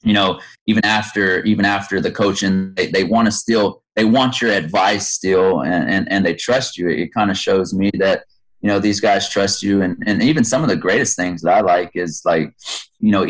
you 0.08 0.14
know 0.14 0.40
even 0.66 0.84
after 0.86 1.44
even 1.44 1.66
after 1.66 2.00
the 2.00 2.12
coaching 2.12 2.74
they, 2.76 2.88
they 2.88 3.04
want 3.04 3.26
to 3.26 3.32
still 3.32 3.84
they 3.96 4.06
want 4.06 4.42
your 4.42 4.52
advice 4.52 5.10
still 5.10 5.62
and, 5.62 5.90
and 5.90 6.12
and 6.12 6.26
they 6.26 6.34
trust 6.34 6.78
you. 6.78 6.88
It 6.88 7.14
kind 7.14 7.32
of 7.32 7.38
shows 7.38 7.74
me 7.74 7.92
that 7.96 8.24
you 8.62 8.68
know 8.68 8.80
these 8.80 9.00
guys 9.00 9.30
trust 9.30 9.64
you 9.64 9.82
and, 9.82 10.02
and 10.06 10.22
even 10.22 10.44
some 10.44 10.64
of 10.64 10.70
the 10.70 10.76
greatest 10.76 11.16
things 11.16 11.42
that 11.42 11.54
i 11.54 11.62
like 11.62 11.92
is 11.94 12.22
like 12.26 12.54
you 13.00 13.12
know 13.12 13.26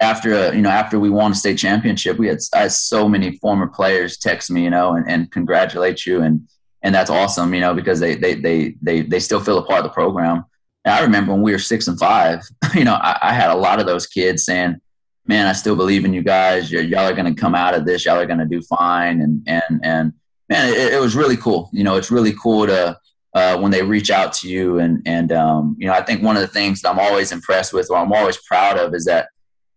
after 0.00 0.34
uh, 0.34 0.52
you 0.52 0.62
know 0.62 0.70
after 0.70 0.98
we 0.98 1.10
won 1.10 1.32
a 1.32 1.34
state 1.34 1.58
championship 1.58 2.18
we 2.18 2.28
had, 2.28 2.38
I 2.54 2.62
had 2.62 2.72
so 2.72 3.08
many 3.08 3.36
former 3.38 3.66
players 3.66 4.18
text 4.18 4.50
me 4.50 4.64
you 4.64 4.70
know 4.70 4.94
and, 4.94 5.08
and 5.08 5.30
congratulate 5.30 6.06
you 6.06 6.22
and 6.22 6.46
and 6.82 6.94
that's 6.94 7.10
awesome 7.10 7.54
you 7.54 7.60
know 7.60 7.74
because 7.74 8.00
they 8.00 8.14
they 8.14 8.34
they 8.34 8.74
they, 8.82 9.02
they 9.02 9.20
still 9.20 9.40
feel 9.40 9.58
a 9.58 9.64
part 9.64 9.80
of 9.80 9.84
the 9.84 9.90
program. 9.90 10.44
And 10.84 10.94
i 10.94 11.02
remember 11.02 11.32
when 11.32 11.42
we 11.42 11.52
were 11.52 11.58
six 11.58 11.86
and 11.86 11.98
five 11.98 12.40
you 12.74 12.84
know 12.84 12.94
I, 12.94 13.18
I 13.22 13.32
had 13.32 13.50
a 13.50 13.56
lot 13.56 13.80
of 13.80 13.86
those 13.86 14.06
kids 14.06 14.44
saying 14.44 14.80
man 15.26 15.46
i 15.46 15.52
still 15.52 15.76
believe 15.76 16.04
in 16.04 16.12
you 16.12 16.22
guys 16.22 16.70
You're, 16.70 16.82
y'all 16.82 17.08
are 17.08 17.14
going 17.14 17.32
to 17.32 17.40
come 17.40 17.54
out 17.54 17.74
of 17.74 17.84
this 17.84 18.04
y'all 18.04 18.18
are 18.18 18.26
going 18.26 18.38
to 18.38 18.44
do 18.44 18.60
fine 18.62 19.20
and 19.20 19.42
and 19.46 19.80
and 19.82 20.12
man 20.48 20.72
it, 20.72 20.94
it 20.94 21.00
was 21.00 21.16
really 21.16 21.36
cool 21.36 21.70
you 21.72 21.84
know 21.84 21.96
it's 21.96 22.10
really 22.10 22.34
cool 22.34 22.66
to 22.66 22.98
uh, 23.34 23.58
when 23.58 23.72
they 23.72 23.82
reach 23.82 24.10
out 24.10 24.32
to 24.32 24.48
you. 24.48 24.78
And 24.78 25.02
and 25.04 25.32
um, 25.32 25.76
you 25.78 25.86
know, 25.86 25.92
I 25.92 26.02
think 26.02 26.22
one 26.22 26.36
of 26.36 26.42
the 26.42 26.48
things 26.48 26.80
that 26.80 26.90
I'm 26.90 26.98
always 26.98 27.32
impressed 27.32 27.72
with, 27.72 27.90
or 27.90 27.96
I'm 27.96 28.12
always 28.12 28.38
proud 28.38 28.78
of, 28.78 28.94
is 28.94 29.04
that 29.06 29.28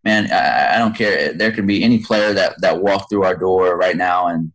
man, 0.04 0.32
I, 0.32 0.76
I 0.76 0.78
don't 0.78 0.95
care. 0.95 1.34
There 1.34 1.52
could 1.52 1.68
be 1.68 1.84
any 1.84 2.00
player 2.00 2.34
that 2.34 2.62
that 2.62 2.82
walked 2.82 3.10
through 3.10 3.24
our 3.24 3.36
door 3.36 3.76
right 3.76 3.98
now, 3.98 4.28
and 4.28 4.52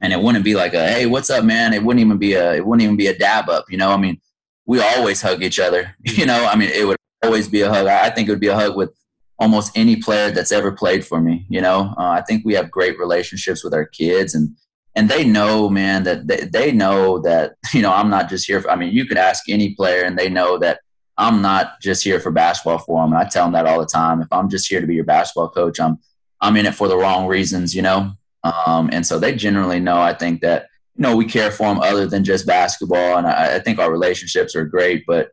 and 0.00 0.12
it 0.12 0.20
wouldn't 0.20 0.44
be 0.44 0.54
like 0.54 0.74
a 0.74 0.88
hey, 0.88 1.06
what's 1.06 1.30
up, 1.30 1.44
man? 1.44 1.74
It 1.74 1.82
wouldn't 1.82 2.04
even 2.04 2.18
be 2.18 2.34
a 2.34 2.54
it 2.54 2.64
wouldn't 2.64 2.84
even 2.84 2.96
be 2.96 3.08
a 3.08 3.18
dab 3.18 3.48
up. 3.48 3.66
You 3.68 3.78
know, 3.78 3.90
I 3.90 3.96
mean, 3.96 4.20
we 4.66 4.80
always 4.80 5.20
hug 5.20 5.42
each 5.42 5.58
other. 5.58 5.94
You 6.04 6.26
know, 6.26 6.46
I 6.46 6.56
mean, 6.56 6.70
it 6.70 6.86
would 6.86 6.96
always 7.22 7.48
be 7.48 7.62
a 7.62 7.68
hug. 7.68 7.86
I 7.86 8.10
think 8.10 8.28
it 8.28 8.32
would 8.32 8.40
be 8.40 8.48
a 8.48 8.54
hug 8.54 8.76
with 8.76 8.94
almost 9.38 9.76
any 9.76 9.96
player 9.96 10.30
that's 10.30 10.52
ever 10.52 10.72
played 10.72 11.06
for 11.06 11.20
me. 11.20 11.46
You 11.48 11.60
know, 11.60 11.94
uh, 11.96 12.08
I 12.10 12.22
think 12.22 12.44
we 12.44 12.54
have 12.54 12.70
great 12.70 12.98
relationships 12.98 13.62
with 13.62 13.74
our 13.74 13.86
kids 13.86 14.34
and 14.34 14.56
and 14.98 15.08
they 15.08 15.24
know, 15.24 15.68
man, 15.70 16.02
that 16.02 16.26
they, 16.26 16.40
they 16.46 16.72
know 16.72 17.20
that, 17.20 17.54
you 17.72 17.82
know, 17.82 17.92
I'm 17.92 18.10
not 18.10 18.28
just 18.28 18.46
here 18.46 18.60
for, 18.60 18.68
I 18.68 18.74
mean, 18.74 18.92
you 18.92 19.06
could 19.06 19.16
ask 19.16 19.48
any 19.48 19.74
player 19.74 20.02
and 20.02 20.18
they 20.18 20.28
know 20.28 20.58
that 20.58 20.80
I'm 21.16 21.40
not 21.40 21.80
just 21.80 22.02
here 22.02 22.18
for 22.18 22.32
basketball 22.32 22.78
for 22.78 23.02
them. 23.02 23.12
And 23.12 23.22
I 23.22 23.28
tell 23.28 23.44
them 23.44 23.52
that 23.52 23.66
all 23.66 23.78
the 23.78 23.86
time. 23.86 24.20
If 24.20 24.26
I'm 24.32 24.48
just 24.48 24.68
here 24.68 24.80
to 24.80 24.88
be 24.88 24.96
your 24.96 25.04
basketball 25.04 25.50
coach, 25.50 25.78
I'm, 25.78 25.98
I'm 26.40 26.56
in 26.56 26.66
it 26.66 26.74
for 26.74 26.88
the 26.88 26.96
wrong 26.96 27.28
reasons, 27.28 27.76
you 27.76 27.82
know? 27.82 28.10
Um, 28.42 28.90
and 28.92 29.06
so 29.06 29.20
they 29.20 29.36
generally 29.36 29.78
know, 29.78 30.00
I 30.00 30.14
think 30.14 30.40
that, 30.40 30.66
you 30.96 31.02
know, 31.02 31.14
we 31.14 31.26
care 31.26 31.52
for 31.52 31.68
them 31.68 31.78
other 31.80 32.06
than 32.06 32.24
just 32.24 32.44
basketball. 32.44 33.18
And 33.18 33.26
I, 33.26 33.56
I 33.56 33.58
think 33.60 33.78
our 33.78 33.92
relationships 33.92 34.56
are 34.56 34.64
great, 34.64 35.04
but 35.06 35.30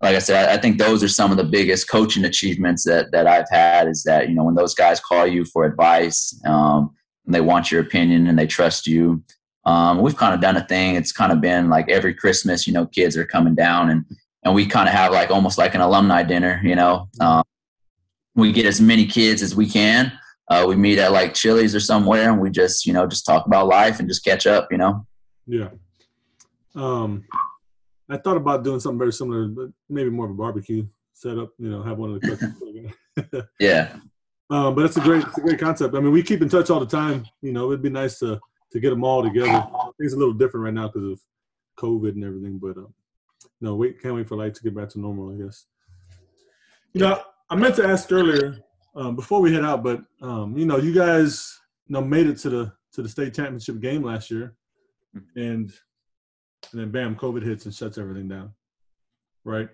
like 0.00 0.14
I 0.14 0.20
said, 0.20 0.48
I 0.48 0.60
think 0.60 0.78
those 0.78 1.02
are 1.02 1.08
some 1.08 1.30
of 1.30 1.36
the 1.36 1.44
biggest 1.44 1.88
coaching 1.88 2.24
achievements 2.24 2.84
that 2.84 3.10
that 3.12 3.26
I've 3.26 3.50
had. 3.50 3.88
Is 3.88 4.04
that 4.04 4.28
you 4.28 4.34
know 4.34 4.44
when 4.44 4.54
those 4.54 4.74
guys 4.74 5.00
call 5.00 5.26
you 5.26 5.44
for 5.44 5.64
advice, 5.64 6.40
um, 6.46 6.94
and 7.26 7.34
they 7.34 7.40
want 7.40 7.70
your 7.70 7.80
opinion 7.80 8.26
and 8.26 8.38
they 8.38 8.46
trust 8.46 8.86
you. 8.86 9.22
Um, 9.64 10.00
we've 10.00 10.16
kind 10.16 10.34
of 10.34 10.40
done 10.40 10.56
a 10.56 10.66
thing. 10.66 10.94
It's 10.94 11.12
kind 11.12 11.30
of 11.30 11.40
been 11.40 11.68
like 11.68 11.90
every 11.90 12.14
Christmas, 12.14 12.66
you 12.66 12.72
know, 12.72 12.86
kids 12.86 13.16
are 13.16 13.26
coming 13.26 13.54
down 13.54 13.90
and 13.90 14.04
and 14.44 14.54
we 14.54 14.66
kind 14.66 14.88
of 14.88 14.94
have 14.94 15.12
like 15.12 15.30
almost 15.30 15.58
like 15.58 15.74
an 15.74 15.80
alumni 15.80 16.22
dinner. 16.22 16.60
You 16.64 16.76
know, 16.76 17.08
um, 17.20 17.42
we 18.34 18.52
get 18.52 18.66
as 18.66 18.80
many 18.80 19.06
kids 19.06 19.42
as 19.42 19.54
we 19.54 19.68
can. 19.68 20.12
Uh, 20.48 20.64
we 20.66 20.76
meet 20.76 20.98
at 20.98 21.12
like 21.12 21.34
Chili's 21.34 21.74
or 21.74 21.80
somewhere, 21.80 22.30
and 22.30 22.40
we 22.40 22.50
just 22.50 22.86
you 22.86 22.92
know 22.92 23.06
just 23.06 23.26
talk 23.26 23.46
about 23.46 23.66
life 23.66 23.98
and 23.98 24.08
just 24.08 24.24
catch 24.24 24.46
up. 24.46 24.68
You 24.70 24.78
know. 24.78 25.06
Yeah. 25.46 25.68
Um, 26.74 27.24
I 28.10 28.16
thought 28.16 28.36
about 28.36 28.64
doing 28.64 28.80
something 28.80 28.98
very 28.98 29.12
similar, 29.12 29.48
but 29.48 29.68
maybe 29.88 30.10
more 30.10 30.26
of 30.26 30.30
a 30.32 30.34
barbecue 30.34 30.86
setup. 31.12 31.50
You 31.58 31.70
know, 31.70 31.82
have 31.82 31.98
one 31.98 32.14
of 32.14 32.20
the 32.20 32.28
cooks. 32.28 33.46
yeah. 33.60 33.96
Um, 34.50 34.74
but 34.74 34.86
it's 34.86 34.96
a 34.96 35.00
great, 35.00 35.24
it's 35.24 35.36
a 35.36 35.42
great 35.42 35.58
concept. 35.58 35.94
I 35.94 36.00
mean, 36.00 36.12
we 36.12 36.22
keep 36.22 36.40
in 36.40 36.48
touch 36.48 36.70
all 36.70 36.80
the 36.80 36.86
time. 36.86 37.26
You 37.42 37.52
know, 37.52 37.66
it'd 37.66 37.82
be 37.82 37.90
nice 37.90 38.18
to 38.20 38.40
to 38.72 38.80
get 38.80 38.90
them 38.90 39.04
all 39.04 39.22
together. 39.22 39.66
Things 39.98 40.12
a 40.12 40.16
little 40.18 40.34
different 40.34 40.64
right 40.64 40.74
now 40.74 40.88
because 40.88 41.12
of 41.12 41.20
COVID 41.78 42.10
and 42.10 42.24
everything. 42.24 42.58
But 42.58 42.76
um, 42.78 42.94
no, 43.60 43.74
wait, 43.74 44.00
can't 44.00 44.14
wait 44.14 44.28
for 44.28 44.36
life 44.36 44.54
to 44.54 44.62
get 44.62 44.74
back 44.74 44.88
to 44.90 45.00
normal. 45.00 45.34
I 45.34 45.42
guess. 45.44 45.66
You 46.94 47.02
know, 47.02 47.22
I 47.50 47.56
meant 47.56 47.76
to 47.76 47.86
ask 47.86 48.10
earlier 48.10 48.58
um, 48.94 49.16
before 49.16 49.40
we 49.40 49.52
head 49.52 49.64
out, 49.64 49.82
but 49.82 50.02
um, 50.22 50.56
you 50.56 50.64
know, 50.64 50.78
you 50.78 50.94
guys, 50.94 51.58
you 51.86 51.92
know, 51.92 52.02
made 52.02 52.26
it 52.26 52.38
to 52.38 52.50
the 52.50 52.72
to 52.92 53.02
the 53.02 53.08
state 53.08 53.34
championship 53.34 53.80
game 53.80 54.02
last 54.02 54.30
year, 54.30 54.54
and 55.36 55.72
and 56.72 56.80
then 56.80 56.90
bam, 56.90 57.16
COVID 57.16 57.42
hits 57.42 57.64
and 57.64 57.74
shuts 57.74 57.98
everything 57.98 58.28
down, 58.28 58.52
right? 59.44 59.68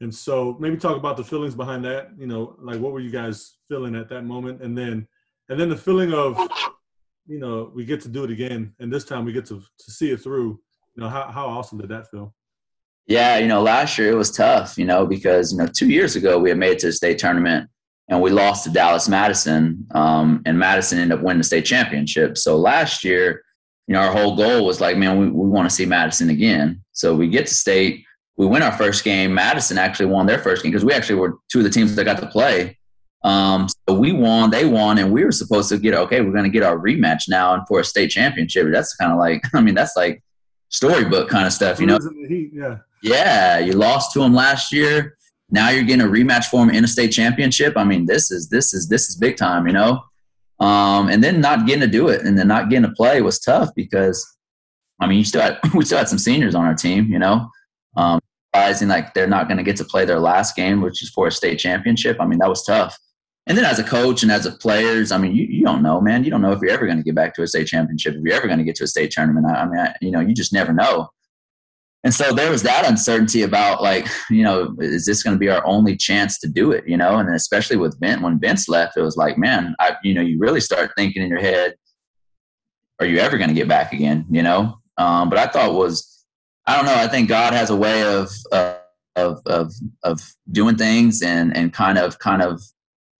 And 0.00 0.14
so 0.14 0.56
maybe 0.58 0.76
talk 0.76 0.96
about 0.96 1.16
the 1.16 1.24
feelings 1.24 1.54
behind 1.54 1.84
that. 1.84 2.10
You 2.16 2.26
know, 2.26 2.56
like 2.60 2.80
what 2.80 2.92
were 2.92 3.00
you 3.00 3.10
guys 3.10 3.56
feeling 3.68 3.94
at 3.94 4.08
that 4.08 4.22
moment, 4.22 4.62
and 4.62 4.76
then 4.76 5.06
and 5.48 5.60
then 5.60 5.68
the 5.68 5.76
feeling 5.76 6.12
of, 6.14 6.38
you 7.26 7.38
know, 7.38 7.70
we 7.74 7.84
get 7.84 8.00
to 8.02 8.08
do 8.08 8.24
it 8.24 8.30
again, 8.30 8.72
and 8.78 8.92
this 8.92 9.04
time 9.04 9.24
we 9.24 9.32
get 9.32 9.46
to 9.46 9.60
to 9.60 9.90
see 9.90 10.10
it 10.10 10.18
through. 10.18 10.60
You 10.96 11.02
know, 11.02 11.08
how 11.08 11.30
how 11.30 11.46
awesome 11.46 11.78
did 11.78 11.90
that 11.90 12.10
feel? 12.10 12.34
Yeah, 13.06 13.38
you 13.38 13.48
know, 13.48 13.60
last 13.60 13.98
year 13.98 14.10
it 14.10 14.16
was 14.16 14.30
tough, 14.30 14.78
you 14.78 14.84
know, 14.84 15.06
because 15.06 15.52
you 15.52 15.58
know 15.58 15.66
two 15.66 15.90
years 15.90 16.16
ago 16.16 16.38
we 16.38 16.48
had 16.48 16.58
made 16.58 16.72
it 16.72 16.78
to 16.80 16.86
the 16.86 16.92
state 16.92 17.18
tournament 17.18 17.68
and 18.10 18.20
we 18.20 18.30
lost 18.30 18.64
to 18.64 18.70
Dallas 18.70 19.08
Madison, 19.08 19.86
um, 19.94 20.42
and 20.44 20.58
Madison 20.58 20.98
ended 20.98 21.18
up 21.18 21.24
winning 21.24 21.38
the 21.38 21.44
state 21.44 21.64
championship. 21.64 22.36
So 22.36 22.56
last 22.56 23.04
year 23.04 23.42
you 23.90 23.94
know, 23.94 24.02
our 24.02 24.12
whole 24.12 24.36
goal 24.36 24.64
was 24.64 24.80
like, 24.80 24.96
man, 24.96 25.18
we, 25.18 25.26
we 25.26 25.48
want 25.48 25.68
to 25.68 25.74
see 25.74 25.84
Madison 25.84 26.30
again. 26.30 26.80
So 26.92 27.12
we 27.12 27.26
get 27.26 27.48
to 27.48 27.54
state, 27.54 28.04
we 28.36 28.46
win 28.46 28.62
our 28.62 28.70
first 28.70 29.02
game. 29.02 29.34
Madison 29.34 29.78
actually 29.78 30.06
won 30.06 30.26
their 30.26 30.38
first 30.38 30.62
game 30.62 30.70
because 30.70 30.84
we 30.84 30.92
actually 30.92 31.16
were 31.16 31.38
two 31.50 31.58
of 31.58 31.64
the 31.64 31.70
teams 31.70 31.96
that 31.96 32.04
got 32.04 32.20
to 32.20 32.28
play. 32.28 32.78
Um, 33.24 33.66
so 33.68 33.98
we 33.98 34.12
won, 34.12 34.50
they 34.50 34.64
won, 34.64 34.98
and 34.98 35.10
we 35.10 35.24
were 35.24 35.32
supposed 35.32 35.70
to 35.70 35.76
get 35.76 35.92
okay. 35.94 36.20
We're 36.20 36.30
going 36.30 36.44
to 36.44 36.50
get 36.50 36.62
our 36.62 36.78
rematch 36.78 37.22
now 37.28 37.52
and 37.54 37.66
for 37.66 37.80
a 37.80 37.84
state 37.84 38.12
championship. 38.12 38.68
That's 38.70 38.94
kind 38.94 39.10
of 39.10 39.18
like, 39.18 39.42
I 39.54 39.60
mean, 39.60 39.74
that's 39.74 39.96
like 39.96 40.22
storybook 40.68 41.28
kind 41.28 41.48
of 41.48 41.52
stuff, 41.52 41.80
you 41.80 41.86
know? 41.86 41.98
yeah. 42.52 42.76
Yeah, 43.02 43.58
you 43.58 43.72
lost 43.72 44.12
to 44.12 44.20
them 44.20 44.34
last 44.34 44.72
year. 44.72 45.16
Now 45.50 45.70
you're 45.70 45.82
getting 45.82 46.06
a 46.06 46.08
rematch 46.08 46.44
for 46.44 46.64
them 46.64 46.72
in 46.72 46.84
a 46.84 46.88
state 46.88 47.10
championship. 47.10 47.72
I 47.76 47.82
mean, 47.82 48.06
this 48.06 48.30
is 48.30 48.48
this 48.48 48.72
is 48.72 48.88
this 48.88 49.10
is 49.10 49.16
big 49.16 49.36
time, 49.36 49.66
you 49.66 49.72
know. 49.72 50.04
Um, 50.60 51.08
and 51.08 51.24
then 51.24 51.40
not 51.40 51.66
getting 51.66 51.80
to 51.80 51.86
do 51.86 52.08
it 52.08 52.22
and 52.22 52.38
then 52.38 52.48
not 52.48 52.68
getting 52.68 52.88
to 52.88 52.94
play 52.94 53.22
was 53.22 53.38
tough 53.38 53.70
because, 53.74 54.26
I 55.00 55.06
mean, 55.06 55.18
you 55.18 55.24
still 55.24 55.40
had, 55.40 55.58
we 55.74 55.84
still 55.84 55.98
had 55.98 56.08
some 56.08 56.18
seniors 56.18 56.54
on 56.54 56.64
our 56.66 56.74
team, 56.74 57.10
you 57.10 57.18
know, 57.18 57.48
um, 57.96 58.20
realizing 58.54 58.88
like 58.88 59.14
they're 59.14 59.26
not 59.26 59.48
going 59.48 59.56
to 59.56 59.64
get 59.64 59.76
to 59.76 59.84
play 59.84 60.04
their 60.04 60.20
last 60.20 60.56
game, 60.56 60.82
which 60.82 61.02
is 61.02 61.10
for 61.10 61.28
a 61.28 61.32
state 61.32 61.58
championship. 61.58 62.18
I 62.20 62.26
mean, 62.26 62.38
that 62.40 62.48
was 62.48 62.64
tough. 62.64 62.96
And 63.46 63.56
then 63.56 63.64
as 63.64 63.78
a 63.78 63.84
coach 63.84 64.22
and 64.22 64.30
as 64.30 64.44
a 64.44 64.52
players, 64.52 65.12
I 65.12 65.18
mean, 65.18 65.34
you, 65.34 65.44
you 65.44 65.64
don't 65.64 65.82
know, 65.82 66.00
man. 66.00 66.24
You 66.24 66.30
don't 66.30 66.42
know 66.42 66.52
if 66.52 66.60
you're 66.60 66.70
ever 66.70 66.86
going 66.86 66.98
to 66.98 67.02
get 67.02 67.14
back 67.14 67.34
to 67.34 67.42
a 67.42 67.46
state 67.46 67.66
championship, 67.66 68.14
if 68.14 68.22
you're 68.22 68.34
ever 68.34 68.46
going 68.46 68.58
to 68.58 68.64
get 68.64 68.76
to 68.76 68.84
a 68.84 68.86
state 68.86 69.10
tournament. 69.10 69.46
I, 69.46 69.62
I 69.62 69.66
mean, 69.66 69.80
I, 69.80 69.94
you 70.02 70.10
know, 70.10 70.20
you 70.20 70.34
just 70.34 70.52
never 70.52 70.72
know 70.72 71.08
and 72.02 72.14
so 72.14 72.32
there 72.32 72.50
was 72.50 72.62
that 72.62 72.88
uncertainty 72.88 73.42
about 73.42 73.82
like 73.82 74.06
you 74.30 74.42
know 74.42 74.74
is 74.78 75.04
this 75.06 75.22
going 75.22 75.34
to 75.34 75.38
be 75.38 75.50
our 75.50 75.64
only 75.66 75.96
chance 75.96 76.38
to 76.38 76.48
do 76.48 76.72
it 76.72 76.84
you 76.86 76.96
know? 76.96 77.16
And 77.16 77.34
especially 77.34 77.76
with 77.76 77.98
Vince 78.00 78.22
when 78.22 78.40
Vince 78.40 78.68
left 78.68 78.96
it 78.96 79.02
was 79.02 79.16
like 79.16 79.38
man 79.38 79.74
I 79.80 79.96
you 80.02 80.14
know 80.14 80.22
you 80.22 80.38
really 80.38 80.60
start 80.60 80.92
thinking 80.96 81.22
in 81.22 81.28
your 81.28 81.40
head 81.40 81.74
are 83.00 83.06
you 83.06 83.18
ever 83.18 83.38
going 83.38 83.48
to 83.48 83.54
get 83.54 83.68
back 83.68 83.92
again 83.92 84.26
you 84.30 84.42
know? 84.42 84.78
Um, 84.96 85.30
but 85.30 85.38
I 85.38 85.46
thought 85.46 85.74
was 85.74 86.24
I 86.66 86.76
don't 86.76 86.86
know 86.86 86.94
I 86.94 87.08
think 87.08 87.28
God 87.28 87.52
has 87.52 87.70
a 87.70 87.76
way 87.76 88.02
of 88.02 88.30
uh, 88.52 88.76
of 89.16 89.40
of 89.46 89.72
of 90.04 90.20
doing 90.50 90.76
things 90.76 91.22
and 91.22 91.56
and 91.56 91.72
kind 91.72 91.98
of 91.98 92.18
kind 92.18 92.42
of 92.42 92.62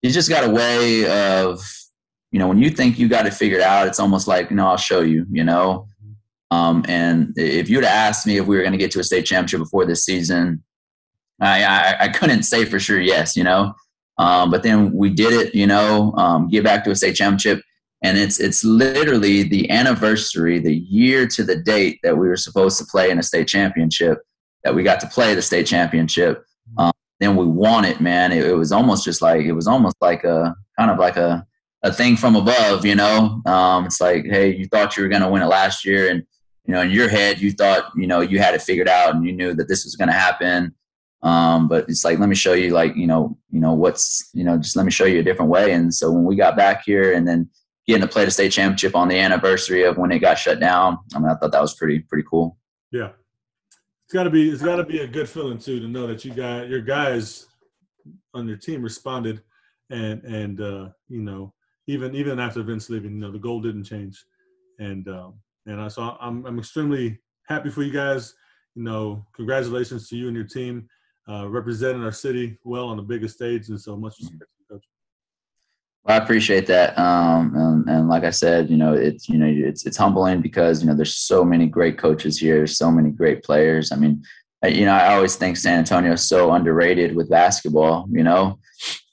he's 0.03 0.15
just 0.15 0.29
got 0.29 0.45
a 0.45 0.51
way 0.51 1.05
of 1.41 1.61
you 2.31 2.39
know 2.39 2.49
when 2.49 2.59
you 2.59 2.71
think 2.71 2.99
you 2.99 3.09
got 3.09 3.27
it 3.27 3.35
figured 3.35 3.61
out 3.61 3.87
it's 3.87 4.01
almost 4.01 4.29
like 4.29 4.51
you 4.51 4.57
know 4.57 4.67
I'll 4.67 4.77
show 4.77 5.01
you 5.01 5.27
you 5.31 5.45
know 5.45 5.87
um, 6.51 6.85
and 6.89 7.33
if 7.37 7.69
you'd 7.69 7.85
asked 7.85 8.27
me 8.27 8.39
if 8.39 8.47
we 8.47 8.57
were 8.57 8.63
going 8.63 8.73
to 8.73 8.79
get 8.79 8.91
to 8.93 9.01
a 9.01 9.05
state 9.05 9.27
championship 9.27 9.61
before 9.61 9.87
this 9.87 10.05
season, 10.05 10.63
I, 11.41 11.65
I, 11.65 11.97
I 12.01 12.09
couldn't 12.09 12.43
say 12.43 12.65
for 12.65 12.79
sure 12.79 13.01
yes, 13.01 13.37
you 13.37 13.45
know. 13.45 13.75
Um, 14.19 14.51
but 14.51 14.63
then 14.63 14.93
we 14.93 15.11
did 15.11 15.33
it, 15.33 15.55
you 15.55 15.67
know, 15.67 16.13
um, 16.17 16.49
get 16.49 16.65
back 16.65 16.85
to 16.85 16.91
a 16.91 16.97
state 16.97 17.17
championship. 17.17 17.63
And 18.03 18.19
it's 18.19 18.41
it's 18.41 18.65
literally 18.65 19.43
the 19.43 19.71
anniversary, 19.71 20.59
the 20.59 20.75
year 20.75 21.27
to 21.29 21.45
the 21.45 21.57
date 21.57 22.01
that 22.03 22.17
we 22.17 22.29
were 22.29 22.37
supposed 22.37 22.79
to 22.79 22.85
play 22.87 23.11
in 23.11 23.19
a 23.19 23.23
state 23.23 23.47
championship, 23.47 24.19
that 24.65 24.75
we 24.75 24.83
got 24.83 25.01
to 25.01 25.07
play 25.07 25.35
the 25.35 25.43
state 25.43 25.67
championship. 25.67 26.43
Um, 26.79 26.93
then 27.21 27.37
we 27.37 27.47
won 27.47 27.85
it, 27.85 28.01
man. 28.01 28.33
It, 28.33 28.47
it, 28.47 28.55
was 28.55 28.73
almost 28.73 29.05
just 29.05 29.21
like 29.21 29.43
it 29.43 29.53
was 29.53 29.67
almost 29.67 29.97
like 30.01 30.25
a 30.25 30.55
kind 30.79 30.91
of 30.91 30.99
like 30.99 31.17
a 31.17 31.47
a 31.83 31.93
thing 31.93 32.17
from 32.17 32.37
above, 32.37 32.87
you 32.87 32.95
know. 32.95 33.43
Um, 33.47 33.87
it's 33.87 34.01
like, 34.01 34.25
hey, 34.25 34.55
you 34.55 34.67
thought 34.67 34.97
you 34.97 35.03
were 35.03 35.09
going 35.09 35.23
to 35.23 35.29
win 35.29 35.43
it 35.43 35.47
last 35.47 35.85
year, 35.85 36.11
and 36.11 36.23
you 36.65 36.75
know, 36.75 36.83
in 36.83 36.91
your 36.91 37.09
head, 37.09 37.41
you 37.41 37.53
thought, 37.53 37.91
you 37.97 38.07
know, 38.07 38.21
you 38.21 38.39
had 38.39 38.55
it 38.55 38.63
figured 38.63 38.89
out 38.89 39.15
and 39.15 39.27
you 39.27 39.33
knew 39.33 39.55
that 39.55 39.69
this 39.69 39.85
was 39.85 39.97
going 39.97 40.09
to 40.09 40.15
happen. 40.15 40.75
Um, 41.23 41.69
but 41.69 41.89
it's 41.89 42.05
like, 42.05 42.19
let 42.19 42.29
me 42.29 42.35
show 42.35 42.55
you, 42.55 42.71
like, 42.71 42.97
you 42.97 43.07
know, 43.07 43.37
you 43.51 43.61
know, 43.61 43.75
what's, 43.75 44.31
you 44.33 44.45
know, 44.45 44.57
just 44.57 44.77
let 44.77 44.87
me 44.87 44.91
show 44.91 45.05
you 45.05 45.21
a 45.21 45.23
different 45.23 45.51
way. 45.51 45.73
And 45.73 45.93
so 45.93 46.11
when 46.11 46.25
we 46.25 46.35
got 46.35 46.57
back 46.57 46.83
here 46.85 47.13
and 47.13 47.29
then 47.29 47.49
getting 47.87 48.03
to 48.03 48.09
play 48.09 48.25
the 48.25 48.31
state 48.31 48.53
championship 48.53 48.95
on 48.95 49.09
the 49.09 49.19
anniversary 49.19 49.83
of 49.83 49.99
when 49.99 50.13
it 50.13 50.21
got 50.21 50.39
shut 50.39 50.61
down, 50.61 50.99
I 51.15 51.19
mean, 51.19 51.29
I 51.29 51.35
thought 51.35 51.53
that 51.53 51.61
was 51.61 51.75
pretty, 51.75 51.99
pretty 51.99 52.27
cool. 52.31 52.57
Yeah. 52.91 53.11
It's 54.07 54.15
gotta 54.15 54.31
be, 54.31 54.49
it's 54.49 54.63
gotta 54.63 54.85
be 54.85 55.01
a 55.01 55.07
good 55.07 55.29
feeling 55.29 55.59
too, 55.59 55.79
to 55.81 55.89
know 55.89 56.07
that 56.07 56.25
you 56.25 56.33
got 56.33 56.69
your 56.69 56.81
guys 56.81 57.47
on 58.33 58.49
your 58.49 58.57
team 58.57 58.83
responded 58.83 59.43
and, 59.91 60.23
and, 60.25 60.61
uh, 60.61 60.89
you 61.09 61.21
know, 61.21 61.53
even, 61.87 62.15
even 62.15 62.41
after 62.41 62.63
Vince 62.63 62.89
leaving, 62.89 63.13
you 63.13 63.21
know, 63.21 63.31
the 63.31 63.39
goal 63.39 63.61
didn't 63.61 63.85
change. 63.85 64.25
And, 64.79 65.07
um, 65.09 65.35
and 65.67 65.81
uh, 65.81 65.89
so 65.89 66.17
I'm, 66.21 66.45
I'm 66.47 66.59
extremely 66.59 67.19
happy 67.49 67.71
for 67.71 67.83
you 67.83 67.93
guys. 67.93 68.35
You 68.75 68.85
know, 68.85 69.27
congratulations 69.35 70.09
to 70.09 70.17
you 70.17 70.29
and 70.29 70.37
your 70.37 70.47
team 70.47 70.89
uh, 71.29 71.49
representing 71.49 72.03
our 72.03 72.13
city 72.13 72.59
well 72.65 72.89
on 72.89 72.97
the 72.97 73.03
biggest 73.03 73.35
stage. 73.37 73.69
And 73.69 73.81
so 73.81 73.97
much 73.97 74.15
respect, 74.21 74.45
coach. 74.71 74.85
Well, 76.05 76.19
I 76.19 76.23
appreciate 76.23 76.67
that. 76.69 76.99
Um, 76.99 77.55
and, 77.55 77.89
and, 77.89 78.09
like 78.09 78.25
I 78.25 78.31
said, 78.31 78.71
you 78.71 78.77
know, 78.77 78.95
it's, 78.95 79.29
you 79.29 79.39
know, 79.39 79.47
it's, 79.47 79.85
it's 79.87 79.97
humbling 79.97 80.41
because, 80.41 80.81
you 80.81 80.89
know, 80.89 80.95
there's 80.95 81.17
so 81.17 81.45
many 81.45 81.67
great 81.67 81.99
coaches 81.99 82.39
here, 82.39 82.67
so 82.67 82.91
many 82.91 83.11
great 83.11 83.43
players. 83.43 83.93
I 83.93 83.97
mean, 83.97 84.23
you 84.67 84.85
know, 84.87 84.93
I 84.93 85.15
always 85.15 85.37
think 85.37 85.57
San 85.57 85.79
Antonio 85.79 86.13
is 86.13 86.29
so 86.29 86.53
underrated 86.53 87.15
with 87.15 87.31
basketball, 87.31 88.07
you 88.11 88.23
know, 88.23 88.59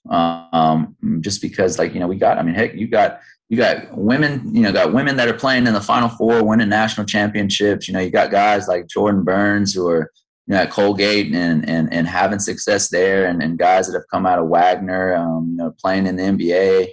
um, 0.09 0.95
just 1.21 1.41
because 1.41 1.79
like, 1.79 1.93
you 1.93 1.99
know, 1.99 2.07
we 2.07 2.17
got, 2.17 2.37
I 2.37 2.43
mean, 2.43 2.55
heck, 2.55 2.73
you 2.75 2.87
got 2.87 3.19
you 3.49 3.57
got 3.57 3.97
women, 3.97 4.53
you 4.53 4.61
know, 4.61 4.73
got 4.73 4.93
women 4.93 5.15
that 5.17 5.27
are 5.27 5.33
playing 5.33 5.67
in 5.67 5.73
the 5.73 5.81
Final 5.81 6.09
Four, 6.09 6.43
winning 6.43 6.69
national 6.69 7.05
championships. 7.05 7.87
You 7.87 7.93
know, 7.93 7.99
you 8.01 8.09
got 8.09 8.31
guys 8.31 8.67
like 8.67 8.87
Jordan 8.87 9.23
Burns 9.23 9.73
who 9.73 9.87
are, 9.87 10.11
you 10.47 10.53
know, 10.53 10.61
at 10.61 10.71
Colgate 10.71 11.33
and 11.33 11.67
and 11.67 11.91
and 11.93 12.07
having 12.07 12.39
success 12.39 12.89
there, 12.89 13.25
and, 13.25 13.41
and 13.41 13.57
guys 13.57 13.87
that 13.87 13.93
have 13.93 14.07
come 14.11 14.25
out 14.25 14.39
of 14.39 14.47
Wagner, 14.47 15.15
um, 15.15 15.49
you 15.51 15.57
know, 15.57 15.73
playing 15.79 16.07
in 16.07 16.17
the 16.17 16.23
NBA. 16.23 16.87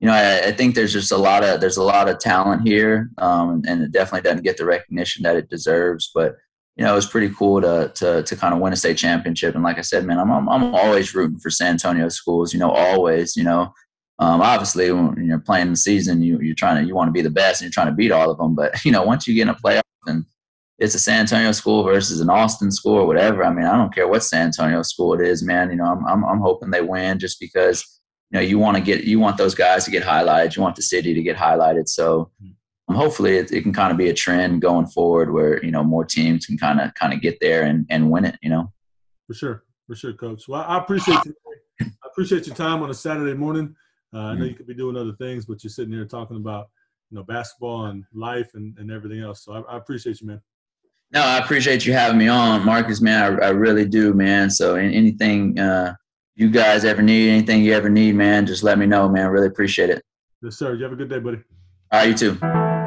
You 0.00 0.06
know, 0.06 0.14
I, 0.14 0.46
I, 0.46 0.52
think 0.52 0.76
there's 0.76 0.92
just 0.92 1.10
a 1.10 1.16
lot 1.16 1.42
of 1.42 1.60
there's 1.60 1.76
a 1.76 1.82
lot 1.82 2.08
of 2.08 2.20
talent 2.20 2.66
here, 2.66 3.10
um, 3.18 3.62
and 3.66 3.82
it 3.82 3.92
definitely 3.92 4.28
doesn't 4.28 4.44
get 4.44 4.56
the 4.56 4.64
recognition 4.64 5.24
that 5.24 5.36
it 5.36 5.50
deserves. 5.50 6.10
But 6.14 6.36
you 6.76 6.84
know, 6.84 6.92
it 6.92 6.96
was 6.96 7.06
pretty 7.06 7.34
cool 7.34 7.60
to 7.60 7.92
to 7.96 8.22
to 8.22 8.36
kind 8.36 8.54
of 8.54 8.60
win 8.60 8.72
a 8.72 8.76
state 8.76 8.96
championship. 8.96 9.54
And 9.54 9.64
like 9.64 9.76
I 9.76 9.82
said, 9.82 10.06
man, 10.06 10.18
I'm 10.18 10.30
I'm, 10.30 10.48
I'm 10.48 10.74
always 10.74 11.14
rooting 11.14 11.38
for 11.38 11.50
San 11.50 11.72
Antonio 11.72 12.08
schools. 12.08 12.54
You 12.54 12.60
know, 12.60 12.70
always. 12.70 13.36
You 13.36 13.44
know, 13.44 13.74
um, 14.18 14.40
obviously 14.40 14.90
when 14.90 15.24
you're 15.24 15.38
playing 15.38 15.70
the 15.70 15.76
season, 15.76 16.22
you 16.22 16.40
you're 16.40 16.54
trying 16.54 16.82
to 16.82 16.88
you 16.88 16.94
want 16.94 17.08
to 17.08 17.12
be 17.12 17.22
the 17.22 17.30
best 17.30 17.60
and 17.60 17.66
you're 17.66 17.72
trying 17.72 17.86
to 17.86 17.96
beat 17.96 18.12
all 18.12 18.30
of 18.30 18.38
them. 18.38 18.54
But 18.54 18.84
you 18.84 18.92
know, 18.92 19.02
once 19.02 19.26
you 19.26 19.34
get 19.34 19.42
in 19.42 19.48
a 19.48 19.54
playoff 19.54 19.82
and 20.06 20.24
it's 20.78 20.94
a 20.94 20.98
San 20.98 21.20
Antonio 21.20 21.50
school 21.52 21.82
versus 21.82 22.20
an 22.20 22.30
Austin 22.30 22.70
school 22.70 22.94
or 22.94 23.06
whatever. 23.06 23.44
I 23.44 23.52
mean, 23.52 23.66
I 23.66 23.76
don't 23.76 23.92
care 23.92 24.06
what 24.06 24.22
San 24.22 24.46
Antonio 24.46 24.82
school 24.82 25.14
it 25.14 25.26
is, 25.26 25.42
man. 25.42 25.70
You 25.70 25.76
know, 25.76 25.84
I'm 25.84 26.06
I'm, 26.06 26.24
I'm 26.24 26.40
hoping 26.40 26.70
they 26.70 26.82
win 26.82 27.18
just 27.18 27.40
because 27.40 28.00
you 28.30 28.38
know 28.38 28.42
you 28.42 28.58
want 28.58 28.76
to 28.76 28.82
get 28.82 29.04
you 29.04 29.18
want 29.18 29.36
those 29.36 29.54
guys 29.54 29.84
to 29.84 29.90
get 29.90 30.04
highlighted. 30.04 30.56
You 30.56 30.62
want 30.62 30.76
the 30.76 30.82
city 30.82 31.14
to 31.14 31.22
get 31.22 31.36
highlighted. 31.36 31.88
So 31.88 32.30
um, 32.88 32.96
hopefully 32.96 33.36
it, 33.36 33.52
it 33.52 33.62
can 33.62 33.72
kind 33.72 33.90
of 33.90 33.98
be 33.98 34.08
a 34.08 34.14
trend 34.14 34.62
going 34.62 34.86
forward 34.86 35.32
where 35.32 35.62
you 35.64 35.72
know 35.72 35.82
more 35.82 36.04
teams 36.04 36.46
can 36.46 36.58
kind 36.58 36.80
of 36.80 36.94
kind 36.94 37.12
of 37.12 37.20
get 37.20 37.38
there 37.40 37.62
and 37.62 37.86
and 37.90 38.10
win 38.10 38.24
it. 38.24 38.36
You 38.42 38.50
know. 38.50 38.72
For 39.26 39.34
sure, 39.34 39.64
for 39.86 39.94
sure, 39.94 40.12
coach. 40.14 40.48
Well, 40.48 40.64
I 40.66 40.78
appreciate 40.78 41.18
you. 41.24 41.34
I 41.80 42.06
appreciate 42.06 42.46
your 42.46 42.56
time 42.56 42.82
on 42.82 42.90
a 42.90 42.94
Saturday 42.94 43.34
morning. 43.34 43.74
Uh, 44.14 44.18
I 44.18 44.34
know 44.34 44.44
you 44.44 44.54
could 44.54 44.66
be 44.66 44.74
doing 44.74 44.96
other 44.96 45.12
things, 45.12 45.44
but 45.44 45.62
you're 45.62 45.70
sitting 45.70 45.92
here 45.92 46.06
talking 46.06 46.36
about 46.36 46.68
you 47.10 47.16
know 47.16 47.24
basketball 47.24 47.86
and 47.86 48.04
life 48.14 48.50
and, 48.54 48.76
and 48.78 48.90
everything 48.90 49.20
else. 49.20 49.44
So 49.44 49.52
I, 49.52 49.74
I 49.74 49.76
appreciate 49.76 50.20
you, 50.20 50.28
man. 50.28 50.40
No, 51.12 51.22
I 51.22 51.38
appreciate 51.38 51.86
you 51.86 51.92
having 51.94 52.18
me 52.18 52.28
on, 52.28 52.64
Marcus. 52.64 53.00
Man, 53.00 53.40
I, 53.40 53.46
I 53.46 53.48
really 53.50 53.86
do, 53.86 54.12
man. 54.12 54.50
So 54.50 54.74
anything 54.76 55.58
uh, 55.58 55.94
you 56.34 56.50
guys 56.50 56.84
ever 56.84 57.02
need, 57.02 57.30
anything 57.30 57.62
you 57.62 57.72
ever 57.72 57.88
need, 57.88 58.14
man, 58.14 58.46
just 58.46 58.62
let 58.62 58.78
me 58.78 58.86
know, 58.86 59.08
man. 59.08 59.28
Really 59.28 59.46
appreciate 59.46 59.90
it. 59.90 60.02
Yes, 60.42 60.56
sir. 60.56 60.74
You 60.74 60.84
have 60.84 60.92
a 60.92 60.96
good 60.96 61.08
day, 61.08 61.18
buddy. 61.18 61.38
All 61.90 62.00
right, 62.00 62.08
you 62.08 62.14
too. 62.14 62.77